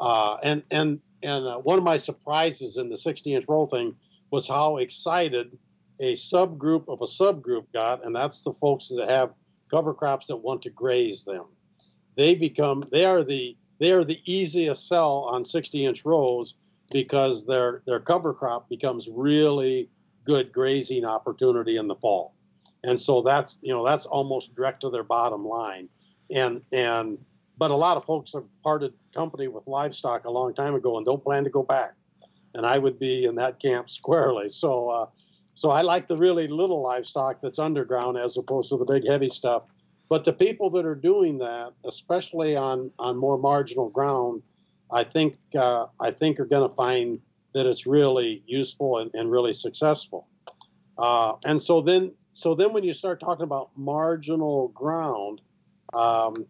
uh, 0.00 0.36
and 0.44 0.62
and 0.70 1.00
and 1.22 1.46
uh, 1.46 1.58
one 1.58 1.78
of 1.78 1.84
my 1.84 1.98
surprises 1.98 2.76
in 2.76 2.88
the 2.88 2.98
60 2.98 3.34
inch 3.34 3.46
row 3.48 3.66
thing 3.66 3.94
was 4.30 4.46
how 4.46 4.76
excited 4.76 5.56
a 6.00 6.14
subgroup 6.14 6.84
of 6.88 7.00
a 7.00 7.06
subgroup 7.06 7.64
got, 7.72 8.04
and 8.04 8.14
that's 8.14 8.42
the 8.42 8.52
folks 8.52 8.88
that 8.88 9.08
have 9.08 9.32
cover 9.70 9.94
crops 9.94 10.26
that 10.26 10.36
want 10.36 10.62
to 10.62 10.70
graze 10.70 11.24
them. 11.24 11.44
They 12.16 12.34
become 12.34 12.82
they 12.92 13.04
are 13.04 13.24
the 13.24 13.56
they 13.78 13.92
are 13.92 14.04
the 14.04 14.20
easiest 14.24 14.86
sell 14.86 15.28
on 15.32 15.44
60 15.44 15.86
inch 15.86 16.04
rows 16.04 16.56
because 16.92 17.46
their 17.46 17.82
their 17.86 18.00
cover 18.00 18.34
crop 18.34 18.68
becomes 18.68 19.08
really 19.10 19.88
good 20.24 20.52
grazing 20.52 21.06
opportunity 21.06 21.78
in 21.78 21.86
the 21.88 21.94
fall 21.96 22.34
and 22.84 23.00
so 23.00 23.22
that's 23.22 23.58
you 23.62 23.72
know 23.72 23.84
that's 23.84 24.06
almost 24.06 24.54
direct 24.54 24.80
to 24.82 24.90
their 24.90 25.02
bottom 25.02 25.44
line. 25.44 25.88
And 26.30 26.62
and 26.72 27.18
but 27.56 27.70
a 27.70 27.76
lot 27.76 27.96
of 27.96 28.04
folks 28.04 28.32
have 28.34 28.44
parted 28.62 28.92
company 29.14 29.48
with 29.48 29.66
livestock 29.66 30.24
a 30.24 30.30
long 30.30 30.54
time 30.54 30.74
ago 30.74 30.96
and 30.96 31.04
don't 31.04 31.22
plan 31.22 31.44
to 31.44 31.50
go 31.50 31.62
back. 31.62 31.94
And 32.54 32.64
i 32.64 32.78
would 32.78 32.98
be 32.98 33.24
in 33.24 33.34
that 33.36 33.60
camp 33.60 33.90
squarely. 34.00 34.48
So 34.48 34.88
uh, 34.88 35.06
so 35.54 35.70
i 35.70 35.82
like 35.82 36.08
the 36.08 36.16
really 36.16 36.48
little 36.48 36.82
livestock 36.82 37.40
that's 37.42 37.58
underground 37.58 38.16
as 38.16 38.36
opposed 38.36 38.70
to 38.70 38.76
the 38.76 38.84
big 38.84 39.06
heavy 39.06 39.28
stuff. 39.28 39.62
But 40.08 40.24
the 40.24 40.32
people 40.32 40.70
that 40.70 40.86
are 40.86 40.94
doing 40.94 41.38
that 41.38 41.72
especially 41.84 42.56
on 42.56 42.90
on 42.98 43.16
more 43.16 43.36
marginal 43.38 43.90
ground 43.90 44.42
i 44.90 45.04
think 45.04 45.36
uh, 45.58 45.86
i 46.00 46.10
think 46.10 46.40
are 46.40 46.46
going 46.46 46.66
to 46.66 46.74
find 46.74 47.20
that 47.54 47.66
it's 47.66 47.86
really 47.86 48.42
useful 48.46 48.98
and, 48.98 49.10
and 49.14 49.30
really 49.30 49.52
successful. 49.52 50.28
Uh, 50.96 51.34
and 51.44 51.60
so 51.60 51.80
then 51.80 52.12
so 52.38 52.54
then 52.54 52.72
when 52.72 52.84
you 52.84 52.94
start 52.94 53.18
talking 53.18 53.42
about 53.42 53.70
marginal 53.76 54.68
ground, 54.68 55.40
um, 55.92 56.46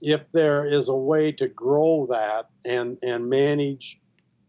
if 0.00 0.20
there 0.30 0.64
is 0.64 0.88
a 0.88 0.94
way 0.94 1.32
to 1.32 1.48
grow 1.48 2.06
that 2.10 2.48
and 2.64 2.96
and 3.02 3.28
manage 3.28 4.00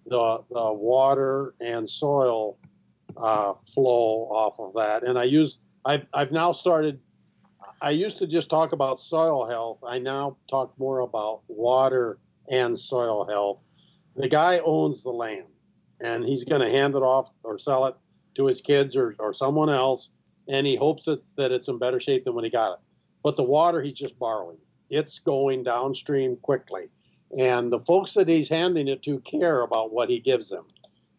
the 0.06 0.44
the 0.52 0.72
water 0.72 1.56
and 1.60 1.90
soil 1.90 2.60
uh, 3.18 3.54
flow 3.74 4.30
off 4.30 4.60
of 4.60 4.76
that, 4.76 5.02
and 5.02 5.18
I 5.18 5.24
use 5.24 5.62
I've 5.84 6.06
I've 6.14 6.32
now 6.32 6.52
started. 6.52 7.00
I 7.82 7.90
used 7.90 8.20
to 8.20 8.28
just 8.28 8.52
talk 8.52 8.72
about 8.72 9.02
soil 9.02 9.48
health. 9.48 9.80
I 9.84 9.98
now 9.98 10.38
talk 10.48 10.78
more 10.78 11.00
about 11.00 11.42
water 11.48 12.20
and 12.52 12.80
soil 12.80 13.26
health. 13.26 13.62
The 14.16 14.28
guy 14.28 14.60
owns 14.60 15.02
the 15.02 15.10
land, 15.10 15.48
and 16.02 16.24
he's 16.24 16.44
going 16.44 16.62
to 16.62 16.70
hand 16.70 16.94
it 16.94 17.02
off 17.02 17.32
or 17.42 17.58
sell 17.58 17.88
it 17.88 17.96
to 18.36 18.46
his 18.46 18.62
kids 18.62 18.96
or, 18.96 19.16
or 19.18 19.34
someone 19.34 19.72
else 19.72 20.12
and 20.48 20.68
he 20.68 20.76
hopes 20.76 21.06
that, 21.06 21.24
that 21.38 21.52
it's 21.52 21.68
in 21.68 21.78
better 21.78 22.00
shape 22.00 22.26
than 22.26 22.36
when 22.36 22.44
he 22.44 22.50
got 22.50 22.74
it. 22.74 22.80
But 23.24 23.38
the 23.38 23.44
water 23.44 23.82
he's 23.82 23.94
just 23.94 24.18
borrowing. 24.20 24.58
It's 24.90 25.20
going 25.20 25.64
downstream 25.64 26.36
quickly. 26.38 26.90
And 27.38 27.72
the 27.72 27.80
folks 27.80 28.14
that 28.14 28.28
he's 28.28 28.50
handing 28.50 28.88
it 28.88 29.02
to 29.04 29.20
care 29.22 29.62
about 29.62 29.94
what 29.94 30.10
he 30.10 30.20
gives 30.20 30.50
them. 30.50 30.66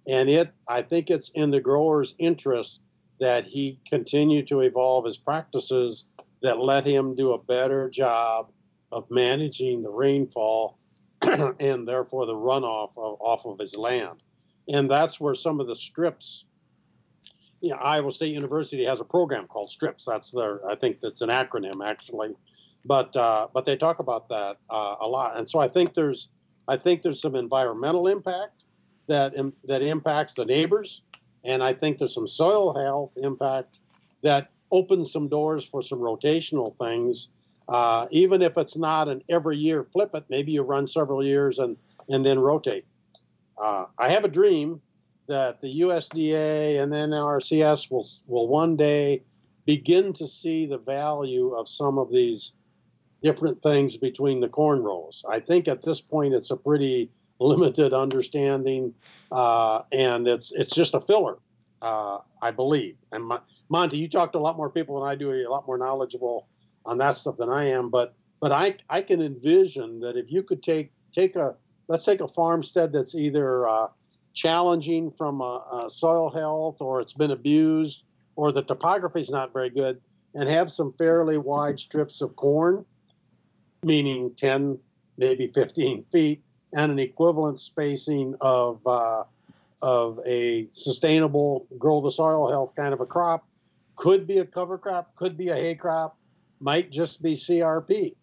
And 0.06 0.28
it 0.28 0.52
I 0.68 0.82
think 0.82 1.10
it's 1.10 1.30
in 1.30 1.50
the 1.50 1.60
grower's 1.60 2.14
interest 2.18 2.82
that 3.20 3.44
he 3.44 3.80
continue 3.88 4.44
to 4.44 4.60
evolve 4.60 5.06
his 5.06 5.18
practices 5.18 6.04
that 6.42 6.60
let 6.60 6.84
him 6.84 7.14
do 7.14 7.32
a 7.32 7.38
better 7.38 7.88
job 7.88 8.50
of 8.92 9.10
managing 9.10 9.82
the 9.82 9.90
rainfall 9.90 10.78
and 11.22 11.88
therefore 11.88 12.26
the 12.26 12.34
runoff 12.34 12.90
of, 12.96 13.16
off 13.20 13.46
of 13.46 13.58
his 13.58 13.76
land. 13.76 14.22
And 14.68 14.90
that's 14.90 15.20
where 15.20 15.34
some 15.34 15.58
of 15.58 15.66
the 15.66 15.76
strips 15.76 16.44
you 17.64 17.70
know, 17.70 17.76
Iowa 17.76 18.12
State 18.12 18.34
University 18.34 18.84
has 18.84 19.00
a 19.00 19.04
program 19.04 19.46
called 19.46 19.70
STRIPS. 19.70 20.04
That's 20.04 20.30
their, 20.30 20.64
I 20.68 20.74
think 20.74 21.00
that's 21.00 21.22
an 21.22 21.30
acronym 21.30 21.82
actually, 21.82 22.34
but 22.84 23.16
uh, 23.16 23.48
but 23.54 23.64
they 23.64 23.74
talk 23.74 24.00
about 24.00 24.28
that 24.28 24.58
uh, 24.68 24.96
a 25.00 25.08
lot. 25.08 25.38
And 25.38 25.48
so 25.48 25.60
I 25.60 25.68
think 25.68 25.94
there's 25.94 26.28
I 26.68 26.76
think 26.76 27.00
there's 27.00 27.22
some 27.22 27.34
environmental 27.34 28.06
impact 28.08 28.64
that 29.06 29.34
that 29.64 29.80
impacts 29.80 30.34
the 30.34 30.44
neighbors, 30.44 31.00
and 31.42 31.62
I 31.62 31.72
think 31.72 31.96
there's 31.96 32.12
some 32.12 32.28
soil 32.28 32.78
health 32.78 33.12
impact 33.16 33.80
that 34.20 34.50
opens 34.70 35.10
some 35.10 35.28
doors 35.28 35.64
for 35.64 35.80
some 35.80 36.00
rotational 36.00 36.76
things. 36.76 37.30
Uh, 37.66 38.06
even 38.10 38.42
if 38.42 38.58
it's 38.58 38.76
not 38.76 39.08
an 39.08 39.22
every 39.30 39.56
year 39.56 39.84
flip 39.84 40.10
it, 40.12 40.24
maybe 40.28 40.52
you 40.52 40.60
run 40.62 40.86
several 40.86 41.24
years 41.24 41.58
and, 41.58 41.78
and 42.10 42.26
then 42.26 42.38
rotate. 42.38 42.84
Uh, 43.56 43.86
I 43.98 44.10
have 44.10 44.24
a 44.24 44.28
dream 44.28 44.82
that 45.26 45.60
the 45.60 45.80
USDA 45.80 46.82
and 46.82 46.92
then 46.92 47.10
NRCS 47.10 47.90
will, 47.90 48.06
will 48.26 48.48
one 48.48 48.76
day 48.76 49.22
begin 49.66 50.12
to 50.14 50.26
see 50.26 50.66
the 50.66 50.78
value 50.78 51.54
of 51.54 51.68
some 51.68 51.98
of 51.98 52.12
these 52.12 52.52
different 53.22 53.62
things 53.62 53.96
between 53.96 54.40
the 54.40 54.48
corn 54.48 54.82
rows. 54.82 55.24
I 55.28 55.40
think 55.40 55.66
at 55.66 55.82
this 55.82 56.00
point 56.00 56.34
it's 56.34 56.50
a 56.50 56.56
pretty 56.56 57.10
limited 57.40 57.92
understanding, 57.92 58.94
uh, 59.32 59.82
and 59.92 60.28
it's 60.28 60.52
it's 60.52 60.74
just 60.74 60.94
a 60.94 61.00
filler, 61.00 61.38
uh, 61.82 62.18
I 62.42 62.50
believe. 62.50 62.96
And 63.12 63.32
Monty, 63.70 63.96
you 63.96 64.08
talk 64.08 64.32
to 64.32 64.38
a 64.38 64.40
lot 64.40 64.56
more 64.56 64.70
people 64.70 65.00
than 65.00 65.08
I 65.08 65.14
do, 65.14 65.32
a 65.32 65.48
lot 65.48 65.66
more 65.66 65.78
knowledgeable 65.78 66.48
on 66.84 66.98
that 66.98 67.16
stuff 67.16 67.36
than 67.38 67.48
I 67.48 67.64
am. 67.64 67.88
But 67.88 68.14
but 68.40 68.52
I 68.52 68.76
I 68.90 69.00
can 69.00 69.22
envision 69.22 70.00
that 70.00 70.16
if 70.16 70.30
you 70.30 70.42
could 70.42 70.62
take 70.62 70.92
take 71.12 71.34
a 71.34 71.56
let's 71.88 72.04
take 72.04 72.20
a 72.20 72.28
farmstead 72.28 72.92
that's 72.92 73.14
either 73.14 73.66
uh, 73.66 73.88
challenging 74.34 75.10
from 75.10 75.40
a, 75.40 75.64
a 75.86 75.90
soil 75.90 76.30
health 76.30 76.80
or 76.80 77.00
it's 77.00 77.12
been 77.12 77.30
abused 77.30 78.04
or 78.36 78.52
the 78.52 78.62
topography 78.62 79.20
is 79.20 79.30
not 79.30 79.52
very 79.52 79.70
good 79.70 80.00
and 80.34 80.48
have 80.48 80.70
some 80.70 80.92
fairly 80.98 81.38
wide 81.38 81.78
strips 81.78 82.20
of 82.20 82.34
corn, 82.36 82.84
meaning 83.84 84.32
10, 84.36 84.78
maybe 85.16 85.46
15 85.54 86.04
feet, 86.10 86.42
and 86.76 86.90
an 86.90 86.98
equivalent 86.98 87.60
spacing 87.60 88.34
of, 88.40 88.80
uh, 88.86 89.22
of 89.80 90.18
a 90.26 90.68
sustainable 90.72 91.66
grow 91.78 92.00
the 92.00 92.10
soil 92.10 92.50
health 92.50 92.74
kind 92.74 92.92
of 92.92 93.00
a 93.00 93.06
crop. 93.06 93.46
Could 93.96 94.26
be 94.26 94.38
a 94.38 94.44
cover 94.44 94.76
crop, 94.76 95.14
could 95.14 95.36
be 95.36 95.50
a 95.50 95.54
hay 95.54 95.76
crop, 95.76 96.18
might 96.58 96.90
just 96.90 97.22
be 97.22 97.34
CRP. 97.34 98.16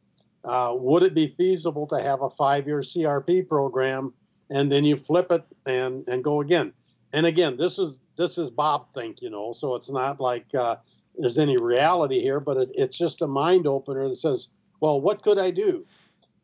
Uh, 0.43 0.76
would 0.76 1.03
it 1.03 1.14
be 1.14 1.34
feasible 1.38 1.88
to 1.88 2.01
have 2.01 2.22
a 2.24 2.30
five 2.32 2.68
year 2.68 2.82
CRP 2.82 3.47
program 3.47 4.14
and 4.52 4.72
then 4.72 4.86
you 4.86 4.97
flip 4.97 5.32
it 5.32 5.43
and, 5.66 6.08
and 6.08 6.24
go 6.24 6.41
again? 6.41 6.74
And 7.14 7.26
again, 7.26 7.58
this 7.58 7.80
is 7.80 7.99
this 8.18 8.38
is 8.38 8.52
Bob 8.52 8.93
think, 8.93 9.22
you 9.22 9.30
know, 9.30 9.52
so 9.54 9.76
it's 9.76 9.89
not 9.89 10.20
like 10.20 10.54
uh, 10.54 10.76
there's 11.18 11.38
any 11.38 11.58
reality 11.58 12.22
here, 12.22 12.39
but 12.39 12.58
it, 12.58 12.72
it's 12.76 12.97
just 12.97 13.22
a 13.22 13.28
mind 13.28 13.66
opener 13.66 14.08
that 14.08 14.18
says, 14.18 14.49
well, 14.80 15.02
what 15.02 15.24
could 15.24 15.39
I 15.39 15.52
do? 15.52 15.86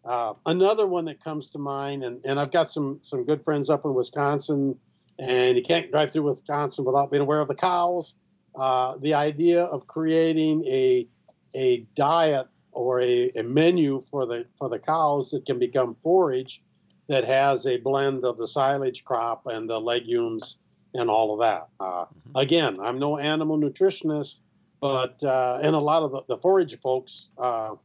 Uh, 0.04 0.34
another 0.46 0.88
one 0.88 1.06
that 1.06 1.24
comes 1.24 1.52
to 1.52 1.60
mind, 1.60 2.04
and, 2.04 2.24
and 2.26 2.40
I've 2.40 2.52
got 2.52 2.72
some 2.72 3.00
some 3.02 3.26
good 3.26 3.44
friends 3.44 3.70
up 3.70 3.84
in 3.86 3.94
Wisconsin, 3.94 4.78
and 5.20 5.58
you 5.58 5.64
can't 5.64 5.92
drive 5.92 6.12
through 6.12 6.24
Wisconsin 6.24 6.86
without 6.86 7.12
being 7.12 7.22
aware 7.22 7.42
of 7.42 7.48
the 7.48 7.56
cows. 7.56 8.16
Uh, 8.56 8.98
the 9.02 9.14
idea 9.14 9.66
of 9.66 9.86
creating 9.88 10.64
a 10.66 11.08
a 11.56 11.86
diet 11.96 12.48
or 12.72 13.02
a, 13.02 13.30
a 13.36 13.44
menu 13.44 14.02
for 14.10 14.26
the 14.26 14.48
for 14.58 14.70
the 14.70 14.80
cows 14.80 15.32
that 15.32 15.46
can 15.46 15.60
become 15.60 15.96
forage 16.02 16.62
that 17.08 17.24
has 17.26 17.66
a 17.66 17.78
blend 17.78 18.26
of 18.26 18.38
the 18.38 18.48
silage 18.48 19.04
crop 19.04 19.48
and 19.48 19.70
the 19.70 19.80
legumes 19.80 20.58
and 20.94 21.10
all 21.10 21.34
of 21.34 21.40
that. 21.40 21.68
Uh, 21.80 22.06
mm-hmm. 22.06 22.32
Again, 22.36 22.76
I'm 22.82 23.00
no 23.00 23.18
animal 23.18 23.58
nutritionist, 23.58 24.40
but 24.82 25.22
uh, 25.24 25.60
and 25.62 25.76
a 25.76 25.80
lot 25.80 26.04
of 26.04 26.12
the, 26.12 26.24
the 26.28 26.38
forage 26.38 26.78
folks, 26.80 27.30
uh, 27.38 27.76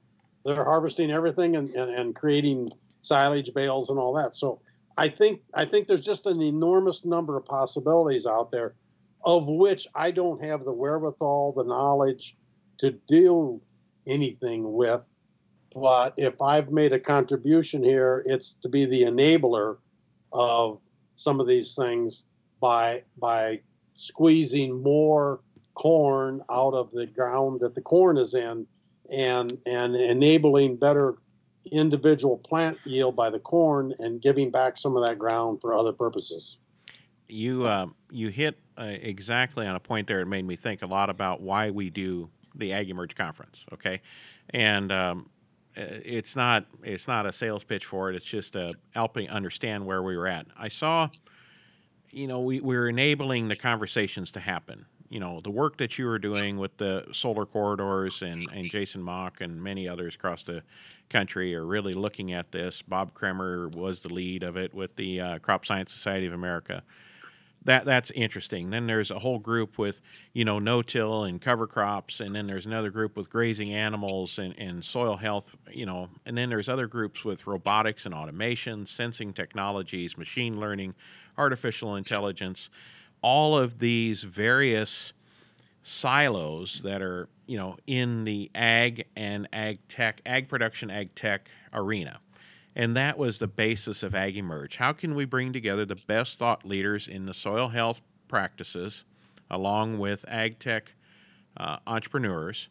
they're 0.45 0.64
harvesting 0.64 1.11
everything 1.11 1.57
and, 1.57 1.70
and, 1.75 1.91
and 1.91 2.14
creating 2.14 2.68
silage 3.01 3.53
bales 3.55 3.91
and 3.91 3.99
all 3.99 4.12
that. 4.14 4.35
So 4.35 4.61
I 4.97 5.09
think 5.09 5.41
I 5.55 5.64
think 5.64 5.87
there's 5.87 6.05
just 6.05 6.27
an 6.27 6.43
enormous 6.43 7.05
number 7.05 7.37
of 7.37 7.45
possibilities 7.45 8.27
out 8.27 8.51
there, 8.51 8.75
of 9.25 9.47
which 9.47 9.87
I 9.95 10.11
don't 10.11 10.43
have 10.43 10.64
the 10.64 10.73
wherewithal, 10.73 11.53
the 11.53 11.64
knowledge 11.64 12.37
to 12.79 12.93
deal 12.93 13.61
anything 14.07 14.73
with. 14.73 15.09
But 15.75 16.14
if 16.16 16.41
I've 16.41 16.70
made 16.70 16.93
a 16.93 17.01
contribution 17.01 17.83
here, 17.83 18.23
it's 18.27 18.55
to 18.62 18.68
be 18.68 18.85
the 18.85 19.03
enabler 19.03 19.79
of 20.33 20.81
some 21.14 21.41
of 21.41 21.47
these 21.47 21.75
things 21.75 22.27
by 22.61 23.03
by 23.18 23.61
squeezing 23.95 24.83
more 24.83 25.41
corn 25.75 26.43
out 26.51 26.75
of 26.75 26.91
the 26.91 27.07
ground 27.07 27.61
that 27.61 27.75
the 27.75 27.81
corn 27.81 28.16
is 28.16 28.35
in 28.35 28.66
and 29.11 29.59
and 29.66 29.97
enabling 29.97 30.77
better 30.77 31.16
individual 31.70 32.39
plant 32.39 32.79
yield 32.85 33.14
by 33.14 33.31
the 33.31 33.39
corn 33.39 33.95
and 33.99 34.20
giving 34.20 34.51
back 34.51 34.77
some 34.77 34.97
of 34.97 35.03
that 35.03 35.18
ground 35.18 35.61
for 35.61 35.75
other 35.75 35.93
purposes. 35.93 36.59
You 37.29 37.62
uh, 37.62 37.87
you 38.11 38.29
hit 38.29 38.59
uh, 38.77 38.85
exactly 38.85 39.66
on 39.66 39.77
a 39.77 39.81
point 39.81 40.07
there. 40.07 40.20
It 40.20 40.27
made 40.27 40.47
me 40.47 40.57
think 40.57 40.83
a 40.83 40.87
lot 40.87 41.09
about 41.09 41.41
why 41.41 41.70
we 41.70 41.91
do 41.91 42.29
the 42.55 42.70
AgEmerge 42.70 43.14
conference 43.14 43.64
okay? 43.73 44.03
And 44.51 44.93
um, 44.93 45.31
it's 45.75 46.37
not 46.37 46.66
it's 46.83 47.09
not 47.09 47.27
a 47.27 47.33
sales 47.33 47.64
pitch 47.64 47.87
for 47.87 48.11
it 48.11 48.16
it's 48.16 48.27
just 48.27 48.57
uh, 48.57 48.73
helping 48.91 49.29
understand 49.31 49.85
where 49.87 50.03
we 50.03 50.16
were 50.16 50.27
at 50.27 50.47
i 50.57 50.68
saw 50.68 51.09
you 52.12 52.27
know, 52.27 52.41
we, 52.41 52.61
we're 52.61 52.89
enabling 52.89 53.49
the 53.49 53.57
conversations 53.57 54.31
to 54.33 54.41
happen. 54.41 54.87
You 55.09 55.20
know, 55.20 55.41
the 55.41 55.51
work 55.51 55.79
that 55.79 55.99
you 55.99 56.07
were 56.07 56.18
doing 56.18 56.57
with 56.59 56.77
the 56.79 57.07
solar 57.12 57.45
corridors 57.45 58.23
and, 58.23 58.47
and 58.53 58.64
Jason 58.64 59.03
Mock 59.03 59.41
and 59.41 59.62
many 59.62 59.89
others 59.89 60.14
across 60.14 60.43
the 60.43 60.62
country 61.11 61.55
are 61.55 61.66
really 61.66 61.93
looking 61.93 62.33
at 62.33 62.53
this. 62.53 62.81
Bob 62.81 63.12
Kremer 63.12 63.68
was 63.68 64.01
the 64.01 64.12
lead 64.12 64.43
of 64.43 64.57
it 64.57 64.73
with 64.73 64.97
the 64.97 65.20
uh, 65.20 65.39
Crop 65.39 65.66
Science 65.66 65.93
Society 65.93 66.27
of 66.27 66.33
America. 66.33 66.83
That 67.65 67.85
that's 67.85 68.11
interesting. 68.11 68.71
Then 68.71 68.87
there's 68.87 69.11
a 69.11 69.19
whole 69.19 69.39
group 69.39 69.79
with 69.79 70.01
you 70.33 70.45
know 70.45 70.59
no-till 70.59 71.25
and 71.25 71.41
cover 71.41 71.67
crops, 71.67 72.21
and 72.21 72.35
then 72.35 72.47
there's 72.47 72.67
another 72.67 72.91
group 72.91 73.17
with 73.17 73.31
grazing 73.31 73.73
animals 73.73 74.39
and, 74.39 74.55
and 74.59 74.85
soil 74.85 75.17
health. 75.17 75.55
You 75.71 75.87
know, 75.87 76.09
and 76.27 76.37
then 76.37 76.49
there's 76.51 76.69
other 76.69 76.87
groups 76.87 77.25
with 77.25 77.47
robotics 77.47 78.05
and 78.07 78.15
automation, 78.15 78.87
sensing 78.87 79.33
technologies, 79.33 80.19
machine 80.19 80.59
learning 80.59 80.95
artificial 81.39 81.97
intelligence, 81.97 82.69
all 83.23 83.57
of 83.57 83.79
these 83.79 84.23
various 84.23 85.13
silos 85.85 86.81
that 86.85 87.03
are 87.03 87.29
you 87.47 87.57
know 87.57 87.77
in 87.87 88.25
the 88.25 88.51
ag 88.55 89.05
and 89.17 89.49
ag 89.53 89.79
tech 89.89 90.21
ag 90.27 90.49
production 90.49 90.91
ag 90.91 91.15
tech 91.15 91.49
arena 91.73 92.21
and 92.75 92.97
that 92.97 93.18
was 93.18 93.39
the 93.39 93.47
basis 93.47 94.03
of 94.03 94.12
AgEmerge 94.12 94.77
how 94.77 94.93
can 94.93 95.14
we 95.14 95.25
bring 95.25 95.53
together 95.53 95.85
the 95.85 96.01
best 96.07 96.39
thought 96.39 96.64
leaders 96.64 97.09
in 97.09 97.27
the 97.27 97.35
soil 97.35 97.68
health 97.68 98.01
practices 98.29 99.05
along 99.51 99.99
with 99.99 100.25
ag 100.29 100.59
tech 100.59 100.95
uh, 101.57 101.79
entrepreneurs 101.87 102.68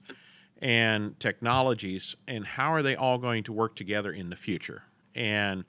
and 0.62 1.20
technologies 1.20 2.16
and 2.28 2.45
how 2.45 2.72
are 2.72 2.84
they 2.84 2.95
all 2.95 3.18
going 3.18 3.43
to 3.43 3.52
work 3.52 3.76
together 3.76 4.12
in 4.12 4.30
the 4.30 4.36
future? 4.36 4.84
And 5.16 5.66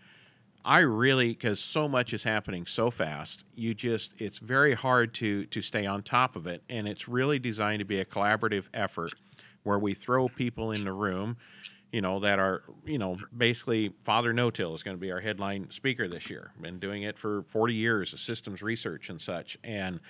I 0.64 0.80
really 0.80 1.28
because 1.28 1.58
so 1.60 1.88
much 1.88 2.12
is 2.12 2.22
happening 2.22 2.66
so 2.66 2.90
fast, 2.90 3.44
you 3.56 3.74
just 3.74 4.12
it's 4.18 4.38
very 4.38 4.74
hard 4.74 5.14
to 5.14 5.46
to 5.46 5.60
stay 5.62 5.86
on 5.86 6.02
top 6.02 6.36
of 6.36 6.46
it, 6.46 6.62
and 6.68 6.86
it's 6.86 7.08
really 7.08 7.40
designed 7.40 7.80
to 7.80 7.84
be 7.84 7.98
a 7.98 8.04
collaborative 8.04 8.66
effort 8.72 9.12
where 9.64 9.78
we 9.78 9.94
throw 9.94 10.28
people 10.28 10.70
in 10.70 10.84
the 10.84 10.92
room, 10.92 11.36
you 11.92 12.00
know, 12.00 12.18
that 12.20 12.38
are 12.38 12.62
you 12.84 12.98
know 12.98 13.18
basically 13.36 13.92
Father 14.02 14.32
No 14.32 14.50
Till 14.50 14.74
is 14.74 14.82
going 14.82 14.96
to 14.96 15.00
be 15.00 15.12
our 15.12 15.20
headline 15.20 15.70
speaker 15.70 16.08
this 16.08 16.28
year. 16.30 16.50
Been 16.60 16.78
doing 16.78 17.02
it 17.02 17.18
for 17.18 17.44
40 17.48 17.74
years, 17.74 18.12
of 18.12 18.20
systems 18.20 18.62
research 18.62 19.10
and 19.10 19.20
such, 19.20 19.58
and 19.62 20.00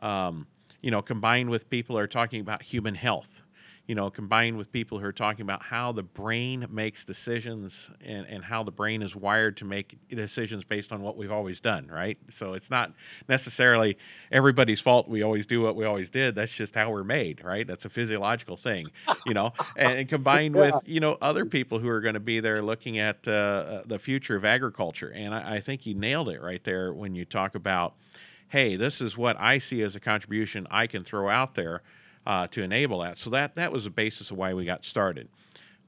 um, 0.00 0.46
you 0.80 0.90
know, 0.90 1.02
combined 1.02 1.50
with 1.50 1.68
people 1.70 1.98
are 1.98 2.06
talking 2.06 2.40
about 2.40 2.62
human 2.62 2.94
health 2.94 3.42
you 3.88 3.94
know, 3.94 4.10
combined 4.10 4.58
with 4.58 4.70
people 4.70 4.98
who 4.98 5.06
are 5.06 5.12
talking 5.12 5.40
about 5.40 5.62
how 5.62 5.92
the 5.92 6.02
brain 6.02 6.66
makes 6.70 7.06
decisions 7.06 7.90
and, 8.04 8.26
and 8.26 8.44
how 8.44 8.62
the 8.62 8.70
brain 8.70 9.00
is 9.00 9.16
wired 9.16 9.56
to 9.56 9.64
make 9.64 9.96
decisions 10.10 10.62
based 10.62 10.92
on 10.92 11.00
what 11.00 11.16
we've 11.16 11.32
always 11.32 11.58
done, 11.58 11.88
right? 11.88 12.18
So 12.28 12.52
it's 12.52 12.70
not 12.70 12.92
necessarily 13.30 13.96
everybody's 14.30 14.78
fault 14.78 15.08
we 15.08 15.22
always 15.22 15.46
do 15.46 15.62
what 15.62 15.74
we 15.74 15.86
always 15.86 16.10
did. 16.10 16.34
That's 16.34 16.52
just 16.52 16.74
how 16.74 16.90
we're 16.90 17.02
made, 17.02 17.42
right? 17.42 17.66
That's 17.66 17.86
a 17.86 17.88
physiological 17.88 18.58
thing, 18.58 18.88
you 19.24 19.32
know, 19.32 19.54
and, 19.74 20.00
and 20.00 20.08
combined 20.08 20.54
yeah. 20.56 20.66
with, 20.66 20.86
you 20.86 21.00
know, 21.00 21.16
other 21.22 21.46
people 21.46 21.78
who 21.78 21.88
are 21.88 22.02
going 22.02 22.12
to 22.12 22.20
be 22.20 22.40
there 22.40 22.60
looking 22.60 22.98
at 22.98 23.26
uh, 23.26 23.30
uh, 23.30 23.82
the 23.86 23.98
future 23.98 24.36
of 24.36 24.44
agriculture. 24.44 25.10
And 25.14 25.34
I, 25.34 25.54
I 25.54 25.60
think 25.60 25.86
you 25.86 25.94
nailed 25.94 26.28
it 26.28 26.42
right 26.42 26.62
there 26.62 26.92
when 26.92 27.14
you 27.14 27.24
talk 27.24 27.54
about, 27.54 27.94
hey, 28.50 28.76
this 28.76 29.00
is 29.00 29.16
what 29.16 29.40
I 29.40 29.56
see 29.56 29.80
as 29.80 29.96
a 29.96 30.00
contribution 30.00 30.66
I 30.70 30.86
can 30.86 31.04
throw 31.04 31.30
out 31.30 31.54
there 31.54 31.80
uh, 32.28 32.46
to 32.48 32.62
enable 32.62 33.00
that. 33.00 33.18
So 33.18 33.30
that 33.30 33.56
that 33.56 33.72
was 33.72 33.84
the 33.84 33.90
basis 33.90 34.30
of 34.30 34.36
why 34.36 34.54
we 34.54 34.64
got 34.64 34.84
started. 34.84 35.28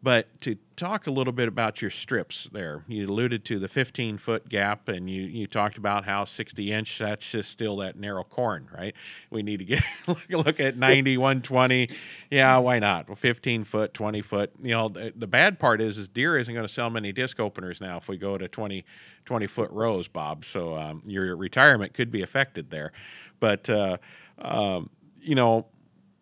But 0.03 0.41
to 0.41 0.57
talk 0.76 1.07
a 1.07 1.11
little 1.11 1.34
bit 1.34 1.47
about 1.47 1.82
your 1.82 1.91
strips 1.91 2.49
there, 2.53 2.84
you 2.88 3.07
alluded 3.07 3.45
to 3.45 3.59
the 3.59 3.68
15 3.68 4.16
foot 4.16 4.49
gap 4.49 4.88
and 4.88 5.11
you, 5.11 5.24
you 5.24 5.47
talked 5.47 5.76
about 5.76 6.07
how 6.07 6.24
60 6.24 6.72
inch, 6.72 6.99
that's 6.99 7.30
just 7.30 7.51
still 7.51 7.76
that 7.76 7.99
narrow 7.99 8.24
corn, 8.24 8.66
right? 8.74 8.95
We 9.28 9.43
need 9.43 9.59
to 9.59 9.66
get 9.66 9.82
look 10.30 10.59
at 10.59 10.78
90, 10.78 11.18
120. 11.18 11.91
Yeah, 12.30 12.57
why 12.57 12.78
not? 12.78 13.11
Well, 13.11 13.16
15 13.16 13.64
foot, 13.64 13.93
20 13.93 14.22
foot. 14.22 14.53
You 14.62 14.70
know, 14.70 14.88
the, 14.88 15.12
the 15.14 15.26
bad 15.26 15.59
part 15.59 15.82
is, 15.82 15.99
is 15.99 16.09
Deere 16.09 16.38
isn't 16.38 16.55
going 16.55 16.66
to 16.66 16.72
sell 16.72 16.88
many 16.88 17.12
disc 17.12 17.38
openers 17.38 17.78
now 17.82 17.99
if 17.99 18.09
we 18.09 18.16
go 18.16 18.36
to 18.36 18.49
20, 18.49 18.86
20 19.26 19.47
foot 19.49 19.70
rows, 19.70 20.09
Bob. 20.09 20.47
So 20.47 20.76
um, 20.76 21.03
your 21.05 21.36
retirement 21.36 21.93
could 21.93 22.11
be 22.11 22.22
affected 22.22 22.70
there. 22.70 22.93
But, 23.38 23.68
uh, 23.68 23.99
um, 24.38 24.88
you 25.20 25.34
know, 25.34 25.66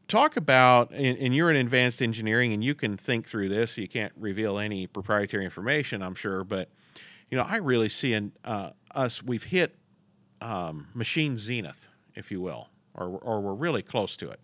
talk 0.08 0.36
about, 0.36 0.90
and, 0.90 1.18
and, 1.18 1.34
you're 1.34 1.50
in 1.50 1.56
advanced 1.56 2.02
engineering, 2.02 2.52
and 2.52 2.64
you 2.64 2.74
can 2.74 2.96
think 2.96 3.28
through 3.28 3.50
this. 3.50 3.76
You 3.78 3.88
can't 3.88 4.12
reveal 4.16 4.58
any 4.58 4.86
proprietary 4.86 5.44
information, 5.44 6.02
I'm 6.02 6.14
sure, 6.14 6.44
but 6.44 6.70
you 7.30 7.36
know, 7.36 7.44
I 7.44 7.56
really 7.56 7.90
see 7.90 8.14
in 8.14 8.32
uh, 8.44 8.70
us 8.94 9.22
we've 9.22 9.44
hit 9.44 9.76
um, 10.40 10.88
machine 10.94 11.36
zenith, 11.36 11.88
if 12.14 12.30
you 12.30 12.40
will, 12.40 12.68
or 12.94 13.06
or 13.18 13.40
we're 13.40 13.54
really 13.54 13.82
close 13.82 14.16
to 14.16 14.30
it, 14.30 14.40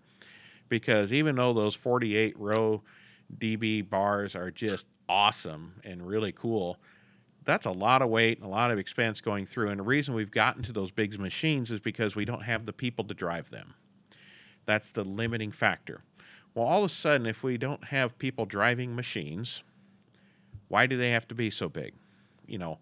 because 0.69 1.13
even 1.13 1.37
though 1.37 1.55
those 1.55 1.75
48 1.75 2.39
row 2.39 2.83
DB 3.39 3.89
bars 3.89 4.37
are 4.37 4.51
just 4.51 4.87
awesome 5.09 5.81
and 5.85 6.07
really 6.07 6.33
cool. 6.33 6.79
That's 7.45 7.67
a 7.67 7.71
lot 7.71 8.03
of 8.03 8.09
weight 8.09 8.39
and 8.39 8.47
a 8.47 8.51
lot 8.51 8.71
of 8.71 8.79
expense 8.79 9.21
going 9.21 9.47
through. 9.47 9.69
And 9.69 9.79
the 9.79 9.85
reason 9.85 10.15
we've 10.15 10.31
gotten 10.31 10.63
to 10.65 10.73
those 10.73 10.91
big 10.91 11.19
machines 11.19 11.71
is 11.71 11.81
because 11.81 12.17
we 12.17 12.25
don't 12.25 12.43
have 12.43 12.65
the 12.65 12.73
people 12.73 13.05
to 13.05 13.15
drive 13.15 13.51
them. 13.51 13.75
That's 14.67 14.91
the 14.91 15.05
limiting 15.05 15.53
factor. 15.53 16.03
Well, 16.55 16.67
all 16.67 16.85
of 16.85 16.91
a 16.91 16.95
sudden, 16.95 17.27
if 17.27 17.43
we 17.43 17.59
don't 17.59 17.85
have 17.85 18.19
people 18.19 18.47
driving 18.47 18.95
machines, 18.95 19.63
why 20.69 20.87
do 20.87 20.97
they 20.97 21.11
have 21.11 21.27
to 21.29 21.35
be 21.35 21.51
so 21.51 21.69
big? 21.69 21.95
You 22.47 22.59
know, 22.59 22.79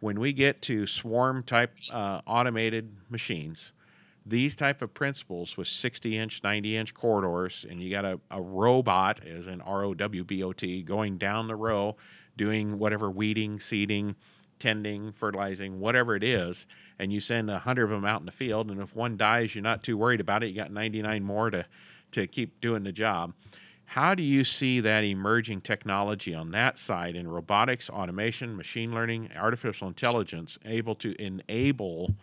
when 0.00 0.20
we 0.20 0.32
get 0.32 0.62
to 0.62 0.86
swarm 0.86 1.42
type 1.42 1.72
uh, 1.92 2.20
automated 2.26 2.94
machines, 3.10 3.72
these 4.26 4.56
type 4.56 4.82
of 4.82 4.92
principles 4.92 5.56
with 5.56 5.68
60 5.68 6.18
inch 6.18 6.42
90 6.42 6.76
inch 6.76 6.94
corridors 6.94 7.64
and 7.68 7.80
you 7.80 7.90
got 7.90 8.04
a, 8.04 8.18
a 8.30 8.42
robot 8.42 9.24
as 9.24 9.46
an 9.46 9.60
r-o-w-b-o-t 9.60 10.82
going 10.82 11.16
down 11.16 11.46
the 11.46 11.54
row 11.54 11.96
doing 12.36 12.76
whatever 12.76 13.08
weeding 13.08 13.60
seeding 13.60 14.16
tending 14.58 15.12
fertilizing 15.12 15.80
whatever 15.80 16.16
it 16.16 16.24
is 16.24 16.66
and 16.98 17.12
you 17.12 17.20
send 17.20 17.50
a 17.50 17.58
hundred 17.58 17.84
of 17.84 17.90
them 17.90 18.04
out 18.04 18.20
in 18.20 18.26
the 18.26 18.32
field 18.32 18.70
and 18.70 18.80
if 18.80 18.94
one 18.94 19.16
dies 19.16 19.54
you're 19.54 19.62
not 19.62 19.82
too 19.82 19.96
worried 19.96 20.20
about 20.20 20.42
it. 20.42 20.48
You 20.48 20.54
got 20.54 20.72
99 20.72 21.22
more 21.22 21.50
to 21.50 21.66
to 22.12 22.26
keep 22.26 22.60
doing 22.60 22.84
the 22.84 22.92
job. 22.92 23.34
How 23.86 24.14
do 24.14 24.22
you 24.22 24.44
see 24.44 24.80
that 24.80 25.04
emerging 25.04 25.60
technology 25.60 26.34
on 26.34 26.50
that 26.50 26.78
side 26.78 27.14
in 27.14 27.28
robotics 27.28 27.88
automation 27.88 28.56
machine 28.56 28.92
learning 28.92 29.30
artificial 29.36 29.86
intelligence 29.86 30.58
able 30.64 30.94
to 30.96 31.14
enable 31.22 32.14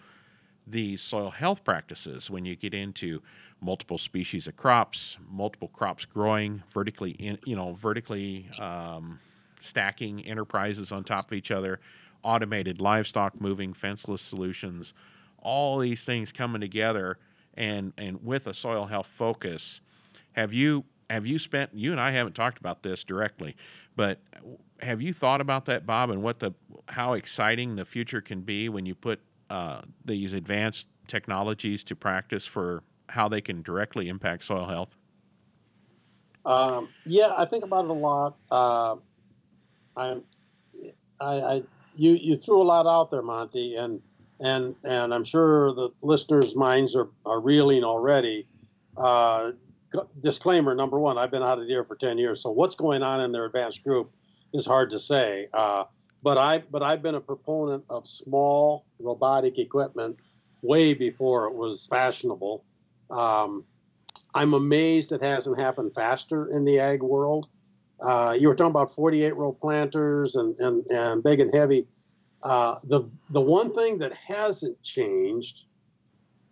these 0.67 1.01
soil 1.01 1.29
health 1.29 1.63
practices 1.63 2.29
when 2.29 2.45
you 2.45 2.55
get 2.55 2.73
into 2.73 3.21
multiple 3.61 3.97
species 3.97 4.47
of 4.47 4.57
crops, 4.57 5.17
multiple 5.29 5.69
crops 5.69 6.05
growing 6.05 6.61
vertically, 6.69 7.11
in, 7.11 7.37
you 7.45 7.55
know, 7.55 7.73
vertically 7.73 8.49
um, 8.59 9.19
stacking 9.61 10.25
enterprises 10.25 10.91
on 10.91 11.03
top 11.03 11.27
of 11.27 11.33
each 11.33 11.51
other, 11.51 11.79
automated 12.23 12.81
livestock 12.81 13.39
moving, 13.39 13.73
fenceless 13.73 14.21
solutions, 14.21 14.93
all 15.39 15.79
these 15.79 16.03
things 16.03 16.31
coming 16.31 16.61
together, 16.61 17.17
and 17.55 17.93
and 17.97 18.23
with 18.23 18.47
a 18.47 18.53
soil 18.53 18.85
health 18.85 19.07
focus. 19.07 19.81
Have 20.33 20.53
you 20.53 20.85
have 21.09 21.25
you 21.25 21.37
spent? 21.37 21.71
You 21.73 21.91
and 21.91 22.01
I 22.01 22.11
haven't 22.11 22.33
talked 22.33 22.57
about 22.57 22.83
this 22.83 23.03
directly, 23.03 23.55
but 23.95 24.19
have 24.81 25.01
you 25.01 25.13
thought 25.13 25.41
about 25.41 25.65
that, 25.65 25.85
Bob, 25.85 26.09
and 26.09 26.23
what 26.23 26.39
the 26.39 26.53
how 26.89 27.13
exciting 27.13 27.75
the 27.75 27.85
future 27.85 28.21
can 28.21 28.41
be 28.41 28.69
when 28.69 28.85
you 28.85 28.95
put 28.95 29.19
uh, 29.49 29.81
these 30.05 30.33
advanced 30.33 30.87
technologies 31.07 31.83
to 31.85 31.95
practice 31.95 32.45
for 32.45 32.83
how 33.09 33.27
they 33.27 33.41
can 33.41 33.61
directly 33.61 34.09
impact 34.09 34.43
soil 34.43 34.65
health? 34.65 34.97
Um, 36.45 36.89
yeah, 37.05 37.33
I 37.37 37.45
think 37.45 37.63
about 37.63 37.85
it 37.85 37.91
a 37.91 37.93
lot. 37.93 38.35
Uh, 38.51 38.95
I, 39.95 40.17
I, 41.19 41.33
I, 41.41 41.63
you, 41.95 42.13
you 42.13 42.35
threw 42.35 42.61
a 42.61 42.63
lot 42.63 42.85
out 42.87 43.11
there, 43.11 43.21
Monty, 43.21 43.75
and 43.75 44.01
and 44.39 44.75
and 44.83 45.13
I'm 45.13 45.23
sure 45.23 45.71
the 45.71 45.89
listeners' 46.01 46.55
minds 46.55 46.95
are 46.95 47.09
are 47.25 47.39
reeling 47.39 47.83
already. 47.83 48.47
Uh, 48.97 49.51
disclaimer 50.21 50.75
number 50.75 50.99
one: 50.99 51.17
I've 51.17 51.31
been 51.31 51.43
out 51.43 51.59
of 51.59 51.67
Deere 51.67 51.83
for 51.83 51.95
ten 51.95 52.17
years, 52.17 52.41
so 52.41 52.51
what's 52.51 52.75
going 52.75 53.03
on 53.03 53.21
in 53.21 53.31
their 53.31 53.45
advanced 53.45 53.83
group 53.83 54.11
is 54.53 54.65
hard 54.65 54.89
to 54.91 54.99
say. 54.99 55.47
Uh, 55.53 55.85
but 56.21 56.37
I 56.37 56.59
but 56.71 56.83
I've 56.83 57.01
been 57.01 57.15
a 57.15 57.21
proponent 57.21 57.83
of 57.89 58.07
small 58.07 58.85
robotic 58.99 59.59
equipment 59.59 60.17
way 60.61 60.93
before 60.93 61.45
it 61.47 61.53
was 61.53 61.85
fashionable. 61.87 62.63
Um, 63.11 63.65
I'm 64.33 64.53
amazed 64.53 65.11
it 65.11 65.21
hasn't 65.21 65.59
happened 65.59 65.93
faster 65.93 66.49
in 66.49 66.65
the 66.65 66.79
ag 66.79 67.03
world. 67.03 67.47
Uh, 68.03 68.35
you 68.37 68.47
were 68.47 68.55
talking 68.55 68.71
about 68.71 68.93
48 68.93 69.35
row 69.35 69.53
planters 69.53 70.35
and, 70.35 70.57
and, 70.59 70.85
and 70.87 71.23
big 71.23 71.39
and 71.39 71.53
heavy. 71.53 71.87
Uh, 72.43 72.75
the 72.83 73.03
the 73.29 73.39
one 73.39 73.73
thing 73.73 73.97
that 73.99 74.13
hasn't 74.13 74.81
changed 74.81 75.65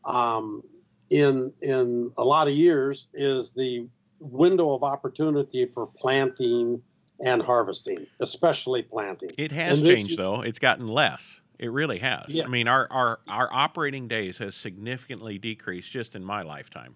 um, 0.06 0.64
in 1.10 1.52
in 1.62 2.12
a 2.18 2.24
lot 2.24 2.48
of 2.48 2.54
years 2.54 3.10
is 3.14 3.52
the 3.52 3.86
window 4.20 4.74
of 4.74 4.84
opportunity 4.84 5.66
for 5.66 5.86
planting 5.86 6.82
and 7.24 7.42
harvesting, 7.42 8.08
especially 8.22 8.82
planting. 8.82 9.32
It 9.38 9.52
has 9.52 9.82
changed 9.82 10.18
though. 10.18 10.42
It's 10.42 10.60
gotten 10.60 10.88
less. 10.88 11.42
It 11.60 11.72
really 11.72 12.00
has. 12.00 12.26
Yeah. 12.30 12.46
I 12.46 12.48
mean, 12.48 12.68
our, 12.68 12.88
our 12.90 13.20
our 13.28 13.50
operating 13.52 14.08
days 14.08 14.38
has 14.38 14.56
significantly 14.56 15.38
decreased 15.38 15.92
just 15.92 16.16
in 16.16 16.24
my 16.24 16.42
lifetime. 16.42 16.96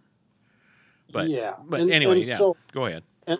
But 1.11 1.27
yeah, 1.27 1.55
but 1.65 1.81
and, 1.81 1.91
anyway, 1.91 2.19
and 2.19 2.25
yeah. 2.25 2.37
So, 2.37 2.57
go 2.71 2.85
ahead. 2.85 3.03
And, 3.27 3.39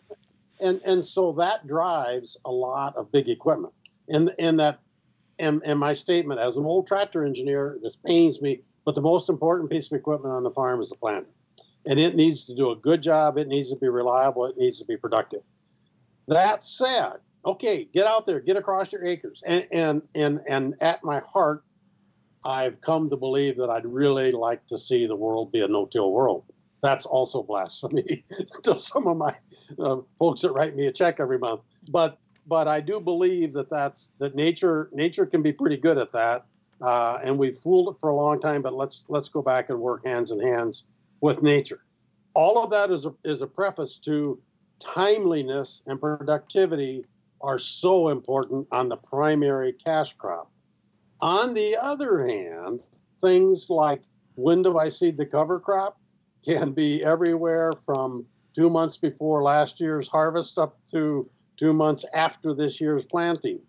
and 0.60 0.82
and 0.86 1.04
so 1.04 1.32
that 1.34 1.68
drives 1.68 2.38
a 2.46 2.52
lot 2.52 2.96
of 2.96 3.12
big 3.12 3.30
equipment. 3.30 3.74
And 4.10 4.34
and 4.40 4.60
that 4.60 4.80
and, 5.40 5.62
and 5.66 5.80
my 5.80 5.94
statement 5.94 6.40
as 6.40 6.58
an 6.58 6.66
old 6.66 6.88
tractor 6.88 7.26
engineer, 7.26 7.78
this 7.82 7.96
pains 7.96 8.42
me, 8.42 8.62
but 8.86 8.96
the 8.96 9.02
most 9.02 9.30
important 9.30 9.70
piece 9.70 9.88
of 9.88 9.98
equipment 9.98 10.34
on 10.34 10.44
the 10.44 10.52
farm 10.52 10.80
is 10.80 10.90
the 10.90 10.96
planter. 10.96 11.30
And 11.88 12.00
it 12.00 12.16
needs 12.16 12.46
to 12.46 12.56
do 12.56 12.72
a 12.72 12.76
good 12.76 13.02
job. 13.02 13.38
It 13.38 13.48
needs 13.48 13.70
to 13.70 13.76
be 13.76 13.90
reliable. 13.90 14.46
It 14.46 14.58
needs 14.58 14.80
to 14.80 14.86
be 14.86 14.98
productive. 14.98 15.42
That 16.28 16.64
said, 16.64 17.16
okay, 17.46 17.88
get 17.94 18.08
out 18.08 18.26
there, 18.26 18.40
get 18.40 18.58
across 18.58 18.92
your 18.92 19.06
acres. 19.06 19.44
And 19.46 19.68
and 19.72 20.02
and 20.16 20.40
and 20.48 20.76
at 20.82 21.04
my 21.04 21.22
heart, 21.32 21.64
I've 22.44 22.82
come 22.82 23.10
to 23.10 23.18
believe 23.18 23.58
that 23.58 23.70
I'd 23.70 23.86
really 23.86 24.32
like 24.32 24.66
to 24.68 24.78
see 24.78 25.06
the 25.06 25.16
world 25.16 25.52
be 25.52 25.62
a 25.62 25.68
no-till 25.68 26.12
world. 26.12 26.44
That's 26.86 27.08
also 27.08 27.42
blasphemy 27.42 28.24
to 28.64 28.78
some 28.78 29.08
of 29.08 29.18
my 29.18 29.36
uh, 29.80 29.98
folks 30.20 30.42
that 30.42 30.52
write 30.52 30.76
me 30.76 30.86
a 30.86 30.92
check 30.92 31.20
every 31.20 31.40
month. 31.40 31.62
But 31.90 32.20
but 32.46 32.68
I 32.68 32.80
do 32.80 33.00
believe 33.00 33.54
that 33.54 33.72
that's 33.72 34.12
that 34.20 34.36
nature 34.36 34.90
nature 34.94 35.26
can 35.26 35.42
be 35.42 35.52
pretty 35.52 35.78
good 35.78 35.98
at 35.98 36.12
that. 36.12 36.46
Uh, 36.80 37.18
and 37.24 37.40
we've 37.40 37.58
fooled 37.58 37.96
it 37.96 38.00
for 38.00 38.10
a 38.10 38.16
long 38.16 38.40
time. 38.40 38.62
But 38.62 38.76
let's 38.76 39.08
let's 39.10 39.30
go 39.30 39.42
back 39.42 39.72
and 39.72 39.80
work 39.80 40.06
hands 40.06 40.30
in 40.30 40.40
hands 40.40 40.84
with 41.22 41.42
nature. 41.42 41.80
All 42.36 42.64
of 42.64 42.70
that 42.70 42.92
is 42.92 43.08
a, 43.08 43.16
is 43.24 43.42
a 43.42 43.48
preface 43.48 43.98
to 44.00 44.40
timeliness 44.78 45.82
and 45.88 46.00
productivity 46.00 47.04
are 47.42 47.58
so 47.58 48.10
important 48.10 48.68
on 48.72 48.90
the 48.90 48.98
primary 48.98 49.74
cash 49.74 50.14
crop. 50.14 50.52
On 51.20 51.56
the 51.56 51.78
other 51.82 52.28
hand, 52.28 52.84
things 53.22 53.72
like 53.72 54.04
when 54.36 54.62
do 54.62 54.78
I 54.78 54.90
seed 54.90 55.18
the 55.18 55.26
cover 55.26 55.60
crop 55.60 55.98
can 56.46 56.72
be 56.72 57.04
everywhere 57.04 57.72
from 57.86 58.26
two 58.54 58.70
months 58.70 58.98
before 58.98 59.44
last 59.44 59.80
year's 59.80 60.08
harvest 60.08 60.58
up 60.58 60.78
to 60.92 61.30
two 61.58 61.74
months 61.74 62.06
after 62.14 62.54
this 62.54 62.80
year's 62.80 63.06
planting. 63.06 63.60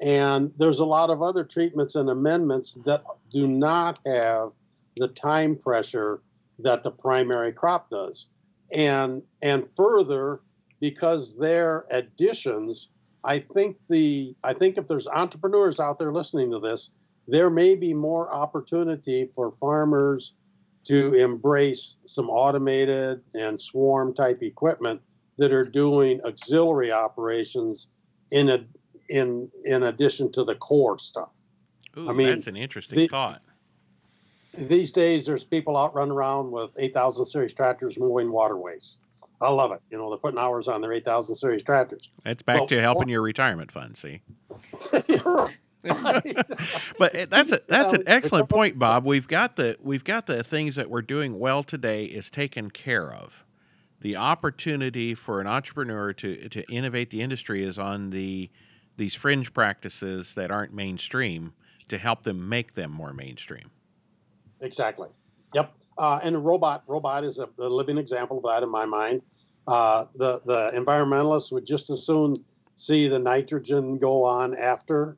And 0.00 0.52
there's 0.56 0.80
a 0.80 0.84
lot 0.84 1.10
of 1.10 1.22
other 1.22 1.44
treatments 1.44 1.94
and 1.94 2.10
amendments 2.10 2.76
that 2.84 3.04
do 3.32 3.46
not 3.46 4.00
have 4.06 4.50
the 4.96 5.08
time 5.08 5.56
pressure 5.56 6.20
that 6.58 6.82
the 6.82 6.90
primary 6.90 7.52
crop 7.52 7.90
does. 7.90 8.28
And 8.72 9.22
and 9.42 9.68
further, 9.76 10.40
because 10.80 11.36
they're 11.36 11.84
additions, 11.90 12.90
I 13.24 13.38
think 13.38 13.76
the 13.88 14.34
I 14.42 14.52
think 14.52 14.78
if 14.78 14.88
there's 14.88 15.06
entrepreneurs 15.08 15.78
out 15.78 15.98
there 15.98 16.12
listening 16.12 16.50
to 16.52 16.58
this, 16.58 16.90
there 17.28 17.50
may 17.50 17.74
be 17.74 17.94
more 17.94 18.32
opportunity 18.32 19.30
for 19.34 19.52
farmers 19.52 20.34
to 20.84 21.14
embrace 21.14 21.98
some 22.04 22.28
automated 22.28 23.20
and 23.34 23.60
swarm 23.60 24.14
type 24.14 24.42
equipment 24.42 25.00
that 25.38 25.52
are 25.52 25.64
doing 25.64 26.20
auxiliary 26.24 26.92
operations 26.92 27.88
in 28.30 28.50
a 28.50 28.64
in 29.08 29.50
in 29.64 29.84
addition 29.84 30.30
to 30.32 30.44
the 30.44 30.54
core 30.54 30.98
stuff. 30.98 31.30
Ooh, 31.96 32.08
I 32.08 32.12
mean, 32.12 32.28
that's 32.28 32.46
an 32.46 32.56
interesting 32.56 32.98
the, 32.98 33.08
thought. 33.08 33.42
These 34.56 34.92
days, 34.92 35.26
there's 35.26 35.44
people 35.44 35.76
out 35.76 35.94
running 35.94 36.12
around 36.12 36.52
with 36.52 36.70
8,000 36.78 37.24
series 37.26 37.52
tractors 37.52 37.98
mowing 37.98 38.30
waterways. 38.30 38.98
I 39.40 39.50
love 39.50 39.72
it. 39.72 39.80
You 39.90 39.98
know, 39.98 40.08
they're 40.10 40.18
putting 40.18 40.38
hours 40.38 40.68
on 40.68 40.80
their 40.80 40.92
8,000 40.92 41.34
series 41.34 41.62
tractors. 41.62 42.08
That's 42.22 42.42
back 42.42 42.56
well, 42.56 42.66
to 42.68 42.80
helping 42.80 43.08
your 43.08 43.22
retirement 43.22 43.72
fund, 43.72 43.96
see? 43.96 44.20
but 46.98 47.30
that's 47.30 47.52
a 47.52 47.60
that's 47.68 47.92
an 47.92 48.02
excellent 48.06 48.48
point, 48.48 48.78
Bob. 48.78 49.04
We've 49.04 49.28
got 49.28 49.56
the 49.56 49.76
we've 49.82 50.04
got 50.04 50.26
the 50.26 50.42
things 50.42 50.76
that 50.76 50.88
we're 50.88 51.02
doing 51.02 51.38
well 51.38 51.62
today 51.62 52.04
is 52.04 52.30
taken 52.30 52.70
care 52.70 53.12
of. 53.12 53.44
The 54.00 54.16
opportunity 54.16 55.14
for 55.14 55.40
an 55.40 55.46
entrepreneur 55.46 56.12
to 56.14 56.48
to 56.48 56.62
innovate 56.72 57.10
the 57.10 57.20
industry 57.20 57.62
is 57.62 57.78
on 57.78 58.10
the 58.10 58.50
these 58.96 59.14
fringe 59.14 59.52
practices 59.52 60.34
that 60.34 60.50
aren't 60.50 60.72
mainstream 60.72 61.52
to 61.88 61.98
help 61.98 62.22
them 62.22 62.48
make 62.48 62.74
them 62.74 62.90
more 62.90 63.12
mainstream. 63.12 63.70
Exactly. 64.60 65.08
Yep. 65.54 65.74
Uh, 65.98 66.20
and 66.22 66.34
a 66.34 66.38
robot, 66.38 66.86
Rowbot 66.86 67.24
is 67.24 67.38
a, 67.38 67.48
a, 67.58 67.68
living 67.68 67.98
example 67.98 68.38
of 68.38 68.44
that 68.44 68.62
in 68.62 68.70
my 68.70 68.86
mind. 68.86 69.22
Uh, 69.66 70.06
the 70.16 70.40
the 70.44 70.70
environmentalists 70.74 71.52
would 71.52 71.66
just 71.66 71.90
as 71.90 72.04
soon 72.04 72.34
see 72.74 73.08
the 73.08 73.18
nitrogen 73.18 73.98
go 73.98 74.24
on 74.24 74.56
after 74.56 75.16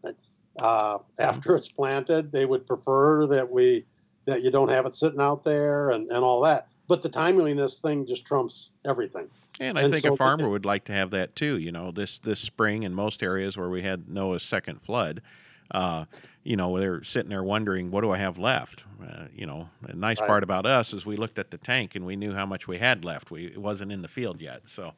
uh, 0.58 0.98
after 1.18 1.56
it's 1.56 1.68
planted. 1.68 2.32
They 2.32 2.46
would 2.46 2.66
prefer 2.66 3.26
that 3.26 3.50
we 3.50 3.84
that 4.26 4.42
you 4.42 4.50
don't 4.50 4.68
have 4.68 4.86
it 4.86 4.94
sitting 4.94 5.20
out 5.20 5.44
there 5.44 5.90
and, 5.90 6.08
and 6.10 6.24
all 6.24 6.40
that. 6.42 6.68
But 6.88 7.02
the 7.02 7.08
timeliness 7.08 7.78
thing 7.78 8.06
just 8.06 8.24
trumps 8.24 8.72
everything. 8.84 9.28
And 9.60 9.78
I 9.78 9.82
and 9.82 9.92
think 9.92 10.04
so 10.04 10.14
a 10.14 10.16
farmer 10.16 10.48
would 10.48 10.64
like 10.64 10.84
to 10.84 10.92
have 10.92 11.10
that 11.12 11.34
too. 11.34 11.58
You 11.58 11.72
know, 11.72 11.90
this 11.90 12.18
this 12.18 12.40
spring 12.40 12.82
in 12.82 12.94
most 12.94 13.22
areas 13.22 13.56
where 13.56 13.68
we 13.68 13.82
had 13.82 14.08
Noah's 14.08 14.42
second 14.42 14.82
flood, 14.82 15.22
uh, 15.70 16.04
you 16.44 16.56
know, 16.56 16.78
they're 16.78 17.02
sitting 17.02 17.28
there 17.28 17.42
wondering, 17.42 17.90
what 17.90 18.02
do 18.02 18.10
I 18.12 18.18
have 18.18 18.38
left? 18.38 18.84
Uh, 19.02 19.24
you 19.34 19.46
know, 19.46 19.68
the 19.82 19.94
nice 19.94 20.20
right. 20.20 20.28
part 20.28 20.44
about 20.44 20.64
us 20.64 20.92
is 20.92 21.04
we 21.04 21.16
looked 21.16 21.38
at 21.38 21.50
the 21.50 21.58
tank 21.58 21.96
and 21.96 22.06
we 22.06 22.14
knew 22.14 22.32
how 22.32 22.46
much 22.46 22.68
we 22.68 22.78
had 22.78 23.04
left. 23.04 23.30
We 23.30 23.46
it 23.46 23.58
wasn't 23.58 23.92
in 23.92 24.02
the 24.02 24.08
field 24.08 24.40
yet, 24.40 24.62
so. 24.64 24.92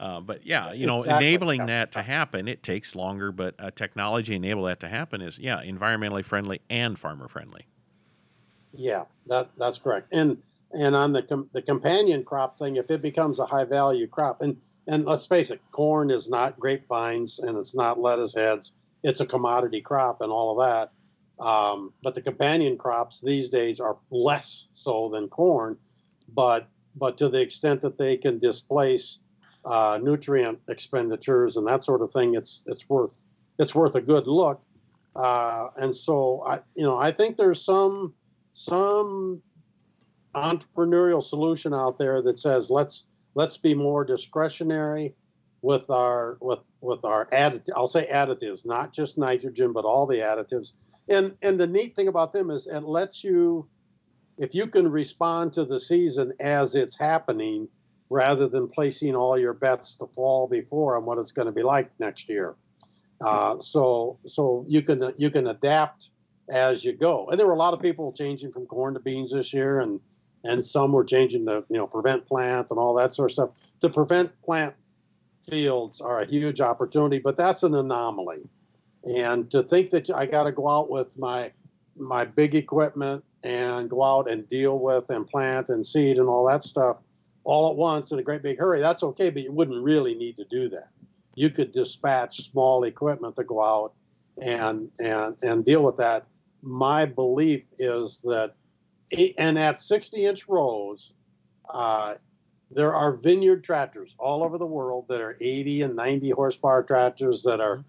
Uh, 0.00 0.20
but 0.20 0.46
yeah, 0.46 0.72
you 0.72 0.86
know, 0.86 1.00
exactly. 1.00 1.26
enabling 1.26 1.66
that 1.66 1.90
to 1.90 2.02
happen, 2.02 2.46
it 2.46 2.62
takes 2.62 2.94
longer, 2.94 3.32
but 3.32 3.56
uh, 3.58 3.70
technology 3.72 4.36
enable 4.36 4.62
that 4.64 4.78
to 4.78 4.88
happen 4.88 5.20
is 5.20 5.40
yeah, 5.40 5.60
environmentally 5.64 6.24
friendly 6.24 6.60
and 6.70 6.96
farmer 6.96 7.26
friendly. 7.26 7.66
Yeah, 8.72 9.04
that 9.26 9.50
that's 9.56 9.78
correct. 9.78 10.08
And 10.12 10.38
and 10.72 10.94
on 10.94 11.12
the 11.12 11.22
com- 11.22 11.48
the 11.52 11.62
companion 11.62 12.24
crop 12.24 12.58
thing, 12.58 12.76
if 12.76 12.90
it 12.90 13.02
becomes 13.02 13.38
a 13.38 13.46
high 13.46 13.64
value 13.64 14.06
crop, 14.06 14.42
and 14.42 14.56
and 14.86 15.04
let's 15.04 15.26
face 15.26 15.50
it, 15.50 15.60
corn 15.72 16.10
is 16.10 16.28
not 16.28 16.58
grapevines 16.60 17.38
and 17.38 17.56
it's 17.56 17.74
not 17.74 18.00
lettuce 18.00 18.34
heads. 18.34 18.72
It's 19.02 19.20
a 19.20 19.26
commodity 19.26 19.80
crop 19.80 20.20
and 20.20 20.32
all 20.32 20.58
of 20.58 20.66
that. 20.66 20.92
Um, 21.44 21.92
but 22.02 22.14
the 22.14 22.22
companion 22.22 22.76
crops 22.76 23.20
these 23.20 23.48
days 23.48 23.78
are 23.78 23.96
less 24.10 24.68
so 24.72 25.08
than 25.08 25.28
corn, 25.28 25.76
but 26.34 26.68
but 26.96 27.16
to 27.18 27.28
the 27.28 27.40
extent 27.40 27.80
that 27.82 27.96
they 27.96 28.16
can 28.16 28.40
displace 28.40 29.20
uh, 29.64 30.00
nutrient 30.02 30.58
expenditures 30.68 31.56
and 31.56 31.66
that 31.68 31.84
sort 31.84 32.02
of 32.02 32.12
thing, 32.12 32.34
it's 32.34 32.64
it's 32.66 32.88
worth 32.88 33.24
it's 33.58 33.74
worth 33.74 33.94
a 33.94 34.00
good 34.00 34.26
look. 34.26 34.62
Uh, 35.14 35.68
and 35.76 35.94
so 35.94 36.42
I 36.44 36.58
you 36.74 36.84
know 36.84 36.96
I 36.96 37.12
think 37.12 37.36
there's 37.36 37.64
some 37.64 38.14
some 38.50 39.40
entrepreneurial 40.34 41.22
solution 41.22 41.72
out 41.72 41.98
there 41.98 42.20
that 42.22 42.38
says 42.38 42.68
let's 42.68 43.06
let's 43.34 43.56
be 43.56 43.74
more 43.74 44.04
discretionary 44.04 45.14
with 45.62 45.90
our 45.90 46.38
with 46.40 46.60
with 46.80 47.04
our 47.04 47.26
additive 47.26 47.70
I'll 47.76 47.88
say 47.88 48.08
additives, 48.10 48.64
not 48.64 48.92
just 48.92 49.18
nitrogen, 49.18 49.72
but 49.72 49.84
all 49.84 50.06
the 50.06 50.16
additives. 50.16 50.72
And 51.08 51.36
and 51.42 51.58
the 51.58 51.66
neat 51.66 51.96
thing 51.96 52.08
about 52.08 52.32
them 52.32 52.50
is 52.50 52.66
it 52.66 52.82
lets 52.82 53.24
you 53.24 53.68
if 54.38 54.54
you 54.54 54.66
can 54.66 54.88
respond 54.88 55.52
to 55.54 55.64
the 55.64 55.80
season 55.80 56.32
as 56.40 56.74
it's 56.74 56.96
happening 56.96 57.68
rather 58.10 58.48
than 58.48 58.68
placing 58.68 59.14
all 59.14 59.38
your 59.38 59.52
bets 59.52 59.96
the 59.96 60.06
fall 60.06 60.46
before 60.46 60.96
on 60.96 61.04
what 61.04 61.18
it's 61.18 61.32
going 61.32 61.46
to 61.46 61.52
be 61.52 61.62
like 61.62 61.90
next 61.98 62.28
year. 62.28 62.54
Uh, 63.20 63.58
so 63.60 64.18
so 64.26 64.64
you 64.68 64.82
can 64.82 65.12
you 65.16 65.30
can 65.30 65.48
adapt 65.48 66.10
as 66.50 66.84
you 66.84 66.92
go. 66.92 67.26
And 67.28 67.38
there 67.38 67.46
were 67.46 67.52
a 67.52 67.58
lot 67.58 67.74
of 67.74 67.82
people 67.82 68.12
changing 68.12 68.52
from 68.52 68.66
corn 68.66 68.94
to 68.94 69.00
beans 69.00 69.32
this 69.32 69.52
year, 69.52 69.80
and 69.80 70.00
and 70.44 70.64
some 70.64 70.92
were 70.92 71.04
changing 71.04 71.46
to 71.46 71.64
you 71.68 71.76
know 71.76 71.86
prevent 71.86 72.26
plant 72.26 72.68
and 72.70 72.78
all 72.78 72.94
that 72.94 73.12
sort 73.12 73.30
of 73.30 73.34
stuff. 73.34 73.72
The 73.80 73.90
prevent 73.90 74.30
plant 74.42 74.74
fields 75.48 76.00
are 76.00 76.20
a 76.20 76.26
huge 76.26 76.60
opportunity, 76.60 77.18
but 77.18 77.36
that's 77.36 77.62
an 77.62 77.74
anomaly. 77.74 78.48
And 79.04 79.50
to 79.50 79.62
think 79.62 79.90
that 79.90 80.10
I 80.10 80.26
got 80.26 80.44
to 80.44 80.52
go 80.52 80.68
out 80.68 80.90
with 80.90 81.18
my 81.18 81.52
my 81.96 82.24
big 82.24 82.54
equipment 82.54 83.24
and 83.42 83.90
go 83.90 84.04
out 84.04 84.30
and 84.30 84.48
deal 84.48 84.78
with 84.78 85.10
and 85.10 85.26
plant 85.26 85.68
and 85.68 85.84
seed 85.84 86.18
and 86.18 86.28
all 86.28 86.46
that 86.46 86.62
stuff 86.62 86.98
all 87.48 87.70
at 87.70 87.76
once 87.76 88.12
in 88.12 88.18
a 88.18 88.22
great 88.22 88.42
big 88.42 88.58
hurry, 88.58 88.78
that's 88.78 89.02
okay, 89.02 89.30
but 89.30 89.42
you 89.42 89.50
wouldn't 89.50 89.82
really 89.82 90.14
need 90.14 90.36
to 90.36 90.44
do 90.44 90.68
that. 90.68 90.90
You 91.34 91.48
could 91.48 91.72
dispatch 91.72 92.50
small 92.50 92.84
equipment 92.84 93.36
to 93.36 93.44
go 93.44 93.62
out 93.62 93.94
and 94.42 94.90
and 95.00 95.36
and 95.42 95.64
deal 95.64 95.82
with 95.82 95.96
that. 95.96 96.26
My 96.62 97.06
belief 97.06 97.66
is 97.78 98.20
that 98.22 98.54
and 99.38 99.58
at 99.58 99.80
60 99.80 100.26
inch 100.26 100.48
rows, 100.48 101.14
uh, 101.70 102.14
there 102.70 102.94
are 102.94 103.16
vineyard 103.16 103.64
tractors 103.64 104.14
all 104.18 104.42
over 104.42 104.58
the 104.58 104.66
world 104.66 105.06
that 105.08 105.20
are 105.20 105.36
80 105.40 105.82
and 105.82 105.96
90 105.96 106.30
horsepower 106.30 106.82
tractors 106.82 107.42
that 107.44 107.60
are 107.60 107.82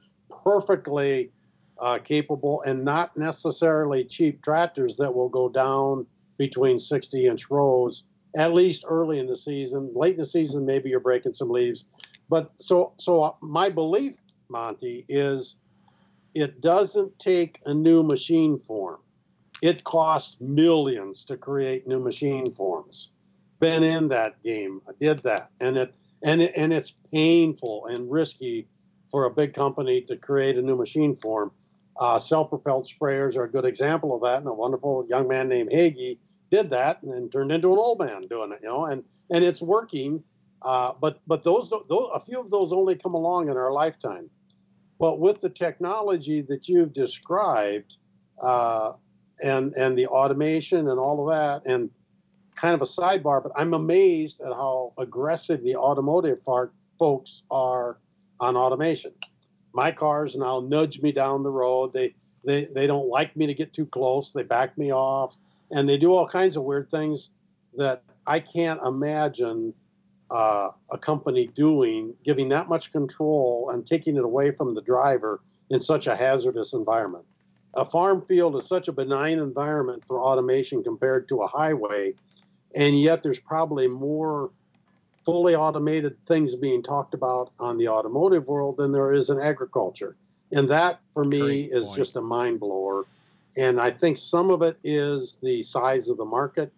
perfectly 0.44 1.32
uh, 1.80 1.98
capable 1.98 2.62
and 2.64 2.84
not 2.84 3.16
necessarily 3.18 4.04
cheap 4.04 4.42
tractors 4.42 4.98
that 4.98 5.14
will 5.14 5.30
go 5.30 5.50
down 5.50 6.06
between 6.38 6.80
60 6.80 7.28
inch 7.28 7.50
rows 7.50 8.04
at 8.38 8.54
least 8.54 8.86
early 8.88 9.20
in 9.20 9.28
the 9.28 9.38
season. 9.38 9.92
Late 9.94 10.14
in 10.14 10.20
the 10.20 10.26
season 10.26 10.66
maybe 10.66 10.90
you're 10.90 11.00
breaking 11.00 11.34
some 11.34 11.50
leaves. 11.50 11.86
But 12.30 12.52
so 12.58 12.94
so 12.98 13.38
my 13.42 13.70
belief 13.70 14.18
monty 14.50 15.06
is 15.10 15.58
it 16.34 16.62
doesn't 16.62 17.18
take 17.20 17.60
a 17.66 17.74
new 17.74 18.04
machine 18.04 18.60
form. 18.60 19.00
It 19.62 19.84
costs 19.84 20.38
millions 20.40 21.26
to 21.26 21.38
create 21.38 21.88
new 21.88 22.00
machine 22.00 22.52
forms. 22.52 23.12
Been 23.60 23.84
in 23.84 24.08
that 24.10 24.42
game. 24.42 24.82
I 24.88 24.94
did 25.00 25.20
that, 25.20 25.50
and 25.60 25.78
it 25.78 25.94
and 26.24 26.42
it, 26.42 26.54
and 26.56 26.72
it's 26.72 26.92
painful 27.12 27.88
and 27.88 28.10
risky 28.10 28.68
for 29.12 29.26
a 29.26 29.32
big 29.32 29.54
company 29.54 30.02
to 30.04 30.16
create 30.16 30.58
a 30.58 30.62
new 30.62 30.76
machine 30.76 31.16
form. 31.16 31.52
Uh, 32.00 32.18
self-propelled 32.18 32.86
sprayers 32.86 33.36
are 33.36 33.44
a 33.44 33.52
good 33.52 33.66
example 33.66 34.16
of 34.16 34.22
that, 34.22 34.38
and 34.38 34.48
a 34.48 34.54
wonderful 34.54 35.06
young 35.10 35.28
man 35.28 35.50
named 35.50 35.72
Hagie 35.72 36.20
did 36.50 36.70
that 36.70 37.04
and, 37.04 37.14
and 37.14 37.32
turned 37.32 37.52
into 37.52 37.72
an 37.74 37.78
old 37.78 38.00
man 38.00 38.22
doing 38.30 38.52
it. 38.54 38.60
You 38.64 38.70
know, 38.70 38.86
and 38.86 39.04
and 39.30 39.44
it's 39.44 39.62
working. 39.62 40.24
Uh, 40.62 40.94
but 41.02 41.20
but 41.28 41.44
those, 41.44 41.70
those 41.70 42.10
a 42.14 42.20
few 42.20 42.40
of 42.40 42.50
those 42.50 42.72
only 42.72 42.96
come 42.96 43.14
along 43.14 43.50
in 43.50 43.58
our 43.58 43.74
lifetime. 43.74 44.30
But 45.00 45.20
with 45.20 45.42
the 45.42 45.50
technology 45.50 46.42
that 46.42 46.68
you've 46.68 46.94
described, 46.94 47.98
uh, 48.42 48.94
and 49.44 49.74
and 49.76 49.98
the 49.98 50.08
automation 50.08 50.90
and 50.90 51.00
all 51.00 51.28
of 51.28 51.36
that 51.36 51.70
and 51.70 51.90
kind 52.60 52.76
of 52.76 52.82
a 52.82 52.86
sidebar 52.86 53.42
but 53.42 53.52
i'm 53.56 53.74
amazed 53.74 54.42
at 54.42 54.52
how 54.52 54.94
aggressive 54.98 55.64
the 55.64 55.76
automotive 55.76 56.40
folks 57.00 57.44
are 57.50 57.98
on 58.40 58.56
automation. 58.56 59.14
My 59.74 59.92
cars 59.92 60.36
now 60.36 60.60
nudge 60.62 61.02
me 61.02 61.12
down 61.12 61.44
the 61.44 61.52
road. 61.52 61.94
They 61.94 62.14
they 62.44 62.66
they 62.66 62.88
don't 62.88 63.08
like 63.08 63.36
me 63.36 63.48
to 63.48 63.54
get 63.54 63.74
too 63.74 63.86
close. 63.86 64.32
They 64.32 64.44
back 64.44 64.78
me 64.78 64.92
off. 64.92 65.38
And 65.72 65.88
they 65.88 65.98
do 65.98 66.14
all 66.14 66.28
kinds 66.28 66.58
of 66.58 66.64
weird 66.64 66.90
things 66.90 67.32
that 67.76 68.02
i 68.26 68.40
can't 68.40 68.82
imagine 68.84 69.72
uh, 70.32 70.70
a 70.92 70.98
company 70.98 71.48
doing 71.56 72.14
giving 72.24 72.50
that 72.50 72.68
much 72.68 72.92
control 72.92 73.70
and 73.72 73.86
taking 73.86 74.18
it 74.18 74.24
away 74.24 74.52
from 74.52 74.74
the 74.74 74.82
driver 74.82 75.42
in 75.70 75.80
such 75.80 76.08
a 76.08 76.16
hazardous 76.16 76.74
environment. 76.74 77.26
A 77.76 77.86
farm 77.86 78.24
field 78.26 78.56
is 78.56 78.68
such 78.68 78.88
a 78.88 78.92
benign 78.92 79.38
environment 79.40 80.04
for 80.08 80.20
automation 80.20 80.84
compared 80.84 81.28
to 81.30 81.42
a 81.42 81.48
highway, 81.48 82.14
and 82.76 83.00
yet 83.00 83.24
there's 83.24 83.40
probably 83.40 83.88
more 83.88 84.52
fully 85.26 85.56
automated 85.56 86.18
things 86.26 86.56
being 86.56 86.82
talked 86.82 87.14
about 87.14 87.52
on 87.60 87.78
the 87.78 87.88
automotive 87.88 88.48
world 88.48 88.78
than 88.78 88.92
there 88.92 89.12
is 89.12 89.30
in 89.30 89.40
agriculture. 89.40 90.16
And 90.52 90.68
that, 90.70 91.02
for 91.14 91.24
me, 91.24 91.64
is 91.66 91.92
just 91.92 92.16
a 92.16 92.22
mind 92.22 92.60
blower. 92.60 93.06
And 93.58 93.80
I 93.80 93.92
think 93.92 94.18
some 94.18 94.50
of 94.50 94.62
it 94.62 94.78
is 94.84 95.38
the 95.44 95.62
size 95.62 96.10
of 96.10 96.18
the 96.18 96.26
market 96.26 96.72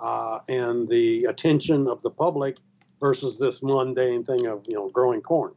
uh, 0.00 0.40
and 0.48 0.88
the 0.88 1.24
attention 1.24 1.88
of 1.88 2.02
the 2.02 2.10
public 2.10 2.58
versus 3.00 3.38
this 3.38 3.62
mundane 3.62 4.24
thing 4.24 4.46
of 4.46 4.64
you 4.66 4.74
know 4.74 4.88
growing 4.88 5.20
corn. 5.20 5.54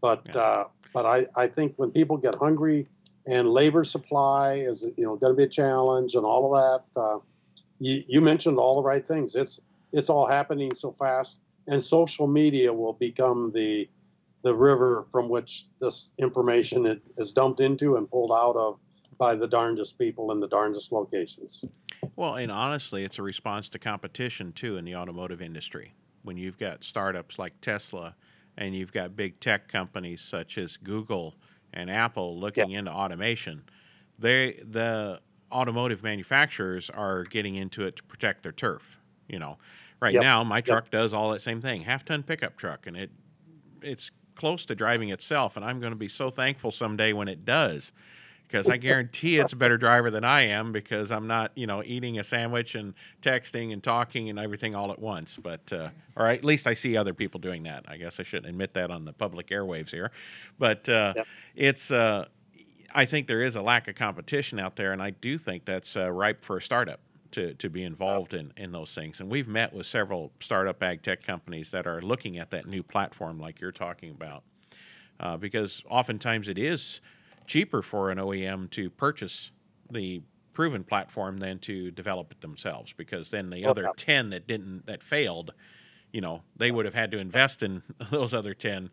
But 0.00 0.22
yeah. 0.26 0.40
uh, 0.40 0.64
but 0.92 1.06
I, 1.06 1.26
I 1.36 1.46
think 1.46 1.74
when 1.76 1.90
people 1.90 2.16
get 2.16 2.34
hungry 2.34 2.86
and 3.26 3.48
labor 3.48 3.84
supply 3.84 4.54
is 4.54 4.84
you 4.96 5.04
know 5.04 5.16
going 5.16 5.32
to 5.32 5.36
be 5.36 5.44
a 5.44 5.48
challenge 5.48 6.14
and 6.14 6.24
all 6.24 6.54
of 6.54 6.84
that. 6.94 7.00
Uh, 7.00 7.18
you, 7.82 8.02
you 8.06 8.20
mentioned 8.20 8.58
all 8.58 8.76
the 8.76 8.82
right 8.82 9.06
things. 9.06 9.34
It's 9.34 9.60
it's 9.92 10.08
all 10.08 10.26
happening 10.26 10.74
so 10.74 10.92
fast, 10.92 11.40
and 11.66 11.84
social 11.84 12.26
media 12.26 12.72
will 12.72 12.92
become 12.92 13.50
the 13.52 13.88
the 14.42 14.54
river 14.54 15.06
from 15.10 15.28
which 15.28 15.66
this 15.80 16.12
information 16.18 17.00
is 17.16 17.32
dumped 17.32 17.60
into 17.60 17.96
and 17.96 18.08
pulled 18.08 18.32
out 18.32 18.56
of 18.56 18.78
by 19.18 19.34
the 19.34 19.46
darndest 19.46 19.98
people 19.98 20.32
in 20.32 20.40
the 20.40 20.48
darndest 20.48 20.90
locations. 20.90 21.64
Well, 22.16 22.34
and 22.34 22.50
honestly, 22.50 23.04
it's 23.04 23.18
a 23.18 23.22
response 23.22 23.68
to 23.70 23.78
competition 23.78 24.52
too 24.52 24.76
in 24.76 24.84
the 24.84 24.96
automotive 24.96 25.40
industry. 25.42 25.92
When 26.22 26.36
you've 26.36 26.58
got 26.58 26.84
startups 26.84 27.38
like 27.38 27.60
Tesla 27.60 28.14
and 28.56 28.74
you've 28.74 28.92
got 28.92 29.16
big 29.16 29.40
tech 29.40 29.68
companies 29.68 30.20
such 30.20 30.58
as 30.58 30.76
Google 30.76 31.34
and 31.72 31.90
Apple 31.90 32.38
looking 32.38 32.70
yeah. 32.70 32.80
into 32.80 32.92
automation, 32.92 33.62
they 34.18 34.60
the 34.64 35.20
automotive 35.52 36.02
manufacturers 36.02 36.90
are 36.90 37.24
getting 37.24 37.54
into 37.54 37.84
it 37.84 37.96
to 37.96 38.02
protect 38.02 38.42
their 38.42 38.52
turf. 38.52 38.98
You 39.28 39.38
know, 39.38 39.58
right 40.00 40.14
yep. 40.14 40.22
now 40.22 40.44
my 40.44 40.60
truck 40.60 40.84
yep. 40.84 40.90
does 40.90 41.12
all 41.12 41.30
that 41.30 41.40
same 41.40 41.60
thing, 41.60 41.82
half 41.82 42.04
ton 42.04 42.22
pickup 42.22 42.56
truck, 42.56 42.86
and 42.86 42.96
it 42.96 43.10
it's 43.82 44.10
close 44.34 44.66
to 44.66 44.74
driving 44.74 45.10
itself, 45.10 45.56
and 45.56 45.64
I'm 45.64 45.80
going 45.80 45.92
to 45.92 45.98
be 45.98 46.08
so 46.08 46.30
thankful 46.30 46.72
someday 46.72 47.12
when 47.12 47.28
it 47.28 47.44
does, 47.44 47.92
because 48.46 48.68
I 48.68 48.76
guarantee 48.88 49.38
it's 49.38 49.52
a 49.52 49.56
better 49.56 49.78
driver 49.78 50.10
than 50.10 50.24
I 50.24 50.42
am 50.42 50.72
because 50.72 51.10
I'm 51.10 51.26
not, 51.26 51.52
you 51.54 51.66
know, 51.66 51.82
eating 51.84 52.18
a 52.18 52.24
sandwich 52.24 52.74
and 52.74 52.94
texting 53.20 53.72
and 53.72 53.82
talking 53.82 54.30
and 54.30 54.38
everything 54.38 54.74
all 54.74 54.92
at 54.92 54.98
once. 54.98 55.36
But, 55.36 55.72
uh, 55.72 55.90
or 56.16 56.26
at 56.26 56.44
least 56.44 56.66
I 56.66 56.74
see 56.74 56.96
other 56.96 57.14
people 57.14 57.40
doing 57.40 57.62
that. 57.64 57.84
I 57.88 57.96
guess 57.96 58.20
I 58.20 58.22
shouldn't 58.22 58.48
admit 58.48 58.74
that 58.74 58.90
on 58.90 59.04
the 59.04 59.12
public 59.12 59.48
airwaves 59.48 59.90
here. 59.90 60.10
But 60.58 60.88
uh, 60.88 61.14
yep. 61.16 61.26
it's, 61.56 61.90
uh, 61.90 62.26
I 62.94 63.04
think 63.04 63.26
there 63.26 63.42
is 63.42 63.56
a 63.56 63.62
lack 63.62 63.88
of 63.88 63.94
competition 63.94 64.58
out 64.58 64.76
there, 64.76 64.92
and 64.92 65.02
I 65.02 65.10
do 65.10 65.38
think 65.38 65.64
that's 65.64 65.96
uh, 65.96 66.10
ripe 66.10 66.44
for 66.44 66.58
a 66.58 66.62
startup 66.62 67.00
to, 67.32 67.54
to 67.54 67.70
be 67.70 67.82
involved 67.82 68.34
in, 68.34 68.52
in 68.56 68.72
those 68.72 68.94
things. 68.94 69.20
And 69.20 69.30
we've 69.30 69.48
met 69.48 69.72
with 69.72 69.86
several 69.86 70.32
startup 70.40 70.82
ag 70.82 71.02
tech 71.02 71.22
companies 71.22 71.70
that 71.70 71.86
are 71.86 72.00
looking 72.00 72.38
at 72.38 72.50
that 72.50 72.66
new 72.66 72.82
platform 72.82 73.38
like 73.38 73.60
you're 73.60 73.72
talking 73.72 74.10
about. 74.10 74.44
Uh, 75.18 75.36
because 75.36 75.82
oftentimes 75.88 76.48
it 76.48 76.58
is 76.58 77.00
cheaper 77.46 77.82
for 77.82 78.10
an 78.10 78.18
OEM 78.18 78.70
to 78.70 78.90
purchase 78.90 79.50
the 79.90 80.22
proven 80.52 80.84
platform 80.84 81.38
than 81.38 81.58
to 81.60 81.90
develop 81.90 82.32
it 82.32 82.40
themselves 82.40 82.92
because 82.96 83.30
then 83.30 83.50
the 83.50 83.64
other 83.64 83.90
10 83.96 84.30
that 84.30 84.46
didn't 84.46 84.84
that 84.86 85.02
failed 85.02 85.52
you 86.12 86.20
know 86.20 86.42
they 86.56 86.70
would 86.70 86.84
have 86.84 86.94
had 86.94 87.10
to 87.10 87.18
invest 87.18 87.62
in 87.62 87.82
those 88.10 88.34
other 88.34 88.52
10 88.52 88.90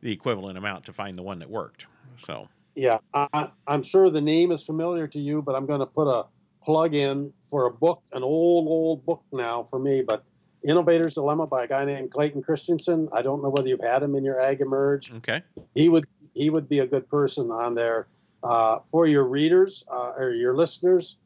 the 0.00 0.12
equivalent 0.12 0.56
amount 0.56 0.84
to 0.84 0.92
find 0.92 1.18
the 1.18 1.22
one 1.22 1.38
that 1.38 1.50
worked 1.50 1.86
so 2.16 2.48
yeah 2.74 2.98
I, 3.14 3.50
am 3.68 3.82
sure 3.82 4.10
the 4.10 4.20
name 4.20 4.52
is 4.52 4.62
familiar 4.62 5.06
to 5.08 5.20
you 5.20 5.42
but 5.42 5.54
i'm 5.54 5.66
going 5.66 5.80
to 5.80 5.86
put 5.86 6.08
a 6.08 6.26
plug 6.62 6.94
in 6.94 7.32
for 7.44 7.66
a 7.66 7.70
book 7.70 8.02
an 8.12 8.22
old 8.22 8.68
old 8.68 9.04
book 9.04 9.22
now 9.32 9.62
for 9.62 9.78
me 9.78 10.02
but 10.02 10.24
innovator's 10.64 11.14
dilemma 11.14 11.46
by 11.46 11.64
a 11.64 11.68
guy 11.68 11.84
named 11.84 12.10
clayton 12.10 12.42
christensen 12.42 13.08
i 13.12 13.20
don't 13.20 13.42
know 13.42 13.50
whether 13.50 13.68
you've 13.68 13.82
had 13.82 14.02
him 14.02 14.14
in 14.14 14.24
your 14.24 14.40
ag 14.40 14.60
emerge 14.60 15.12
okay 15.12 15.42
he 15.74 15.88
would 15.88 16.06
he 16.34 16.50
would 16.50 16.68
be 16.68 16.78
a 16.78 16.86
good 16.86 17.08
person 17.08 17.50
on 17.50 17.74
there 17.74 18.06
uh, 18.42 18.78
for 18.90 19.06
your 19.06 19.24
readers 19.24 19.84
uh, 19.90 20.12
or 20.16 20.32
your 20.32 20.56
listeners. 20.56 21.16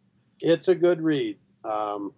It's 0.41 0.69
a 0.69 0.75
good 0.75 1.01
read. 1.01 1.39
Um, 1.65 2.13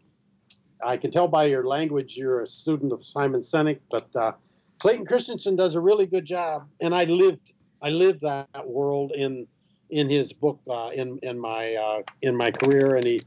I 0.82 0.96
can 0.96 1.10
tell 1.10 1.28
by 1.28 1.44
your 1.44 1.66
language 1.66 2.16
you're 2.16 2.40
a 2.40 2.46
student 2.46 2.92
of 2.92 3.04
Simon 3.04 3.40
Sinek, 3.40 3.80
but 3.90 4.14
uh, 4.14 4.32
Clayton 4.78 5.06
Christensen 5.06 5.56
does 5.56 5.74
a 5.74 5.80
really 5.80 6.06
good 6.06 6.24
job, 6.24 6.68
and 6.80 6.94
I 6.94 7.04
lived 7.04 7.52
I 7.82 7.90
lived 7.90 8.22
that 8.22 8.66
world 8.66 9.12
in 9.14 9.46
in 9.90 10.10
his 10.10 10.32
book 10.32 10.60
uh, 10.68 10.90
in 10.94 11.18
in 11.22 11.38
my 11.38 11.74
uh, 11.74 12.02
in 12.22 12.36
my 12.36 12.50
career, 12.50 12.96
and 12.96 13.06
he 13.06 13.22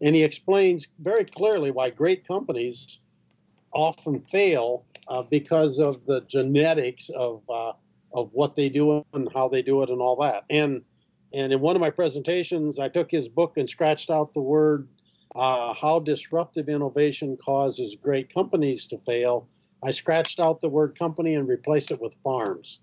and 0.00 0.14
he 0.14 0.22
explains 0.22 0.86
very 0.98 1.24
clearly 1.24 1.70
why 1.70 1.90
great 1.90 2.26
companies 2.26 3.00
often 3.72 4.20
fail 4.20 4.84
uh, 5.08 5.22
because 5.22 5.78
of 5.78 6.04
the 6.06 6.20
genetics 6.22 7.10
of 7.10 7.42
of 8.14 8.30
what 8.32 8.54
they 8.54 8.68
do 8.68 9.04
and 9.12 9.28
how 9.34 9.48
they 9.48 9.62
do 9.62 9.82
it 9.82 9.90
and 9.90 10.00
all 10.00 10.16
that. 10.16 10.44
And 10.50 10.82
and 11.32 11.52
in 11.52 11.60
one 11.60 11.74
of 11.74 11.80
my 11.80 11.90
presentations, 11.90 12.78
I 12.78 12.88
took 12.88 13.10
his 13.10 13.28
book 13.28 13.56
and 13.56 13.68
scratched 13.68 14.10
out 14.10 14.34
the 14.34 14.40
word 14.40 14.88
uh, 15.34 15.74
"How 15.74 15.98
Disruptive 15.98 16.68
Innovation 16.68 17.36
Causes 17.44 17.96
Great 18.00 18.32
Companies 18.32 18.86
to 18.88 18.98
Fail." 18.98 19.48
I 19.82 19.90
scratched 19.90 20.40
out 20.40 20.60
the 20.60 20.68
word 20.68 20.96
"company" 20.98 21.34
and 21.34 21.48
replaced 21.48 21.90
it 21.90 22.00
with 22.00 22.16
"farms." 22.22 22.78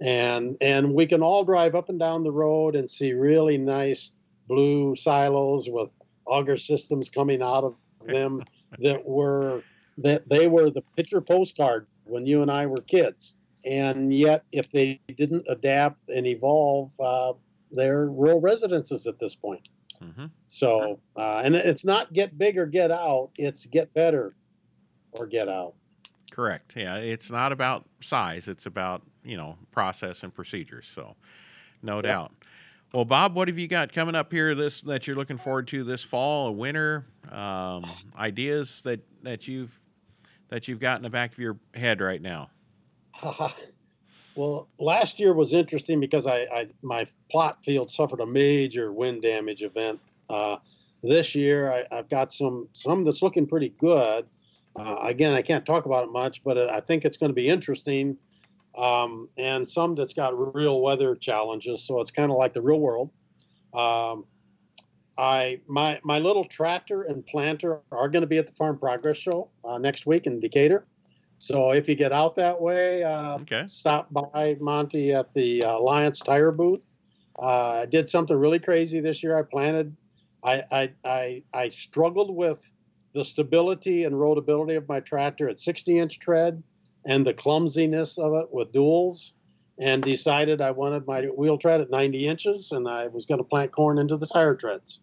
And 0.00 0.56
and 0.60 0.94
we 0.94 1.06
can 1.06 1.22
all 1.22 1.44
drive 1.44 1.74
up 1.74 1.88
and 1.88 1.98
down 1.98 2.24
the 2.24 2.32
road 2.32 2.74
and 2.74 2.90
see 2.90 3.12
really 3.12 3.58
nice 3.58 4.12
blue 4.48 4.96
silos 4.96 5.68
with 5.68 5.90
auger 6.26 6.56
systems 6.56 7.08
coming 7.08 7.42
out 7.42 7.64
of 7.64 7.74
them 8.06 8.42
that 8.78 9.04
were 9.04 9.62
that 9.98 10.28
they 10.28 10.46
were 10.46 10.70
the 10.70 10.82
picture 10.96 11.20
postcard 11.20 11.86
when 12.04 12.24
you 12.24 12.40
and 12.42 12.50
I 12.50 12.66
were 12.66 12.76
kids 12.76 13.34
and 13.64 14.12
yet 14.12 14.44
if 14.52 14.70
they 14.72 15.00
didn't 15.16 15.44
adapt 15.48 16.08
and 16.08 16.26
evolve, 16.26 16.92
uh, 17.00 17.32
they're 17.70 18.06
rural 18.06 18.40
residences 18.40 19.06
at 19.06 19.18
this 19.18 19.34
point. 19.34 19.68
Mm-hmm. 20.02 20.26
So, 20.48 20.98
uh, 21.16 21.42
and 21.44 21.54
it's 21.54 21.84
not 21.84 22.12
get 22.12 22.38
big 22.38 22.56
or 22.56 22.66
get 22.66 22.90
out; 22.90 23.30
it's 23.36 23.66
get 23.66 23.92
better 23.92 24.34
or 25.12 25.26
get 25.26 25.48
out. 25.48 25.74
Correct. 26.30 26.72
Yeah, 26.74 26.96
it's 26.96 27.30
not 27.30 27.52
about 27.52 27.86
size; 28.00 28.48
it's 28.48 28.64
about 28.64 29.02
you 29.24 29.36
know 29.36 29.56
process 29.70 30.22
and 30.22 30.34
procedures. 30.34 30.86
So, 30.86 31.16
no 31.82 31.96
yep. 31.96 32.04
doubt. 32.04 32.32
Well, 32.92 33.04
Bob, 33.04 33.36
what 33.36 33.46
have 33.46 33.56
you 33.58 33.68
got 33.68 33.92
coming 33.92 34.16
up 34.16 34.32
here 34.32 34.54
this 34.54 34.80
that 34.82 35.06
you're 35.06 35.16
looking 35.16 35.38
forward 35.38 35.68
to 35.68 35.84
this 35.84 36.02
fall, 36.02 36.48
a 36.48 36.52
winter? 36.52 37.06
Um, 37.30 37.86
ideas 38.18 38.82
that 38.82 39.00
that 39.22 39.46
you've 39.46 39.78
that 40.48 40.66
you've 40.68 40.80
got 40.80 40.96
in 40.96 41.02
the 41.02 41.10
back 41.10 41.32
of 41.32 41.38
your 41.38 41.56
head 41.74 42.00
right 42.00 42.20
now. 42.20 42.50
well, 44.34 44.68
last 44.78 45.20
year 45.20 45.32
was 45.32 45.52
interesting 45.52 46.00
because 46.00 46.26
I, 46.26 46.46
I, 46.52 46.66
my 46.82 47.06
plot 47.30 47.62
field 47.64 47.90
suffered 47.90 48.20
a 48.20 48.26
major 48.26 48.92
wind 48.92 49.22
damage 49.22 49.62
event. 49.62 50.00
Uh, 50.28 50.56
this 51.02 51.34
year, 51.34 51.72
I, 51.72 51.94
have 51.94 52.10
got 52.10 52.32
some 52.32 52.68
some 52.72 53.04
that's 53.04 53.22
looking 53.22 53.46
pretty 53.46 53.70
good. 53.70 54.26
Uh, 54.76 54.96
again, 55.02 55.32
I 55.32 55.42
can't 55.42 55.64
talk 55.64 55.86
about 55.86 56.04
it 56.04 56.12
much, 56.12 56.44
but 56.44 56.58
I 56.58 56.80
think 56.80 57.04
it's 57.04 57.16
going 57.16 57.30
to 57.30 57.34
be 57.34 57.48
interesting. 57.48 58.16
Um, 58.76 59.28
and 59.36 59.68
some 59.68 59.94
that's 59.94 60.14
got 60.14 60.54
real 60.54 60.80
weather 60.80 61.16
challenges, 61.16 61.82
so 61.82 62.00
it's 62.00 62.10
kind 62.10 62.30
of 62.30 62.38
like 62.38 62.54
the 62.54 62.62
real 62.62 62.80
world. 62.80 63.10
Um, 63.74 64.24
I 65.18 65.60
my 65.66 66.00
my 66.04 66.18
little 66.18 66.44
tractor 66.44 67.02
and 67.02 67.26
planter 67.26 67.80
are 67.92 68.08
going 68.08 68.22
to 68.22 68.26
be 68.26 68.38
at 68.38 68.46
the 68.46 68.52
Farm 68.54 68.78
Progress 68.78 69.16
Show 69.16 69.50
uh, 69.64 69.78
next 69.78 70.06
week 70.06 70.26
in 70.26 70.40
Decatur. 70.40 70.86
So 71.38 71.72
if 71.72 71.88
you 71.88 71.94
get 71.94 72.12
out 72.12 72.36
that 72.36 72.60
way, 72.60 73.02
uh, 73.02 73.38
okay. 73.40 73.64
stop 73.66 74.12
by 74.12 74.56
Monty 74.60 75.12
at 75.12 75.32
the 75.34 75.64
uh, 75.64 75.78
Alliance 75.78 76.18
Tire 76.20 76.52
booth. 76.52 76.92
Uh, 77.38 77.80
I 77.82 77.86
did 77.86 78.10
something 78.10 78.36
really 78.36 78.58
crazy 78.58 79.00
this 79.00 79.22
year. 79.22 79.38
I 79.38 79.42
planted. 79.42 79.96
I, 80.44 80.62
I 80.70 80.92
I 81.04 81.42
I 81.52 81.68
struggled 81.70 82.34
with 82.34 82.70
the 83.14 83.24
stability 83.24 84.04
and 84.04 84.14
roadability 84.14 84.76
of 84.76 84.88
my 84.88 85.00
tractor 85.00 85.48
at 85.48 85.58
60 85.58 85.98
inch 85.98 86.18
tread 86.18 86.62
and 87.04 87.26
the 87.26 87.34
clumsiness 87.34 88.18
of 88.18 88.34
it 88.34 88.52
with 88.52 88.72
duals 88.72 89.32
and 89.78 90.02
decided 90.02 90.60
I 90.60 90.72
wanted 90.72 91.06
my 91.06 91.22
wheel 91.22 91.56
tread 91.56 91.80
at 91.80 91.90
90 91.90 92.26
inches 92.26 92.72
and 92.72 92.88
I 92.88 93.06
was 93.06 93.24
going 93.24 93.38
to 93.38 93.44
plant 93.44 93.72
corn 93.72 93.98
into 93.98 94.16
the 94.16 94.26
tire 94.26 94.54
treads. 94.54 95.00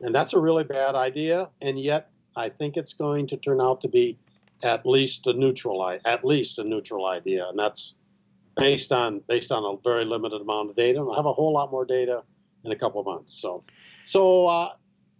And 0.00 0.14
that's 0.14 0.32
a 0.32 0.38
really 0.38 0.64
bad 0.64 0.94
idea. 0.94 1.50
And 1.60 1.78
yet 1.78 2.10
I 2.36 2.48
think 2.48 2.76
it's 2.76 2.92
going 2.92 3.26
to 3.28 3.36
turn 3.36 3.60
out 3.60 3.80
to 3.82 3.88
be 3.88 4.18
at 4.62 4.86
least 4.86 5.26
a 5.26 5.32
neutral 5.32 5.98
at 6.04 6.24
least 6.24 6.58
a 6.58 6.64
neutral 6.64 7.06
idea, 7.06 7.46
and 7.48 7.58
that's 7.58 7.94
based 8.56 8.92
on 8.92 9.20
based 9.28 9.52
on 9.52 9.64
a 9.64 9.80
very 9.82 10.04
limited 10.04 10.40
amount 10.40 10.70
of 10.70 10.76
data. 10.76 10.98
I'll 10.98 11.14
have 11.14 11.26
a 11.26 11.32
whole 11.32 11.52
lot 11.52 11.70
more 11.70 11.84
data 11.84 12.22
in 12.64 12.72
a 12.72 12.76
couple 12.76 13.00
of 13.00 13.06
months. 13.06 13.32
So, 13.40 13.64
so 14.04 14.46
uh, 14.46 14.70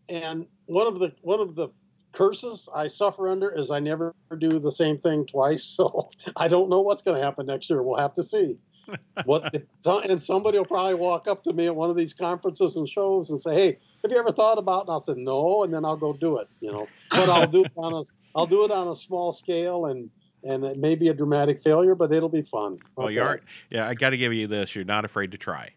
and 0.09 0.47
one 0.67 0.87
of 0.87 0.99
the 0.99 1.13
one 1.23 1.41
of 1.41 1.55
the 1.55 1.69
curses 2.13 2.69
I 2.75 2.87
suffer 2.87 3.29
under 3.29 3.51
is 3.51 3.71
I 3.71 3.81
never 3.81 4.15
do 4.39 4.59
the 4.59 4.73
same 4.73 4.99
thing 4.99 5.27
twice. 5.27 5.65
So 5.81 6.11
I 6.37 6.49
don't 6.49 6.69
know 6.69 6.81
what's 6.81 7.01
going 7.01 7.17
to 7.17 7.25
happen 7.25 7.47
next 7.47 7.71
year. 7.71 7.83
We'll 7.83 7.99
have 7.99 8.13
to 8.15 8.23
see. 8.23 8.59
what 9.25 9.55
and 9.85 10.21
somebody 10.21 10.59
will 10.59 10.65
probably 10.65 10.95
walk 10.95 11.29
up 11.29 11.45
to 11.45 11.53
me 11.53 11.67
at 11.67 11.75
one 11.75 11.91
of 11.91 11.97
these 11.97 12.13
conferences 12.13 12.77
and 12.77 12.89
shows 12.89 13.31
and 13.31 13.41
say, 13.41 13.55
"Hey, 13.55 13.79
have 14.03 14.11
you 14.11 14.19
ever 14.19 14.33
thought 14.33 14.59
about?" 14.59 14.83
And 14.83 14.91
I'll 14.91 15.01
say, 15.01 15.15
"No," 15.17 15.63
and 15.63 15.73
then 15.73 15.85
I'll 15.85 15.97
go 15.97 16.13
do 16.13 16.39
it. 16.39 16.49
You 16.61 16.73
know, 16.73 16.89
but 17.11 17.29
I'll 17.29 17.47
do 17.47 17.65
it 17.65 17.73
on 17.77 17.95
a 17.95 18.03
I'll 18.35 18.47
do 18.47 18.65
it 18.65 18.71
on 18.71 18.89
a 18.89 18.97
small 18.97 19.33
scale 19.33 19.87
and 19.87 20.11
and 20.43 20.65
it 20.65 20.79
may 20.79 20.95
be 20.95 21.09
a 21.09 21.15
dramatic 21.15 21.63
failure, 21.63 21.95
but 21.95 22.13
it'll 22.13 22.29
be 22.29 22.43
fun. 22.43 22.79
Well, 22.97 23.07
okay. 23.07 23.15
you 23.15 23.23
are. 23.23 23.41
Yeah, 23.71 23.89
I 23.89 23.95
got 23.95 24.11
to 24.11 24.17
give 24.17 24.33
you 24.33 24.47
this. 24.47 24.75
You're 24.75 24.85
not 24.85 25.05
afraid 25.05 25.33
to 25.33 25.39
try. 25.39 25.71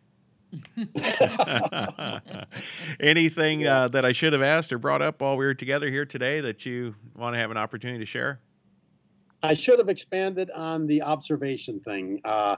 Anything 2.99 3.62
yeah. 3.62 3.82
uh, 3.82 3.88
that 3.89 4.06
I 4.06 4.12
should 4.12 4.34
have 4.34 4.41
asked 4.41 4.72
or 4.74 4.78
brought 4.78 5.01
up 5.01 5.22
while 5.22 5.38
we 5.38 5.45
were 5.45 5.54
together 5.54 5.89
here 5.89 6.06
today 6.06 6.41
that 6.41 6.66
you 6.66 6.95
want 7.16 7.36
to 7.36 7.39
have 7.39 7.51
an 7.51 7.58
opportunity 7.58 7.99
to 7.99 8.06
share? 8.06 8.39
I 9.41 9.54
should 9.54 9.80
have 9.80 9.89
expanded 9.89 10.51
on 10.51 10.88
the 10.88 11.01
observation 11.01 11.80
thing. 11.80 12.22
Uh, 12.24 12.58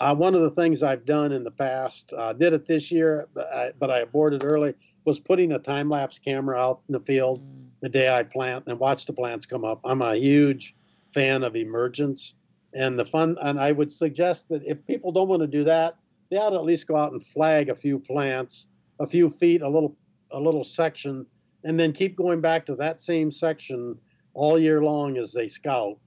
uh, 0.00 0.14
one 0.14 0.34
of 0.34 0.40
the 0.40 0.50
things 0.50 0.82
I've 0.82 1.04
done 1.04 1.32
in 1.32 1.44
the 1.44 1.50
past, 1.50 2.12
uh, 2.16 2.32
did 2.32 2.52
it 2.52 2.66
this 2.66 2.90
year, 2.90 3.28
but 3.34 3.52
I, 3.52 3.72
but 3.78 3.90
I 3.90 4.00
aborted 4.00 4.44
early, 4.44 4.74
was 5.04 5.20
putting 5.20 5.52
a 5.52 5.58
time 5.58 5.90
lapse 5.90 6.18
camera 6.18 6.58
out 6.58 6.80
in 6.88 6.92
the 6.92 7.00
field. 7.00 7.40
Mm 7.40 7.62
the 7.82 7.88
day 7.88 8.14
I 8.14 8.22
plant 8.22 8.64
and 8.68 8.78
watch 8.78 9.04
the 9.04 9.12
plants 9.12 9.44
come 9.44 9.64
up. 9.64 9.80
I'm 9.84 10.00
a 10.00 10.14
huge 10.16 10.74
fan 11.12 11.42
of 11.42 11.56
emergence 11.56 12.36
and 12.72 12.98
the 12.98 13.04
fun. 13.04 13.36
And 13.42 13.60
I 13.60 13.72
would 13.72 13.92
suggest 13.92 14.48
that 14.48 14.62
if 14.64 14.86
people 14.86 15.12
don't 15.12 15.28
want 15.28 15.42
to 15.42 15.48
do 15.48 15.64
that, 15.64 15.96
they 16.32 16.38
ought 16.38 16.50
to 16.50 16.56
at 16.56 16.64
least 16.64 16.86
go 16.86 16.96
out 16.96 17.12
and 17.12 17.22
flag 17.22 17.68
a 17.68 17.74
few 17.74 17.98
plants, 17.98 18.68
a 19.00 19.06
few 19.06 19.28
feet, 19.28 19.60
a 19.60 19.68
little, 19.68 19.94
a 20.30 20.40
little 20.40 20.64
section, 20.64 21.26
and 21.62 21.78
then 21.78 21.92
keep 21.92 22.16
going 22.16 22.40
back 22.40 22.64
to 22.64 22.74
that 22.74 23.02
same 23.02 23.30
section 23.30 23.98
all 24.32 24.58
year 24.58 24.82
long 24.82 25.18
as 25.18 25.34
they 25.34 25.46
scout. 25.46 25.98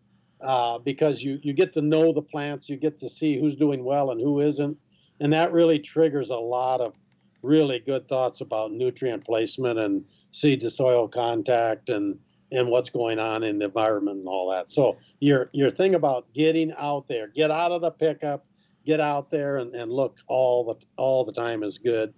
Uh, 0.41 0.79
because 0.79 1.21
you 1.21 1.39
you 1.43 1.53
get 1.53 1.71
to 1.73 1.81
know 1.81 2.11
the 2.11 2.21
plants, 2.21 2.67
you 2.67 2.75
get 2.75 2.97
to 2.97 3.07
see 3.07 3.39
who's 3.39 3.55
doing 3.55 3.85
well 3.85 4.11
and 4.11 4.19
who 4.19 4.41
isn't, 4.41 4.77
and 5.21 5.31
that 5.31 5.53
really 5.53 5.79
triggers 5.79 6.31
a 6.31 6.35
lot 6.35 6.81
of 6.81 6.93
really 7.41 7.79
good 7.79 8.07
thoughts 8.07 8.41
about 8.41 8.71
nutrient 8.71 9.23
placement 9.23 9.79
and 9.79 10.03
seed 10.31 10.59
to 10.59 10.71
soil 10.71 11.07
contact 11.07 11.89
and 11.89 12.17
and 12.51 12.67
what's 12.67 12.89
going 12.89 13.19
on 13.19 13.43
in 13.43 13.59
the 13.59 13.65
environment 13.65 14.17
and 14.17 14.27
all 14.27 14.49
that. 14.49 14.69
So 14.69 14.97
your 15.19 15.49
your 15.53 15.69
thing 15.69 15.95
about 15.95 16.25
getting 16.33 16.73
out 16.77 17.07
there, 17.07 17.27
get 17.27 17.49
out 17.49 17.71
of 17.71 17.81
the 17.81 17.91
pickup, 17.91 18.45
get 18.85 18.99
out 18.99 19.31
there 19.31 19.57
and, 19.57 19.73
and 19.75 19.91
look 19.91 20.19
all 20.27 20.63
the 20.63 20.75
all 20.97 21.25
the 21.25 21.31
time 21.33 21.63
is 21.63 21.77
good. 21.77 22.13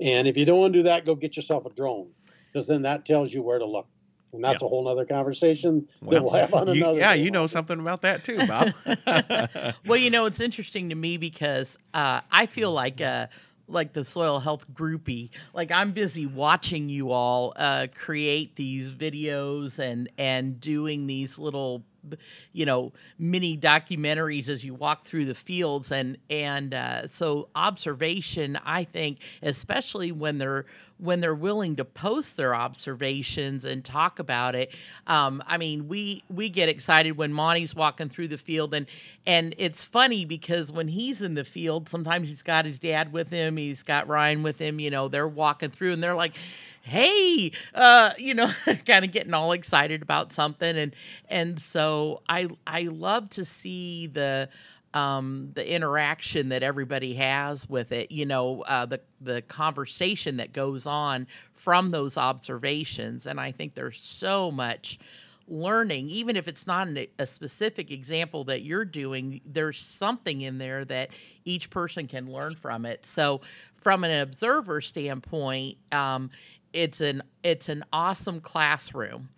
And 0.00 0.26
if 0.28 0.36
you 0.36 0.44
don't 0.44 0.58
want 0.60 0.72
to 0.72 0.78
do 0.78 0.82
that, 0.84 1.04
go 1.04 1.14
get 1.14 1.36
yourself 1.36 1.66
a 1.66 1.70
drone 1.70 2.08
because 2.52 2.66
then 2.66 2.82
that 2.82 3.04
tells 3.04 3.32
you 3.32 3.42
where 3.42 3.58
to 3.58 3.66
look. 3.66 3.86
And 4.32 4.44
that's 4.44 4.62
Yeah. 4.62 4.66
a 4.66 4.68
whole 4.68 4.86
other 4.86 5.04
conversation 5.04 5.88
Well, 6.00 6.10
that 6.12 6.22
we'll 6.22 6.32
have 6.34 6.54
on 6.54 6.68
you- 6.68 6.74
another. 6.84 6.98
yeah, 7.00 7.14
day. 7.16 7.22
you 7.22 7.30
know 7.32 7.46
something 7.48 7.80
about 7.80 8.02
that 8.02 8.22
too, 8.24 8.38
Bob. 8.46 8.72
Well, 9.86 9.98
you 9.98 10.10
know, 10.10 10.26
it's 10.26 10.40
interesting 10.40 10.88
to 10.90 10.94
me 10.94 11.16
because 11.16 11.78
uh, 11.94 12.20
I 12.30 12.46
feel 12.46 12.72
like 12.72 13.00
uh, 13.00 13.26
like 13.66 13.92
the 13.92 14.04
soil 14.04 14.40
health 14.40 14.66
groupie. 14.72 15.30
Like 15.52 15.70
I'm 15.70 15.90
busy 15.92 16.26
watching 16.26 16.88
you 16.88 17.10
all 17.10 17.52
uh, 17.56 17.88
create 17.94 18.56
these 18.56 18.90
videos 18.90 19.78
and 19.78 20.08
and 20.18 20.60
doing 20.60 21.06
these 21.06 21.38
little 21.38 21.84
you 22.52 22.66
know 22.66 22.92
mini 23.18 23.56
documentaries 23.56 24.48
as 24.48 24.64
you 24.64 24.74
walk 24.74 25.04
through 25.04 25.26
the 25.26 25.34
fields. 25.34 25.92
And 25.92 26.18
and 26.28 26.74
uh, 26.74 27.06
so 27.06 27.48
observation 27.54 28.58
i 28.64 28.84
think 28.84 29.18
especially 29.42 30.12
when 30.12 30.38
they're 30.38 30.64
when 30.98 31.20
they're 31.20 31.34
willing 31.34 31.76
to 31.76 31.84
post 31.84 32.36
their 32.36 32.54
observations 32.54 33.64
and 33.64 33.84
talk 33.84 34.18
about 34.18 34.54
it 34.54 34.74
um, 35.06 35.42
i 35.46 35.56
mean 35.56 35.88
we 35.88 36.22
we 36.28 36.48
get 36.48 36.68
excited 36.68 37.16
when 37.16 37.32
monty's 37.32 37.74
walking 37.74 38.08
through 38.08 38.28
the 38.28 38.38
field. 38.38 38.74
And 38.74 38.86
and 39.26 39.54
it's 39.58 39.84
funny 39.84 40.24
because 40.24 40.72
when 40.72 40.88
he's 40.88 41.22
in 41.22 41.34
the 41.34 41.44
field 41.44 41.88
sometimes 41.88 42.28
he's 42.28 42.42
got 42.42 42.64
his 42.64 42.78
dad 42.78 43.12
with 43.12 43.28
him 43.28 43.56
he's 43.56 43.82
got 43.82 44.08
ryan 44.08 44.42
with 44.42 44.58
him 44.58 44.80
you 44.80 44.90
know 44.90 45.08
they're 45.08 45.28
walking 45.28 45.70
through 45.70 45.92
and 45.92 46.02
they're 46.02 46.14
like 46.14 46.32
hey 46.82 47.52
uh 47.74 48.12
you 48.18 48.34
know 48.34 48.50
kind 48.86 49.04
of 49.04 49.12
getting 49.12 49.34
all 49.34 49.52
excited 49.52 50.02
about 50.02 50.32
something. 50.32 50.76
And 50.76 50.94
and 51.28 51.58
so 51.60 52.22
i 52.28 52.48
i 52.66 52.82
love 52.82 53.30
to 53.30 53.44
see 53.44 54.06
the 54.06 54.48
um 54.94 55.50
the 55.54 55.72
interaction 55.72 56.48
that 56.48 56.62
everybody 56.62 57.14
has 57.14 57.68
with 57.68 57.92
it 57.92 58.10
you 58.10 58.26
know 58.26 58.62
uh 58.62 58.86
the 58.86 59.00
the 59.20 59.42
conversation 59.42 60.38
that 60.38 60.52
goes 60.52 60.86
on 60.86 61.26
from 61.52 61.90
those 61.90 62.16
observations. 62.16 63.26
And 63.26 63.38
i 63.40 63.52
think 63.52 63.74
there's 63.74 63.98
so 63.98 64.50
much 64.50 64.98
learning 65.48 66.08
even 66.10 66.36
if 66.36 66.46
it's 66.46 66.66
not 66.66 66.86
an, 66.86 67.06
a 67.18 67.26
specific 67.26 67.90
example 67.90 68.44
that 68.44 68.62
you're 68.62 68.84
doing 68.84 69.40
there's 69.44 69.78
something 69.80 70.42
in 70.42 70.58
there 70.58 70.84
that 70.84 71.10
each 71.44 71.70
person 71.70 72.06
can 72.06 72.30
learn 72.30 72.54
from 72.54 72.84
it. 72.84 73.04
So 73.06 73.40
from 73.74 74.04
an 74.04 74.20
observer 74.20 74.80
standpoint 74.80 75.78
um, 75.90 76.30
it's 76.72 77.00
an 77.00 77.22
it's 77.42 77.68
an 77.68 77.84
awesome 77.92 78.40
classroom 78.40 79.28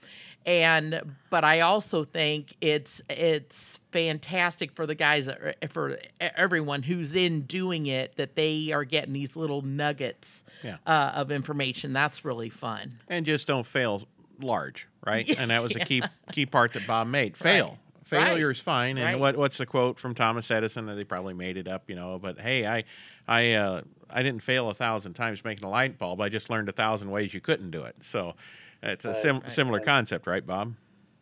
and 0.44 1.00
but 1.30 1.44
i 1.44 1.60
also 1.60 2.02
think 2.04 2.56
it's 2.60 3.00
it's 3.08 3.78
fantastic 3.92 4.72
for 4.72 4.86
the 4.86 4.94
guys 4.94 5.28
for 5.68 5.98
everyone 6.20 6.82
who's 6.82 7.14
in 7.14 7.42
doing 7.42 7.86
it 7.86 8.16
that 8.16 8.34
they 8.34 8.72
are 8.72 8.84
getting 8.84 9.12
these 9.12 9.36
little 9.36 9.62
nuggets 9.62 10.42
Yeah. 10.64 10.76
uh, 10.86 11.12
of 11.14 11.30
information 11.30 11.92
that's 11.92 12.24
really 12.24 12.50
fun 12.50 12.98
and 13.08 13.24
just 13.24 13.46
don't 13.46 13.66
fail 13.66 14.02
large, 14.40 14.88
right? 15.06 15.28
And 15.38 15.50
that 15.52 15.62
was 15.62 15.76
a 15.76 15.80
key 15.80 16.02
key 16.32 16.46
part 16.46 16.72
that 16.72 16.84
Bob 16.86 17.06
made. 17.06 17.36
Fail. 17.36 17.78
Right. 18.10 18.26
Failure 18.26 18.50
is 18.50 18.58
fine. 18.58 18.98
And 18.98 19.04
Right. 19.06 19.18
what 19.18 19.36
what's 19.36 19.56
the 19.58 19.66
quote 19.66 20.00
from 20.00 20.14
Thomas 20.16 20.50
Edison? 20.50 20.86
That 20.86 20.96
they 20.96 21.04
probably 21.04 21.34
made 21.34 21.56
it 21.56 21.68
up, 21.68 21.88
you 21.88 21.94
know. 21.94 22.18
But 22.18 22.40
hey, 22.40 22.66
I 22.66 22.82
I 23.28 23.52
uh, 23.52 23.82
I 24.10 24.22
didn't 24.22 24.42
fail 24.42 24.70
a 24.70 24.74
thousand 24.74 25.14
times 25.14 25.44
making 25.44 25.64
a 25.64 25.70
light 25.70 25.98
bulb. 25.98 26.20
I 26.20 26.28
just 26.28 26.50
learned 26.50 26.68
a 26.68 26.72
thousand 26.72 27.10
ways 27.10 27.32
you 27.32 27.40
couldn't 27.40 27.70
do 27.70 27.82
it. 27.84 27.96
So 28.00 28.34
it's 28.82 29.04
a 29.04 29.14
sim- 29.14 29.40
right, 29.40 29.52
similar 29.52 29.78
right. 29.78 29.86
concept, 29.86 30.26
right, 30.26 30.46
Bob? 30.46 30.74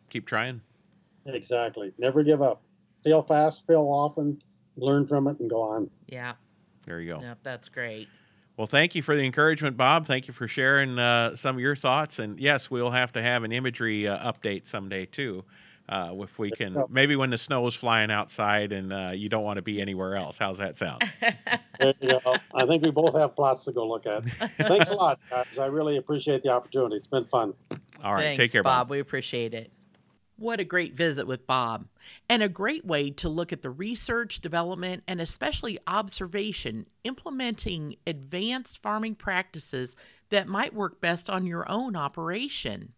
Keep 0.09 0.25
trying. 0.25 0.61
Exactly. 1.25 1.93
Never 1.97 2.23
give 2.23 2.41
up. 2.41 2.61
Fail 3.03 3.21
fast, 3.21 3.65
fail 3.67 3.87
often, 3.87 4.41
learn 4.75 5.07
from 5.07 5.27
it, 5.27 5.39
and 5.39 5.49
go 5.49 5.61
on. 5.61 5.89
yeah 6.07 6.33
There 6.85 6.99
you 6.99 7.13
go. 7.13 7.19
yeah 7.21 7.33
that's 7.43 7.67
great 7.69 8.07
Well, 8.57 8.67
thank 8.67 8.93
you 8.95 9.01
for 9.01 9.15
the 9.15 9.23
encouragement, 9.23 9.77
Bob. 9.77 10.05
Thank 10.05 10.27
you 10.27 10.33
for 10.33 10.47
sharing 10.47 10.99
uh, 10.99 11.35
some 11.35 11.55
of 11.55 11.61
your 11.61 11.75
thoughts. 11.75 12.19
And 12.19 12.39
yes, 12.39 12.69
we'll 12.69 12.91
have 12.91 13.11
to 13.13 13.21
have 13.21 13.43
an 13.43 13.51
imagery 13.51 14.07
uh, 14.07 14.31
update 14.31 14.67
someday 14.67 15.05
too, 15.05 15.43
uh, 15.91 16.13
if 16.19 16.39
we 16.39 16.49
can. 16.51 16.85
Maybe 16.89 17.15
when 17.15 17.29
the 17.29 17.37
snow 17.37 17.67
is 17.67 17.75
flying 17.75 18.09
outside 18.09 18.71
and 18.71 18.93
uh, 18.93 19.11
you 19.13 19.27
don't 19.29 19.43
want 19.43 19.57
to 19.57 19.61
be 19.61 19.81
anywhere 19.81 20.15
else. 20.15 20.37
How's 20.37 20.57
that 20.59 20.77
sound? 20.77 21.03
There 21.79 21.93
you 21.99 22.19
go. 22.23 22.35
I 22.55 22.65
think 22.65 22.81
we 22.83 22.91
both 22.91 23.15
have 23.15 23.35
plots 23.35 23.65
to 23.65 23.71
go 23.71 23.87
look 23.87 24.05
at. 24.05 24.23
Thanks 24.57 24.89
a 24.89 24.95
lot, 24.95 25.19
guys. 25.29 25.57
I 25.59 25.65
really 25.65 25.97
appreciate 25.97 26.43
the 26.43 26.49
opportunity. 26.49 26.95
It's 26.95 27.07
been 27.07 27.25
fun. 27.25 27.53
All 28.03 28.13
right, 28.13 28.23
Thanks, 28.23 28.37
take 28.39 28.51
care, 28.51 28.63
Bob. 28.63 28.87
Bob. 28.87 28.91
We 28.91 28.99
appreciate 28.99 29.53
it. 29.53 29.71
What 30.37 30.59
a 30.59 30.63
great 30.63 30.95
visit 30.95 31.27
with 31.27 31.45
Bob, 31.45 31.85
and 32.27 32.41
a 32.41 32.49
great 32.49 32.83
way 32.83 33.11
to 33.11 33.29
look 33.29 33.53
at 33.53 33.61
the 33.61 33.69
research, 33.69 34.41
development, 34.41 35.03
and 35.07 35.21
especially 35.21 35.77
observation, 35.85 36.87
implementing 37.03 37.97
advanced 38.07 38.81
farming 38.81 39.15
practices 39.15 39.95
that 40.29 40.47
might 40.47 40.73
work 40.73 40.99
best 40.99 41.29
on 41.29 41.45
your 41.45 41.69
own 41.69 41.95
operation. 41.95 42.93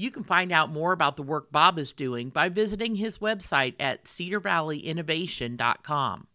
You 0.00 0.10
can 0.10 0.24
find 0.24 0.50
out 0.50 0.72
more 0.72 0.92
about 0.92 1.16
the 1.16 1.22
work 1.22 1.52
Bob 1.52 1.78
is 1.78 1.92
doing 1.92 2.30
by 2.30 2.48
visiting 2.48 2.94
his 2.94 3.18
website 3.18 3.74
at 3.78 4.04
cedarvalleyinnovation.com. 4.04 6.26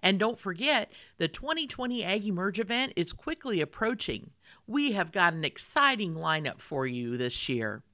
And 0.00 0.18
don't 0.18 0.40
forget, 0.40 0.90
the 1.18 1.28
2020 1.28 2.02
Ag 2.02 2.26
Emerge 2.26 2.58
event 2.58 2.94
is 2.96 3.12
quickly 3.12 3.60
approaching. 3.60 4.32
We 4.66 4.90
have 4.90 5.12
got 5.12 5.34
an 5.34 5.44
exciting 5.44 6.14
lineup 6.14 6.60
for 6.60 6.84
you 6.84 7.16
this 7.16 7.48
year. 7.48 7.84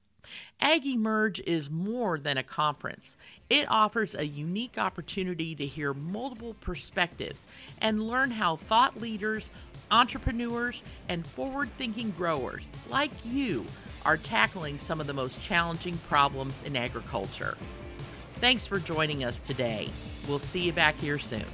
Ag 0.59 0.85
Emerge 0.85 1.39
is 1.41 1.69
more 1.69 2.19
than 2.19 2.37
a 2.37 2.43
conference. 2.43 3.17
It 3.49 3.65
offers 3.69 4.15
a 4.15 4.25
unique 4.25 4.77
opportunity 4.77 5.55
to 5.55 5.65
hear 5.65 5.93
multiple 5.93 6.55
perspectives 6.61 7.47
and 7.79 8.07
learn 8.07 8.31
how 8.31 8.55
thought 8.55 9.01
leaders, 9.01 9.51
entrepreneurs, 9.89 10.83
and 11.09 11.25
forward 11.25 11.69
thinking 11.77 12.11
growers 12.11 12.71
like 12.89 13.11
you 13.25 13.65
are 14.05 14.17
tackling 14.17 14.79
some 14.79 15.01
of 15.01 15.07
the 15.07 15.13
most 15.13 15.41
challenging 15.41 15.97
problems 16.09 16.63
in 16.63 16.75
agriculture. 16.75 17.57
Thanks 18.35 18.65
for 18.65 18.79
joining 18.79 19.23
us 19.23 19.39
today. 19.39 19.89
We'll 20.27 20.39
see 20.39 20.61
you 20.61 20.73
back 20.73 20.99
here 20.99 21.19
soon. 21.19 21.45